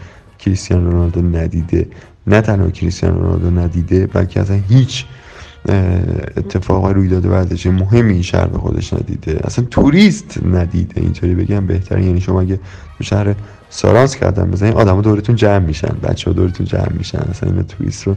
کریستیانو 0.44 0.90
رونالدو 0.90 1.22
ندیده. 1.22 1.86
نه 2.26 2.40
تنها 2.40 2.70
کریستیانو 2.70 3.20
رونالدو 3.20 3.50
ندیده 3.50 4.06
بلکه 4.06 4.40
اصلا 4.40 4.60
هیچ 4.68 5.04
اتفاق 6.36 6.86
رویداد 6.86 7.26
ورزشی 7.26 7.70
مهمی 7.70 8.12
این 8.12 8.22
شهر 8.22 8.46
به 8.46 8.58
خودش 8.58 8.92
ندیده. 8.92 9.40
اصلا 9.44 9.64
توریست 9.70 10.40
ندیده. 10.46 11.00
اینطوری 11.00 11.34
بگم 11.34 11.66
بهتر 11.66 11.98
یعنی 11.98 12.20
شما 12.20 12.40
اگه 12.40 12.60
به 12.98 13.04
شهر 13.04 13.34
سارانس 13.70 14.16
کردن 14.16 14.50
بزنین 14.50 14.72
آدم 14.72 15.02
دورتون 15.02 15.36
جمع 15.36 15.58
میشن. 15.58 15.96
بچه 16.02 16.30
ها 16.30 16.36
دورتون 16.36 16.66
جمع 16.66 16.92
میشن. 16.98 17.18
اصلا 17.18 17.52
این 17.52 17.62
توریست 17.62 18.06
رو 18.06 18.16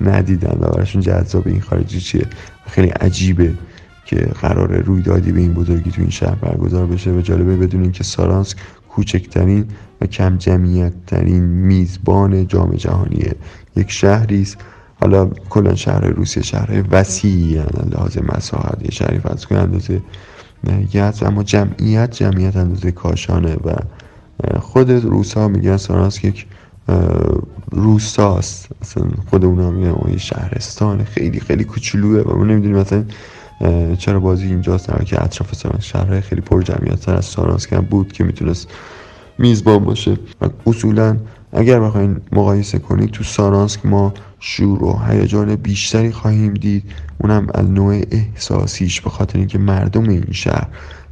ندیدن 0.00 0.58
و 0.60 0.70
براشون 0.70 1.02
جذاب 1.02 1.48
این 1.48 1.60
خارجی 1.60 2.00
چیه؟ 2.00 2.26
خیلی 2.66 2.88
عجیبه 2.88 3.52
که 4.04 4.16
قرار 4.16 4.80
رویدادی 4.80 5.32
به 5.32 5.40
این 5.40 5.52
بزرگی 5.52 5.90
تو 5.90 6.00
این 6.00 6.10
شهر 6.10 6.34
برگزار 6.34 6.86
بشه 6.86 7.10
و 7.10 7.20
جالبه 7.20 7.56
بدونین 7.56 7.92
که 7.92 8.04
سارانسک 8.04 8.56
کوچکترین 8.88 9.64
و 10.00 10.06
کم 10.06 10.36
جمعیت 10.36 10.92
ترین 11.06 11.44
میزبان 11.44 12.46
جام 12.46 12.70
جهانی 12.70 13.24
یک 13.76 13.90
شهری 13.90 14.42
است. 14.42 14.56
حالا 15.00 15.26
کلا 15.26 15.74
شهر 15.74 16.06
روسیه 16.06 16.42
شهر 16.42 16.84
وسیعی 16.90 17.62
لحاظ 17.92 18.18
مساحت 18.18 18.78
یه 18.82 18.90
شهری 18.90 19.18
فرض 19.18 19.46
کنید 19.46 19.60
اندازه 19.60 20.02
یزد 20.94 21.24
اما 21.24 21.42
جمعیت 21.42 22.10
جمعیت 22.10 22.56
اندازه 22.56 22.90
کاشانه 22.90 23.54
و 23.54 23.74
خود 24.60 24.90
روسا 24.90 25.48
میگن 25.48 25.76
سارانسک 25.76 26.24
یک 26.24 26.46
روستاست 27.70 28.68
اصلا 28.82 29.04
خود 29.30 29.44
اونا 29.44 29.70
میگن 29.70 29.94
یه 30.10 30.18
شهرستان 30.18 31.04
خیلی 31.04 31.40
خیلی 31.40 31.64
کوچولوه 31.64 32.20
و 32.20 32.36
ما 32.38 32.44
نمی‌دونیم 32.44 32.78
مثلا 32.78 33.04
چرا 33.96 34.20
بازی 34.20 34.46
اینجاست. 34.46 34.88
در 34.88 35.04
که 35.04 35.24
اطراف 35.24 35.80
شهرهای 35.80 36.20
خیلی 36.20 36.40
پر 36.40 36.62
جمعیت 36.62 37.00
تر 37.00 37.14
از 37.14 37.24
سارانسک 37.24 37.80
بود 37.80 38.12
که 38.12 38.24
می‌تونست 38.24 38.68
میزبان 39.38 39.84
باشه. 39.84 40.18
و 40.40 40.48
اصولا 40.66 41.16
اگر 41.52 41.80
بخواین 41.80 42.16
مقایسه 42.32 42.78
کنید 42.78 43.10
تو 43.10 43.24
سارانسک 43.24 43.86
ما 43.86 44.14
شور 44.40 44.84
و 44.84 44.98
هیجان 45.08 45.54
بیشتری 45.54 46.12
خواهیم 46.12 46.54
دید. 46.54 46.84
اونم 47.18 47.46
از 47.54 47.70
نوع 47.70 48.02
احساسیش 48.10 49.00
به 49.00 49.10
خاطر 49.10 49.38
اینکه 49.38 49.58
مردم 49.58 50.08
این 50.08 50.26
شهر 50.32 50.68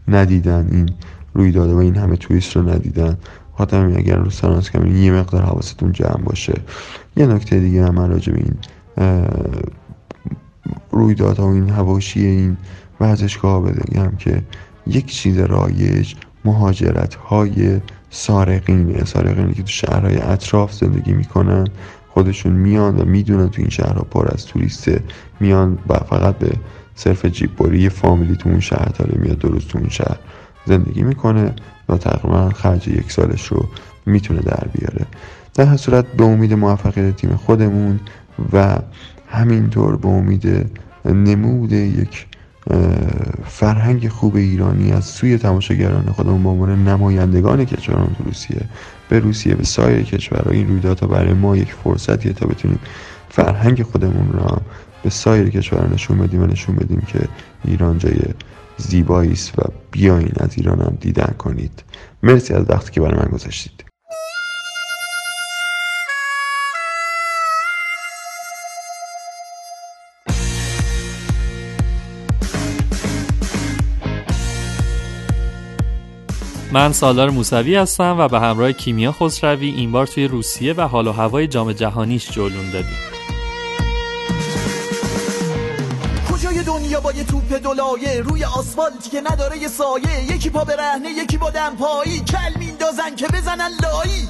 ندیدن 0.08 0.68
این 0.72 0.90
رویداد 1.34 1.70
و 1.70 1.76
این 1.76 1.96
همه 1.96 2.16
توریست 2.16 2.56
رو 2.56 2.68
ندیدن. 2.68 3.16
خاطر 3.58 3.84
اگر 3.84 4.16
رو 4.16 4.30
سارانسک 4.30 4.74
هم 4.74 4.96
یه 4.96 5.12
مقدار 5.12 5.42
حواستون 5.42 5.92
جمع 5.92 6.22
باشه. 6.24 6.54
یه 7.16 7.26
نکته 7.26 7.60
دیگه 7.60 7.84
هم 7.84 7.94
من 7.94 8.10
راجع 8.10 8.32
به 8.32 8.38
این 8.38 8.54
رویدادها 10.90 11.46
و 11.46 11.52
این 11.52 11.70
هواشی 11.70 12.26
این 12.26 12.56
ورزشگاه 13.00 13.72
بگم 13.72 14.16
که 14.18 14.42
یک 14.86 15.06
چیز 15.06 15.38
رایج 15.38 16.14
مهاجرت 16.44 17.14
های 17.14 17.80
سارقینه 18.16 19.04
سارقینی 19.04 19.54
که 19.54 19.62
تو 19.62 19.68
شهرهای 19.68 20.16
اطراف 20.18 20.72
زندگی 20.72 21.12
می‌کنن 21.12 21.68
خودشون 22.08 22.52
میان 22.52 22.96
و 22.96 23.04
می‌دونن 23.04 23.48
تو 23.48 23.62
این 23.62 23.70
شهرها 23.70 24.02
پر 24.10 24.28
از 24.32 24.46
توریسته 24.46 25.02
میان 25.40 25.78
و 25.88 25.94
فقط 25.94 26.38
به 26.38 26.52
صرف 26.94 27.26
جیب 27.26 27.56
بری 27.56 27.80
یه 27.80 27.88
فامیلی 27.88 28.36
تو 28.36 28.48
اون 28.48 28.60
شهر 28.60 28.88
داره 28.98 29.18
میاد 29.18 29.38
درست 29.38 29.68
تو 29.68 29.78
اون 29.78 29.88
شهر 29.88 30.18
زندگی 30.66 31.02
می‌کنه 31.02 31.54
و 31.88 31.96
تقریبا 31.96 32.50
خرج 32.50 32.88
یک 32.88 33.12
سالش 33.12 33.46
رو 33.46 33.68
می‌تونه 34.06 34.40
در 34.40 34.68
بیاره. 34.72 35.06
در 35.54 35.64
هر 35.64 35.76
صورت 35.76 36.06
به 36.06 36.24
امید 36.24 36.52
موفقیت 36.52 37.16
تیم 37.16 37.36
خودمون 37.36 38.00
و 38.52 38.78
همینطور 39.28 39.96
به 39.96 40.08
امید 40.08 40.70
نمود 41.04 41.72
یک 41.72 42.26
فرهنگ 43.44 44.08
خوب 44.08 44.36
ایرانی 44.36 44.92
از 44.92 45.04
سوی 45.04 45.38
تماشاگران 45.38 46.12
خودمون 46.12 46.42
به 46.42 46.48
عنوان 46.48 46.88
نمایندگان 46.88 47.64
کشوران 47.64 48.14
تو 48.18 48.24
روسیه 48.24 48.60
به 49.08 49.18
روسیه 49.18 49.54
به 49.54 49.64
سایر 49.64 50.02
کشورها 50.02 50.50
این 50.50 50.68
رویدادها 50.68 51.06
برای 51.06 51.32
ما 51.32 51.56
یک 51.56 51.72
فرصتیه 51.72 52.32
تا 52.32 52.46
بتونیم 52.46 52.78
فرهنگ 53.28 53.82
خودمون 53.82 54.32
را 54.32 54.62
به 55.02 55.10
سایر 55.10 55.50
کشورها 55.50 55.86
نشون 55.94 56.18
بدیم 56.18 56.42
و 56.42 56.46
نشون 56.46 56.76
بدیم 56.76 57.00
که 57.00 57.28
ایران 57.64 57.98
جای 57.98 58.18
زیبایی 58.76 59.32
است 59.32 59.58
و 59.58 59.62
بیاین 59.90 60.32
از 60.36 60.50
ایران 60.56 60.80
هم 60.80 60.98
دیدن 61.00 61.34
کنید. 61.38 61.84
مرسی 62.22 62.54
از 62.54 62.70
وقتی 62.70 62.90
که 62.90 63.00
برای 63.00 63.18
من 63.18 63.28
گذاشتید. 63.32 63.85
من 76.72 76.92
سالار 76.92 77.30
موسوی 77.30 77.76
هستم 77.76 78.16
و 78.18 78.28
به 78.28 78.40
همراه 78.40 78.72
کیمیا 78.72 79.12
خسروی 79.12 79.68
این 79.68 79.92
بار 79.92 80.06
توی 80.06 80.28
روسیه 80.28 80.72
و 80.72 80.80
حال 80.80 81.06
و 81.06 81.12
هوای 81.12 81.46
جام 81.46 81.72
جهانیش 81.72 82.30
جلون 82.30 82.70
دادیم. 82.72 82.96
کجای 86.32 86.62
دنیا 86.62 87.00
با 87.00 87.12
یه 87.12 87.24
توپ 87.24 87.52
دلایه؟ 87.52 88.20
روی 88.20 88.44
آسفالتی 88.44 89.10
که 89.10 89.20
نداره 89.20 89.58
یه 89.58 89.68
سایه. 89.68 90.36
یکی 90.36 90.50
پا 90.50 90.64
به 90.64 90.76
رهنه 90.76 91.10
یکی 91.10 91.36
با 91.36 91.50
دمپایی 91.50 92.20
کل 92.20 92.58
میندازن 92.58 93.16
که 93.16 93.26
بزنن 93.26 93.70
لایی. 93.82 94.28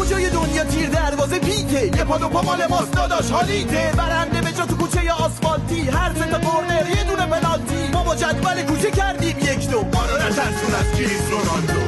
کجای 0.00 0.30
دنیا 0.30 0.64
تیر 0.64 0.88
دروازه 0.88 1.38
پیته 1.38 1.86
یه 1.86 2.04
پا 2.04 2.18
دو 2.18 2.28
پا 2.28 2.42
مال 2.42 2.66
ماست 2.70 2.92
داداش 2.92 3.30
حالیته. 3.30 3.92
برنده 3.96 4.39
تو 4.66 4.76
کوچه 4.76 5.12
آسفالتی 5.12 5.80
هر 5.88 6.12
سه 6.14 6.24
تا 6.24 6.38
کورنر 6.38 6.88
یه 6.96 7.04
دونه 7.04 7.26
پنالتی. 7.26 7.88
ما 7.92 8.02
با 8.02 8.16
جدول 8.16 8.62
کوچه 8.62 8.90
کردیم 8.90 9.38
یک 9.38 9.70
دو. 9.70 9.82
ما 9.82 10.04
نترسون 10.04 10.74
از 10.80 10.98
کریس 10.98 11.30
رونالدو. 11.30 11.80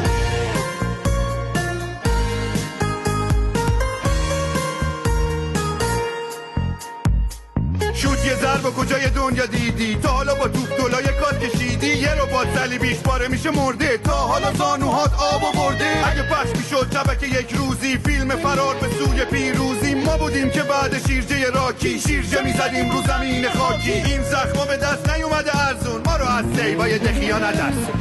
شوت 7.94 8.26
یه 8.26 8.34
ضربه 8.34 8.70
کجای 8.70 9.10
دنیا 9.10 9.46
دیدی؟ 9.46 9.94
تا 9.94 10.08
حالا 10.08 10.34
با 10.34 10.48
توپ 10.48 10.68
دلای 10.78 11.04
کات 11.04 11.40
کشیدی. 11.40 11.86
یه 11.86 12.14
رو 12.14 12.26
با 12.26 12.44
صلیبیش 12.54 12.98
پاره 12.98 13.28
میشه 13.28 13.50
مرده. 13.50 13.98
تا 13.98 14.12
حالا 14.12 14.52
زانوهات 14.52 15.12
آب 15.14 15.42
و 15.42 15.52
برده. 15.58 16.08
اگه 16.10 16.22
پخش 16.22 16.48
می‌شد 16.56 16.86
شبکه 16.92 17.26
یک 17.26 17.52
روزی 17.52 17.98
فیلم 17.98 18.28
فرار 18.28 18.74
به 18.74 18.88
سوی 18.88 19.24
پیروزی. 19.24 19.81
ما 20.12 20.18
بودیم 20.18 20.50
که 20.50 20.62
بعد 20.62 21.06
شیرجه 21.06 21.50
راکی 21.50 21.98
شیرجه 21.98 22.42
می‌زدیم 22.44 22.90
رو 22.90 23.02
زمین 23.02 23.48
خاکی. 23.48 23.92
این 23.92 24.22
زخما 24.22 24.64
به 24.64 24.76
دست 24.76 25.10
نیومده 25.10 25.66
ارزون. 25.68 26.02
ما 26.06 26.16
رو 26.16 26.24
از 26.24 26.44
سیبای 26.56 26.98
دخیا 26.98 27.38
نترسون 27.38 28.00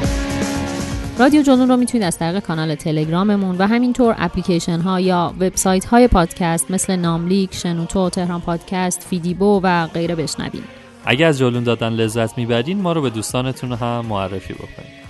رادیو 1.19 1.41
جنون 1.41 1.69
رو 1.69 1.77
می‌تونید 1.77 2.07
از 2.07 2.17
طریق 2.17 2.39
کانال 2.39 2.75
تلگراممون 2.75 3.57
و 3.57 3.67
همینطور 3.67 4.15
اپلیکیشن 4.17 4.79
ها 4.79 4.99
یا 4.99 5.33
وبسایت 5.39 5.85
های 5.85 6.07
پادکست 6.07 6.71
مثل 6.71 6.95
ناملیک، 6.95 7.55
شنوتو، 7.55 8.09
تهران 8.09 8.41
پادکست، 8.41 9.07
فیدیبو 9.09 9.59
و 9.63 9.87
غیره 9.87 10.15
بشنوید. 10.15 10.63
اگر 11.05 11.27
از 11.27 11.39
جلون 11.39 11.63
دادن 11.63 11.89
لذت 11.89 12.37
می‌برین 12.37 12.81
ما 12.81 12.93
رو 12.93 13.01
به 13.01 13.09
دوستانتون 13.09 13.71
هم 13.71 14.05
معرفی 14.09 14.53
بکنید 14.53 15.00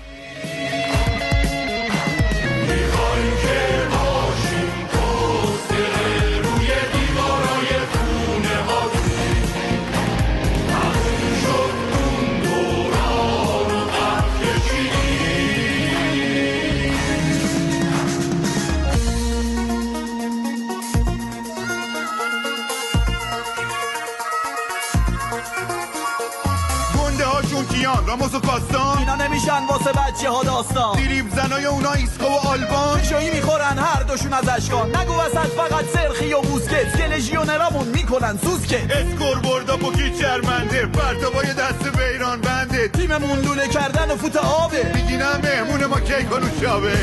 کاستان 28.51 28.97
اینا 28.97 29.15
نمیشن 29.15 29.65
واسه 29.65 29.91
بچه 29.91 30.29
ها 30.29 30.43
داستان. 30.43 30.97
دیریب 30.97 31.25
زنای 31.35 31.65
اونا 31.65 31.91
ایسکو 31.91 32.25
و 32.25 32.47
آلبان. 32.47 33.03
شایی 33.03 33.29
می‌خورن 33.29 33.77
هر 33.79 34.03
دوشون 34.03 34.33
از 34.33 34.49
اشکان. 34.49 34.95
نگو 34.95 35.13
وسط 35.13 35.49
فقط 35.57 35.85
سرخی 35.93 36.33
و 36.33 36.41
بوسکت. 36.41 36.97
که 36.97 37.03
لژیونرامون 37.07 37.87
می‌کنن 37.87 38.39
سوسکه 38.43 38.81
اسکور 38.83 39.39
بردا 39.39 39.77
پوکی 39.77 40.11
چرمنده؟ 40.19 40.85
پرتابای 40.85 41.53
دست 41.53 41.97
بیران 41.97 42.41
بنده. 42.41 42.87
تیممون 42.87 43.39
لوله 43.39 43.67
کردن 43.67 44.11
و 44.11 44.15
فوت 44.15 44.37
آبه. 44.37 44.91
میگینم 44.95 45.39
مهمون 45.43 45.85
ما 45.85 45.99
کیک 45.99 46.31
و 46.31 46.39
نوشابه 46.39 46.97